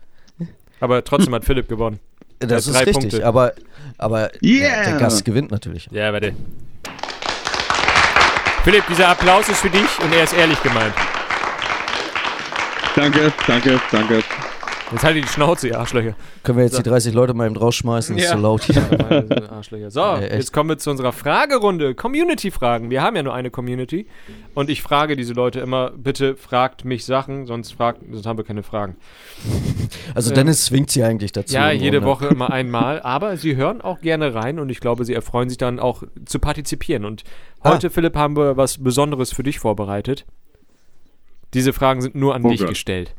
[0.79, 1.99] Aber trotzdem hat Philipp gewonnen.
[2.39, 3.25] Das ist drei richtig, Punkte.
[3.25, 3.53] aber,
[3.97, 4.83] aber Yeah!
[4.89, 5.87] der Gast gewinnt natürlich.
[5.91, 6.33] Ja, warte.
[8.64, 10.93] Philipp, dieser Applaus ist für dich und er ist ehrlich gemeint.
[12.95, 14.22] Danke, danke, danke.
[14.91, 16.16] Jetzt halt die Schnauze, ihr Arschlöcher.
[16.43, 18.14] Können wir jetzt die 30 Leute mal eben rausschmeißen?
[18.18, 18.36] Das ist Ja.
[18.36, 19.49] so laut hier.
[19.51, 19.89] Arschlöcher.
[19.89, 20.34] So, Ey, echt.
[20.34, 21.95] jetzt kommen wir zu unserer Fragerunde.
[21.95, 22.89] Community-Fragen.
[22.89, 24.05] Wir haben ja nur eine Community.
[24.53, 28.43] Und ich frage diese Leute immer, bitte fragt mich Sachen, sonst, fragt, sonst haben wir
[28.43, 28.97] keine Fragen.
[30.14, 31.53] Also Dennis zwingt sie eigentlich dazu.
[31.53, 32.05] Ja, jede Grunde.
[32.05, 33.01] Woche immer einmal.
[33.01, 36.39] Aber sie hören auch gerne rein und ich glaube, sie erfreuen sich dann auch zu
[36.39, 37.05] partizipieren.
[37.05, 37.24] Und
[37.64, 40.26] heute, Philipp, haben wir was Besonderes für dich vorbereitet.
[41.53, 42.70] Diese Fragen sind nur an Oh dich Gott.
[42.70, 43.14] gestellt.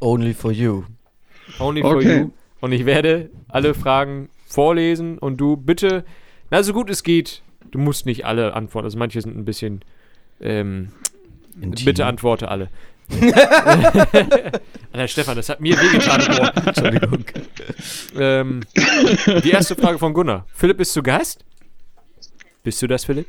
[0.00, 0.84] Only for you.
[1.58, 2.18] Only for Okay.
[2.20, 2.30] you.
[2.60, 6.04] Und ich werde alle Fragen vorlesen und du bitte,
[6.50, 8.84] na so gut es geht, du musst nicht alle antworten.
[8.86, 9.82] Also manche sind ein bisschen,
[10.40, 10.92] ähm,
[11.60, 11.84] Intim.
[11.84, 12.68] bitte antworte alle.
[14.92, 16.52] Alter Stefan, das hat mir wehgetan Ohr.
[16.66, 17.24] Entschuldigung.
[18.16, 18.60] Ähm,
[19.42, 20.44] die erste Frage von Gunnar.
[20.52, 21.44] Philipp ist zu Gast?
[22.62, 23.26] Bist du das, Philipp?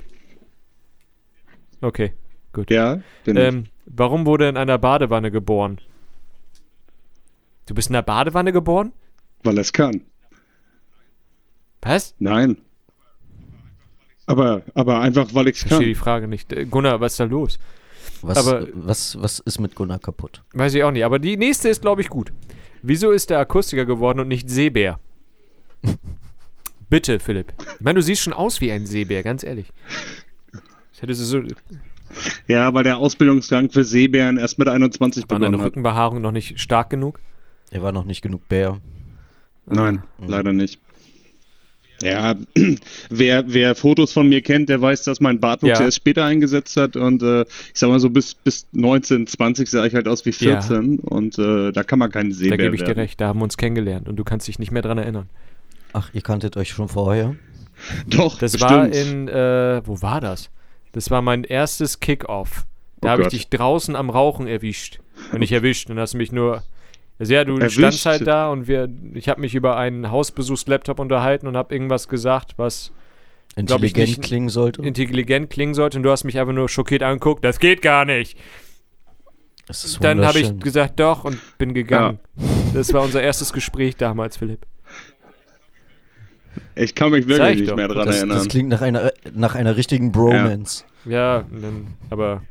[1.81, 2.13] Okay,
[2.53, 2.69] gut.
[2.69, 3.43] Ja, bin ich.
[3.43, 5.79] Ähm, warum wurde er in einer Badewanne geboren?
[7.65, 8.91] Du bist in einer Badewanne geboren?
[9.43, 10.01] Weil er es kann.
[11.81, 12.13] Was?
[12.19, 12.57] Nein.
[14.25, 16.03] Aber, aber einfach, weil ich es Ich verstehe die kann.
[16.03, 16.51] Frage nicht.
[16.53, 17.57] Äh, Gunnar, was ist da los?
[18.21, 20.43] Was, Aber- was, was ist mit Gunnar kaputt?
[20.53, 21.05] Weiß ich auch nicht.
[21.05, 22.31] Aber die nächste ist, glaube ich, gut.
[22.81, 24.99] Wieso ist der Akustiker geworden und nicht Seebär?
[26.89, 27.53] Bitte, Philipp.
[27.75, 29.71] Ich meine, du siehst schon aus wie ein Seebär, ganz ehrlich.
[30.99, 31.55] Das hättest du so.
[32.47, 35.67] Ja, weil der Ausbildungsgang für Seebären erst mit 21 War deine begonnen hat.
[35.67, 37.19] Rückenbehaarung noch nicht stark genug?
[37.71, 38.79] Er war noch nicht genug Bär.
[39.67, 40.79] Nein, leider nicht.
[42.01, 42.33] Ja,
[43.09, 45.85] wer, wer Fotos von mir kennt, der weiß, dass mein Bartwuchs Ja.
[45.85, 49.85] erst später eingesetzt hat und äh, ich sag mal so bis, bis 19, 20 sah
[49.85, 52.81] ich halt aus wie 14 und äh, da kann man keinen Da Seebär gebe ich
[52.81, 52.99] dir werden.
[52.99, 53.19] recht.
[53.21, 55.27] Da haben wir uns kennengelernt und du kannst dich nicht mehr dran erinnern.
[55.93, 57.35] Ach, ihr kanntet euch schon vorher?
[58.07, 58.71] Doch, Das bestimmt.
[58.71, 59.27] war in.
[59.27, 60.49] Äh, wo war das?
[60.91, 62.65] Das war mein erstes Kickoff.
[63.01, 64.99] Da Oh habe ich dich draußen am Rauchen erwischt.
[65.31, 65.89] Und nicht erwischt.
[65.89, 66.63] Dann hast du mich nur.
[67.17, 67.77] Also ja, du Erwischt?
[67.77, 72.07] standst halt da und wir, ich habe mich über einen Hausbesuchslaptop unterhalten und habe irgendwas
[72.07, 72.93] gesagt, was
[73.55, 74.81] ich, intelligent nicht klingen sollte.
[74.81, 77.43] intelligent klingen sollte und du hast mich einfach nur schockiert angeguckt.
[77.43, 78.37] Das geht gar nicht.
[79.67, 82.19] Das ist Dann habe ich gesagt, doch und bin gegangen.
[82.73, 84.65] Das war unser erstes Gespräch damals, Philipp.
[86.75, 87.75] Ich kann mich wirklich ich nicht doch.
[87.75, 88.37] mehr dran das, erinnern.
[88.37, 90.83] das klingt nach einer, nach einer richtigen Bromance.
[91.05, 92.41] Ja, dann, aber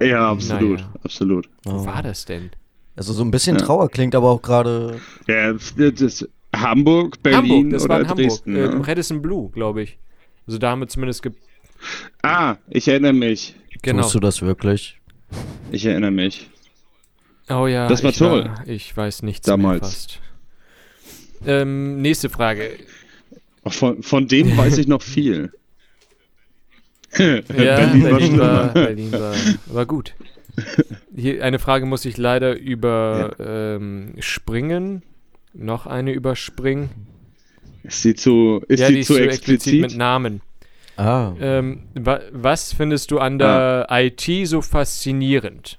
[0.00, 0.92] ja, absolut, Naja.
[1.02, 1.48] absolut.
[1.64, 1.86] wo Oh.
[1.86, 2.50] war das denn?
[2.96, 3.64] Also so ein bisschen Ja.
[3.64, 5.00] Trauer klingt aber auch gerade.
[5.26, 8.26] Ja, das ist Hamburg, Berlin Hamburg, das oder war in Hamburg.
[8.28, 8.56] Dresden.
[8.56, 8.70] Äh, ja.
[8.72, 9.98] Im Radisson Blue, glaube ich.
[10.46, 11.32] Also da haben wir zumindest ge
[12.22, 13.56] Ah, ich erinnere mich.
[13.82, 14.02] genau.
[14.02, 15.00] Tust du das wirklich?
[15.72, 16.48] Ich erinnere mich.
[17.50, 18.44] Oh ja, Das war ich toll.
[18.46, 20.20] War, ich weiß nichts Damals.
[21.46, 22.70] Ähm, nächste Frage.
[23.66, 25.52] Von, von dem weiß ich noch viel.
[27.16, 28.68] Ja, Berlin war Berlin, war.
[28.74, 29.34] Berlin war,
[29.66, 30.14] war gut.
[31.14, 35.02] Hier eine Frage muss ich leider über ähm, springen.
[35.52, 36.90] Noch eine überspringen.
[37.84, 39.58] Ist sie zu, ist ja, sie zu explizit?
[39.58, 40.40] explizit mit Namen.
[40.96, 41.34] Ah.
[41.40, 45.78] Ähm, wa was findest du an der IT so faszinierend?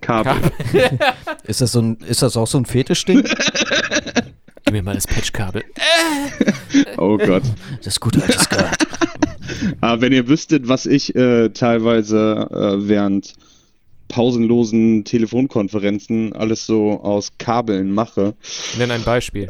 [0.00, 0.34] Kabel.
[1.44, 3.22] Ist das, so ein, ist das auch so ein Fetischding?
[4.64, 5.64] Gib mir mal das Patchkabel.
[6.98, 7.42] Oh Gott.
[7.82, 8.70] Das gute alte Ska.
[9.80, 13.32] Aber wenn ihr wüsstet, was ich äh, teilweise äh, während
[14.08, 18.34] pausenlosen Telefonkonferenzen alles so aus Kabeln mache,
[18.78, 19.48] Nenn ein Beispiel.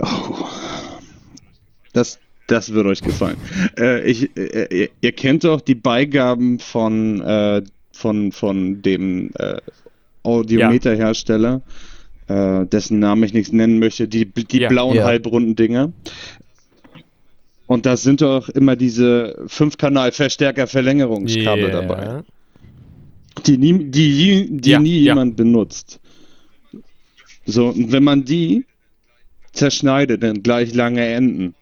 [1.93, 3.37] das, das wird euch gefallen.
[3.79, 7.63] äh, ich, äh, ihr, ihr kennt doch die Beigaben von, äh,
[7.93, 9.31] von, von dem
[10.29, 11.63] Audiometerhersteller,
[12.29, 14.69] äh, dessen Namen ich nicht nennen möchte, die, die Ja.
[14.69, 15.05] blauen Ja.
[15.05, 15.93] halbrunden Dinger.
[17.67, 22.23] Und da sind doch immer diese 5-Kanal-Verstärker-Verlängerungskabel dabei.
[23.47, 25.13] die nie, die, die Ja, nie ja.
[25.13, 26.01] jemand benutzt.
[27.47, 28.65] So, und wenn man die
[29.53, 31.55] zerschneidet in gleich lange Enden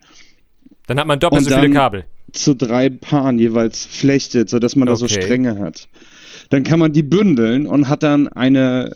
[0.87, 2.05] Dann hat man doppelt Und so viele dann- Kabel.
[2.33, 5.21] zu drei Paaren jeweils flechtet, sodass man da so Okay.
[5.23, 5.89] Stränge hat,
[6.51, 8.94] dann kann man die bündeln und hat dann eine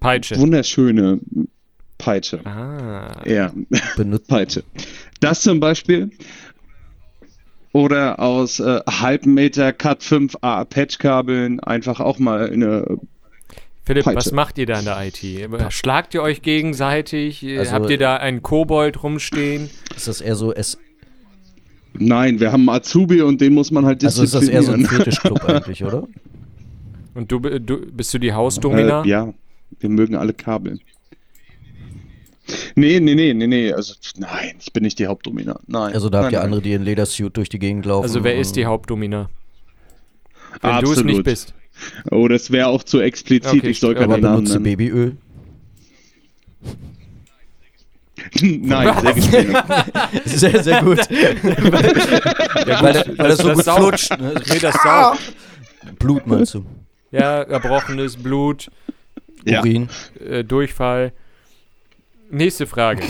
[0.00, 0.36] Peitsche.
[0.38, 1.20] wunderschöne
[1.98, 2.40] Peitsche.
[2.46, 3.22] Ah.
[3.26, 3.52] Ja,
[3.96, 4.28] Benutzt.
[4.28, 4.64] Peitsche.
[5.20, 6.10] Das zum Beispiel.
[7.72, 12.98] Oder aus äh, halben Meter Cat 5a Patchkabeln einfach auch mal eine
[13.84, 14.16] Philipp, Peitsche.
[14.16, 15.72] was macht ihr da in der IT?
[15.72, 17.44] Schlagt ihr euch gegenseitig?
[17.58, 19.70] Also- Habt ihr da einen Kobold rumstehen?
[19.94, 20.52] Ist das eher so.
[20.52, 20.78] Es,
[21.92, 24.72] Nein, wir haben einen Azubi und den muss man halt also ist das eher so
[24.72, 25.12] ein disziplinieren.
[25.12, 26.08] Fetischclub eigentlich, oder?
[27.14, 29.02] Und du, du bist du die Hausdomina?
[29.02, 29.34] Äh, ja,
[29.78, 30.78] wir mögen alle Kabel.
[32.74, 33.72] Nee, nee, nee, nee, nee.
[33.72, 35.60] Also, nein, ich bin nicht die Hauptdomina.
[35.66, 35.94] Nein.
[35.94, 36.44] Also da habt nein, ihr nein.
[36.46, 38.04] andere, die in Ledersuit durch die Gegend laufen.
[38.04, 39.28] Also wer ist die Hauptdomina?
[40.60, 41.06] Wenn du es Absolut.
[41.06, 41.54] nicht bist.
[42.10, 43.60] Oh, das wäre auch zu explizit.
[43.60, 44.76] Okay, ich soll aber Aber keine Namen benutzt ihr nennen.
[44.76, 45.16] Babyöl?
[48.42, 49.56] nein, sehr gespielt.
[50.24, 50.98] Sehr, sehr gut.
[51.10, 54.10] weil, weil das so das gut flutscht.
[54.18, 54.34] Ne?
[54.46, 55.34] Nee, das saugt.
[55.98, 56.64] Blut meinst du?
[57.10, 58.70] Ja, erbrochenes Blut,
[59.44, 59.60] Ja.
[59.60, 59.88] Urin.
[60.24, 61.12] äh, Durchfall.
[62.30, 63.02] Nächste Frage.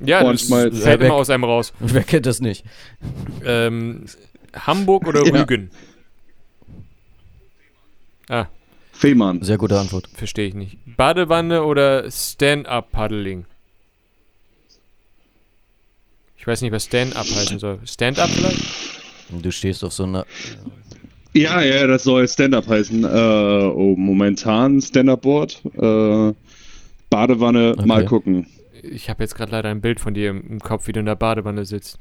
[0.00, 0.80] Ja, das Ohrenschmalz.
[0.82, 1.72] fällt immer aus einem raus.
[1.80, 2.64] Wer kennt das nicht?
[3.44, 4.06] Ähm,
[4.54, 5.32] Hamburg oder Ja.
[5.40, 5.70] Rügen?
[8.28, 8.46] Ah,
[8.92, 9.42] Fehmarn.
[9.42, 10.08] Sehr gute Antwort.
[10.14, 10.76] verstehe ich nicht.
[10.96, 13.44] Badewanne oder Stand-up-Paddling?
[16.36, 17.78] Ich weiß nicht, was Stand-up heißen soll.
[17.84, 18.62] Stand-up vielleicht?
[19.30, 20.26] Du stehst auf so einer.
[21.34, 23.04] Ja, ja, das soll Stand-Up heißen.
[23.04, 23.08] Äh,
[23.74, 25.62] oh, momentan Stand-Up-Board.
[25.76, 26.34] Äh,
[27.10, 27.86] Badewanne, Okay.
[27.86, 28.46] mal gucken.
[28.82, 31.14] Ich habe jetzt gerade leider ein Bild von dir im, Kopf, wie du in der
[31.16, 31.98] Badewanne sitzt.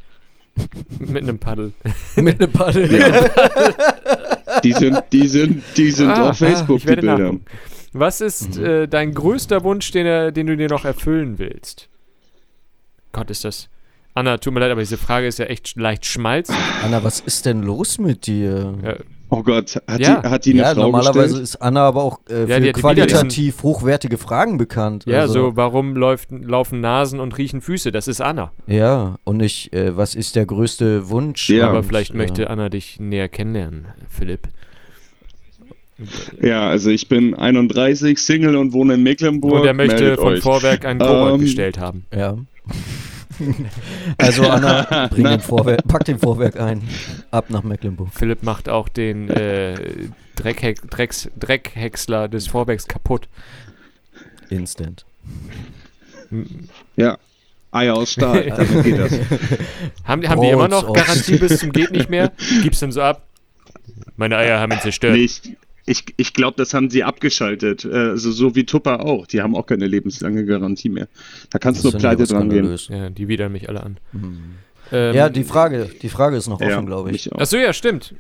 [1.00, 1.72] Mit einem Paddel.
[2.18, 2.90] Mit einem Paddel.
[4.64, 7.18] Die sind, die sind, die sind Ah, auf Facebook, ich die Bilder.
[7.18, 7.46] nachgucken.
[7.94, 8.66] Was ist Mhm.
[8.66, 11.90] äh, dein größter Wunsch, den, er, den du dir noch erfüllen willst?
[13.12, 13.70] Gott, ist das.
[14.14, 16.56] Anna, tut mir leid, aber diese Frage ist ja echt leicht schmalzig.
[16.84, 18.76] Anna, was ist denn los mit dir?
[18.84, 18.96] Ja,
[19.34, 20.22] Oh Gott, hat, Ja.
[20.22, 21.44] die, hat die eine Ja, Frau normalerweise gestellt?
[21.44, 25.06] ist Anna aber auch äh, Ja, die für wieder qualitativ hochwertige Fragen bekannt.
[25.08, 27.92] ja also, so, warum läuft, laufen Nasen und riechen Füße?
[27.94, 28.52] Das ist Anna.
[28.68, 31.50] Ja, und nicht, äh, was ist der größte Wunsch?
[31.50, 31.70] Ja.
[31.70, 34.50] aber Und, vielleicht äh, möchte Anna dich näher kennenlernen, Philipp.
[36.42, 39.62] Ja, also ich bin 31, Single und wohne in Mecklenburg.
[39.62, 40.42] Und er möchte Meldet von euch.
[40.42, 42.06] Vorwerk einen Kobold Ähm, gestellt haben.
[42.14, 42.38] Ja.
[44.18, 46.82] Also Anna, bring den Vorwerk, pack den Vorwerk ein.
[47.32, 48.10] Ab nach Mecklenburg.
[48.14, 49.76] Philipp macht auch den äh,
[50.36, 53.28] Dreckhex, Drecks, Dreckhäcksler des Vorwerks kaputt.
[54.50, 55.06] Instant.
[56.96, 57.18] Ja,
[57.72, 59.14] Eier aus Stahl, damit geht das.
[60.04, 62.32] Haben, haben die immer noch Garantie bis zum geht nicht mehr?
[62.64, 63.26] Gib's denn so ab?
[64.18, 65.16] Meine Eier haben ihn zerstört.
[65.16, 65.30] Nee,
[65.86, 67.86] ich, Ich, glaube, das haben sie abgeschaltet.
[67.86, 69.26] Also so wie Tupper auch.
[69.28, 71.08] Die haben auch keine lebenslange Garantie mehr.
[71.50, 72.78] Da kannst du nur pleite dran gehen.
[72.90, 73.98] Ja, die widern mich alle an.
[74.92, 77.32] Ähm, Ja, die Frage, die Frage ist noch Ja, offen, glaube ich.
[77.34, 78.14] Achso, ja, stimmt.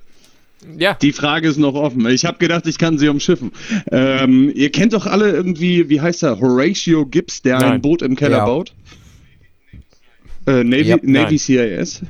[0.77, 2.05] Ja, Die Frage ist noch offen.
[2.09, 3.51] Ich habe gedacht, ich kann sie umschiffen.
[3.91, 7.71] Ähm, ihr kennt doch alle irgendwie, wie heißt er, Horatio Gibbs, der Nein.
[7.73, 8.45] ein Boot im Keller Ja.
[8.45, 8.73] baut?
[10.47, 10.97] Äh, Navy, Ja.
[11.01, 11.37] Navy.
[11.37, 12.01] CIS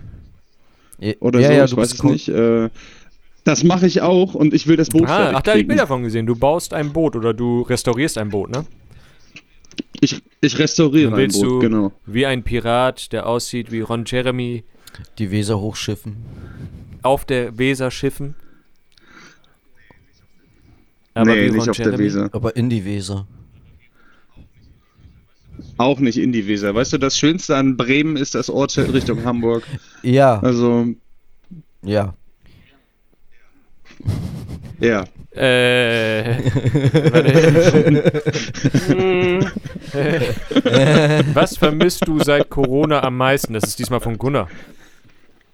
[1.20, 2.28] oder ja, so, ja, ich weiß es nicht.
[2.30, 2.70] Äh,
[3.44, 5.68] das mache ich auch und ich will das Boot ah, ach, da habe ich.
[5.68, 6.26] Bilder von gesehen.
[6.26, 8.66] Du baust ein Boot oder du restaurierst ein Boot, ne?
[10.00, 11.92] Ich, ich restauriere ein willst Boot, du genau.
[12.06, 14.64] wie ein Pirat, der aussieht wie Ron Jeremy,
[15.18, 16.18] Die Weser hochschiffen.
[17.04, 18.36] auf der Weser schiffen.
[21.14, 22.04] Aber nee, wie nicht auf der Jeremy?
[22.06, 22.30] Weser.
[22.32, 23.28] Aber in die Weser.
[25.78, 26.74] Auch nicht in die Weser.
[26.76, 29.64] Weißt du, das Schönste an Bremen ist das Ortsschild Richtung Hamburg.
[30.04, 30.88] Ja, Also,
[31.84, 32.14] ja.
[34.80, 35.06] Ja.
[35.34, 36.38] Äh,
[37.12, 38.12] warte.
[41.34, 43.54] Was vermisst du seit Corona am meisten?
[43.54, 44.50] Das ist diesmal von Gunnar.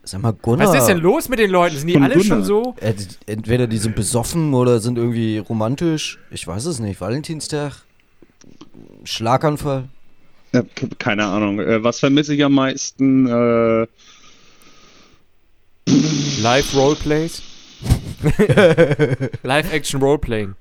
[0.03, 0.67] Sag mal, Gunnar.
[0.67, 1.77] Was ist denn los mit den Leuten?
[1.77, 2.27] Sind die Von alle Gunnar.
[2.27, 2.75] schon so?
[2.79, 2.93] Äh,
[3.25, 6.17] entweder die sind besoffen oder sind irgendwie romantisch.
[6.31, 6.99] Ich weiß es nicht.
[7.01, 7.73] Valentinstag.
[9.03, 9.89] Schlaganfall.
[10.53, 10.63] Ja,
[10.97, 11.59] keine Ahnung.
[11.59, 13.27] Äh, was vermisse ich am meisten?
[13.27, 13.85] Äh,
[16.41, 17.41] Live-Roleplays?
[19.43, 20.55] Live-Action-Roleplaying.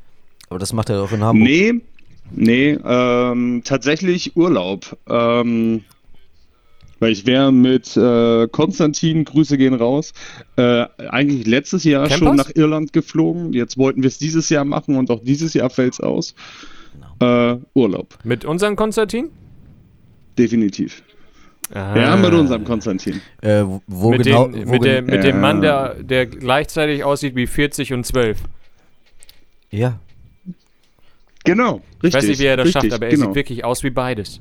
[0.48, 1.48] Aber das macht er doch in Hamburg.
[1.48, 1.74] nee,
[2.32, 4.96] nee, ähm, tatsächlich Urlaub.
[5.08, 5.84] Ähm,
[6.98, 10.14] weil ich wäre mit äh, Konstantin, Grüße gehen raus,
[10.56, 12.18] äh, eigentlich letztes Jahr Campers?
[12.26, 13.52] schon nach Irland geflogen.
[13.52, 16.34] Jetzt wollten wir es dieses Jahr machen und auch dieses Jahr fällt es aus.
[17.20, 19.28] Äh, Urlaub, Mit unserem Konstantin?
[20.38, 21.02] definitiv.
[21.72, 21.96] Ah.
[21.98, 23.20] Ja, mit unserem Konstantin.
[23.42, 24.46] Äh, wo mit genau.
[24.48, 25.40] den, wo mit, der, mit dem Ja.
[25.40, 28.38] Mann, der, der gleichzeitig aussieht wie 40 und 12.
[29.70, 29.98] ja.
[31.44, 32.08] Genau, richtig.
[32.08, 33.26] Ich weiß nicht, wie er das richtig, schafft, aber er genau.
[33.26, 34.40] sieht wirklich aus wie beides.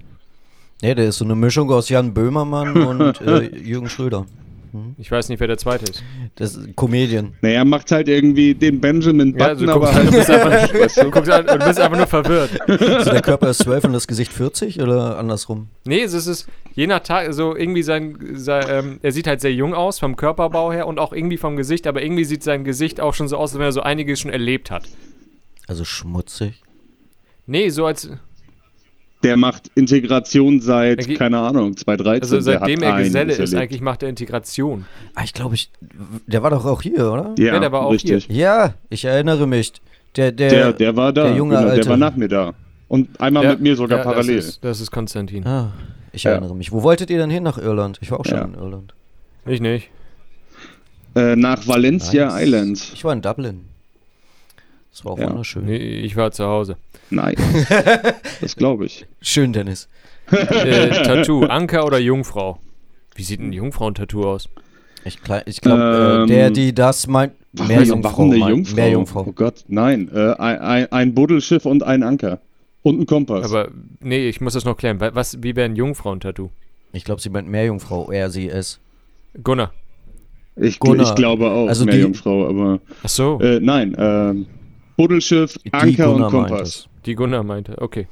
[0.81, 4.25] Nee, der ist so eine Mischung aus Jan Böhmermann und äh, Jürgen Schröder.
[4.97, 6.03] Ich weiß nicht, wer der zweite ist.
[6.35, 7.33] Das ist Comedian.
[7.41, 10.97] Naja, macht halt irgendwie den Benjamin Ja, Button, also aber halt, du, bist einfach, weißt
[11.03, 11.11] du?
[11.11, 12.49] guckst, an- du bist einfach nur verwirrt.
[12.69, 15.67] Also der Körper ist 12 und das Gesicht 40 oder andersrum?
[15.85, 19.53] Nee, es ist, je nach Tag, so irgendwie sein, sein ähm, er sieht halt sehr
[19.53, 22.99] jung aus vom Körperbau her und auch irgendwie vom Gesicht, aber irgendwie sieht sein Gesicht
[23.01, 24.83] auch schon so aus, als wenn er so einiges schon erlebt hat.
[25.67, 26.61] Also schmutzig.
[27.47, 28.09] Nee, so als,
[29.23, 32.21] Der macht Integration seit, geht- keine Ahnung, 2013.
[32.21, 33.55] also seitdem der er Geselle ist, erlebt.
[33.55, 34.85] eigentlich macht er Integration.
[35.15, 35.71] Ah, ich glaube, ich.
[36.27, 37.33] Der war doch auch hier, oder?
[37.37, 38.27] Ja, Ja, der war auch richtig.
[38.29, 39.73] Ja, ich erinnere mich.
[40.15, 40.49] Der, der.
[40.49, 41.89] Der, der war da, der junge genau, der Alte.
[41.89, 42.53] war nach mir da.
[42.87, 44.35] Und einmal Ja, mit mir sogar ja, parallel.
[44.35, 45.45] Das ist, das ist Konstantin.
[45.47, 45.71] Ah,
[46.11, 46.31] ich Ja.
[46.31, 46.71] erinnere mich.
[46.71, 47.97] Wo wolltet ihr denn hin nach Irland?
[48.01, 48.43] Ich war auch schon Ja.
[48.45, 48.93] in Irland.
[49.47, 49.89] Ich nicht.
[51.15, 52.43] Äh, nach Valencia Nice.
[52.43, 52.91] Island.
[52.93, 53.61] Ich war in Dublin.
[54.95, 55.27] Das war auch Ja.
[55.29, 55.65] wunderschön.
[55.65, 56.77] Nee, ich war zu Hause.
[57.09, 57.35] Nein.
[58.39, 59.05] das glaube ich.
[59.21, 59.89] Schön, Dennis.
[60.31, 62.59] Äh, Tattoo, Anker oder Jungfrau?
[63.13, 64.47] Wie sieht ein Jungfrauentattoo aus?
[65.03, 67.33] Ich, ich glaube, Ähm, äh, der, die das meint.
[67.51, 68.09] Mehr Jungfrau.
[68.09, 68.75] warum eine meint- Jungfrau?
[68.77, 69.23] Mehr Oh Jungfrau.
[69.35, 70.09] Gott, nein.
[70.15, 72.39] Äh, ein, ein, Buddelschiff und ein Anker.
[72.81, 73.51] Und ein Kompass.
[73.51, 73.67] Aber
[73.99, 75.01] nee, ich muss das noch klären.
[75.01, 76.49] Wa- Was, wie wäre ein Jungfrauentattoo?
[76.93, 78.11] Ich glaube, sie meint mehr Jungfrau.
[78.11, 78.79] Er, sie, es.
[79.43, 79.73] Gunnar.
[80.55, 81.05] ich, Gunnar.
[81.09, 83.93] ich glaube auch, Also mehr die- Jungfrau, aber Ach so, äh, nein.
[83.99, 84.45] ähm,
[84.97, 86.87] Buddelschiff, Die Anker und meint Kompass.
[87.05, 87.75] die Gunnar meinte.
[87.81, 88.07] Okay.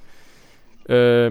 [0.89, 1.29] Äh,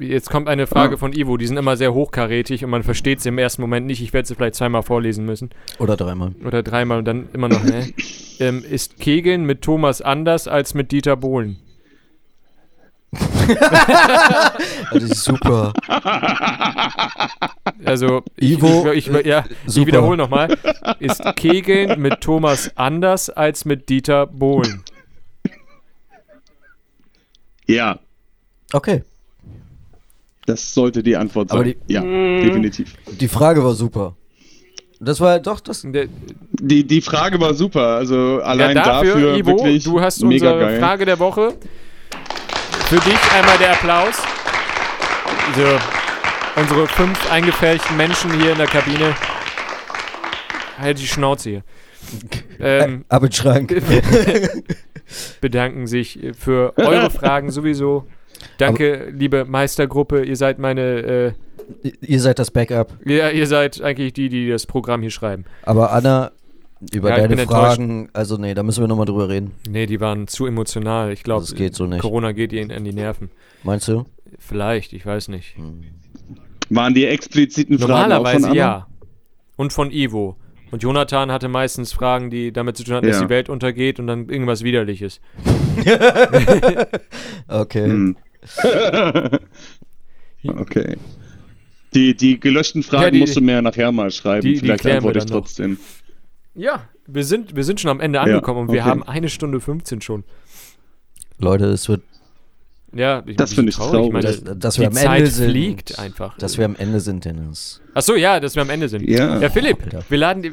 [0.00, 0.98] jetzt kommt eine Frage Ah.
[0.98, 1.36] von Ivo.
[1.36, 4.00] Die sind immer sehr hochkarätig und man versteht sie im ersten Moment nicht.
[4.00, 5.50] Ich werde sie vielleicht zweimal vorlesen müssen.
[5.78, 6.32] Oder dreimal.
[6.46, 7.92] Oder dreimal und dann immer noch, hä?
[8.40, 11.58] ähm, ist Kegeln mit Thomas anders als mit Dieter Bohlen?
[14.92, 15.72] Das ist super.
[17.84, 20.56] Also, Ivo, ich, ich, ich, ja, ich wiederhole nochmal.
[20.98, 24.82] Ist Kegeln mit Thomas anders als mit Dieter Bohlen?
[27.66, 27.98] Ja,
[28.72, 29.02] Okay.
[30.46, 31.56] das sollte die Antwort sein.
[31.58, 32.94] Aber die- ja, definitiv.
[33.20, 34.16] Die Frage war super.
[34.98, 35.82] Das war doch das.
[35.84, 36.06] Der,
[36.52, 37.96] Die, die Frage war super.
[37.96, 40.80] Also ja, allein dafür, dafür, Ivo, wirklich du hast mega unsere geil.
[40.80, 41.54] Frage der Woche.
[42.88, 44.16] Für dich einmal der Applaus.
[45.56, 49.14] So, unsere fünf eingefärchten Menschen hier in der Kabine.
[50.78, 51.62] Halt die Schnauze hier.
[52.60, 53.74] Ähm, Ab in den Schrank.
[55.40, 58.06] bedanken sich für eure Fragen sowieso.
[58.58, 60.22] Danke, liebe Meistergruppe.
[60.24, 61.34] Ihr seid meine,
[62.00, 62.92] Ihr seid das Backup.
[63.04, 65.44] äh, ja, ihr seid eigentlich die, die das Programm hier schreiben.
[65.62, 66.30] Aber Anna,
[66.92, 69.52] über Ja, deine Fragen, also nee, da müssen wir nochmal drüber reden.
[69.68, 71.12] Nee, die waren zu emotional.
[71.12, 71.88] Ich glaube, geht so.
[71.88, 73.30] Corona geht ihnen an die Nerven.
[73.62, 74.04] Meinst du?
[74.38, 75.56] Vielleicht, ich weiß nicht.
[76.68, 78.54] Waren die expliziten Fragen auch von Normalerweise Anna?
[78.54, 78.86] ja.
[79.56, 80.36] Und von Ivo.
[80.72, 83.22] Und Jonathan hatte meistens Fragen, die damit zu tun hatten, dass Ja.
[83.22, 85.20] die Welt untergeht und dann irgendwas Widerliches.
[87.48, 87.84] Okay.
[87.84, 88.16] Hm.
[90.48, 90.96] okay.
[91.94, 94.42] Die, die gelöschten Fragen Ja, die- musst du mir nachher mal schreiben.
[94.42, 95.46] die- die Vielleicht wir antworte ich dann noch.
[96.56, 98.88] Ja, wir sind, wir sind schon am Ende angekommen und wir okay.
[98.90, 100.24] haben eine Stunde 15 schon.
[101.38, 102.00] Leute, es wird,
[102.92, 104.12] Das Ja, bin finde ich traurig.
[104.12, 105.50] meine, dass, dass die wir am Zeit Ende sind.
[105.50, 106.38] fliegt einfach.
[106.38, 107.80] Dass wir am Ende sind, Dennis.
[107.94, 109.06] Achso, ja, dass wir am Ende sind.
[109.06, 109.38] Ja.
[109.38, 110.02] Ja, Philipp, Alter.
[110.08, 110.52] wir laden die.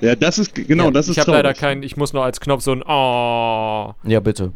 [0.00, 2.40] Ja, das ist, genau, ja, das ist ich habe leider keinen, ich muss noch als
[2.40, 3.94] Knopf so ein Oh.
[4.02, 4.52] Ja, bitte.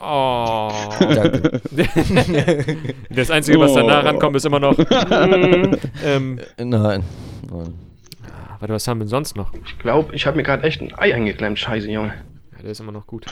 [0.00, 0.70] Oh.
[1.00, 1.60] Danke.
[3.10, 4.06] Das Einzige, was danach Oh.
[4.06, 4.76] rankommt, ist immer noch.
[4.78, 4.84] mm,
[6.04, 7.02] ähm, Nein.
[7.50, 7.74] Nein.
[8.60, 9.52] Warte, was haben wir denn sonst noch?
[9.64, 11.58] Ich glaube, ich habe mir gerade echt ein Ei eingeklemmt.
[11.58, 12.14] Scheiße, Junge.
[12.56, 13.26] Ja, der ist immer noch gut.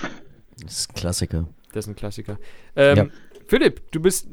[0.62, 1.48] Das ist ein Klassiker.
[1.72, 2.38] Das ist ein Klassiker.
[2.76, 3.06] Ähm, Ja.
[3.46, 4.28] Philipp, du bist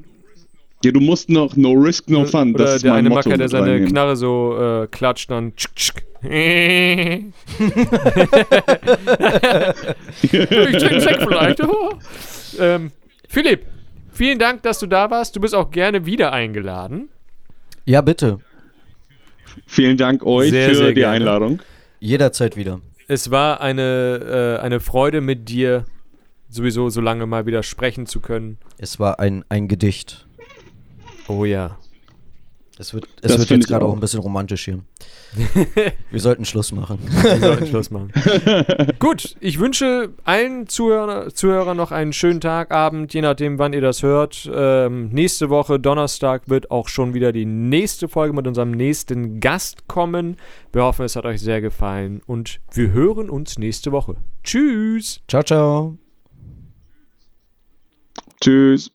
[0.84, 2.54] Ja, du musst noch No Risk, No Fun.
[2.56, 3.90] oder Das ist der mein eine Motto Macker, der seine reinnehmen.
[3.90, 5.56] Knarre so äh, klatscht, dann.
[5.56, 6.04] tschk, tschk.
[10.22, 11.62] ich trinke Sekt vielleicht.
[11.64, 11.94] Oh.
[12.60, 12.92] ähm,
[13.28, 13.66] Philipp,
[14.12, 15.36] vielen Dank, dass du da warst.
[15.36, 17.10] Du bist auch gerne wieder eingeladen.
[17.86, 18.40] Ja, bitte.
[19.66, 21.16] Vielen Dank euch Sehr, für sehr die gerne.
[21.16, 21.62] Einladung.
[22.00, 22.82] Jederzeit wieder.
[23.08, 25.86] Es war eine, äh, eine Freude mit dir,
[26.50, 28.58] sowieso so lange mal wieder sprechen zu können.
[28.78, 30.26] Es war ein, ein Gedicht.
[31.28, 31.78] Oh ja.
[32.82, 33.94] Es wird, Das es wird jetzt gerade auch auch.
[33.94, 34.80] ein bisschen romantisch hier.
[36.10, 36.98] Wir sollten Schluss machen.
[37.22, 38.12] Wir sollten Schluss machen.
[39.00, 43.82] Gut, ich wünsche allen Zuhörer, Zuhörern noch einen schönen Tag, Abend, je nachdem, wann ihr
[43.82, 44.50] das hört.
[44.52, 49.88] Ähm, nächste Woche, Donnerstag, wird auch schon wieder die nächste Folge mit unserem nächsten Gast
[49.88, 50.38] kommen.
[50.74, 54.16] Wir hoffen, es hat euch sehr gefallen und wir hören uns nächste Woche.
[54.44, 55.22] Tschüss!
[55.28, 55.98] Ciao, ciao.
[58.42, 58.92] Tschüss.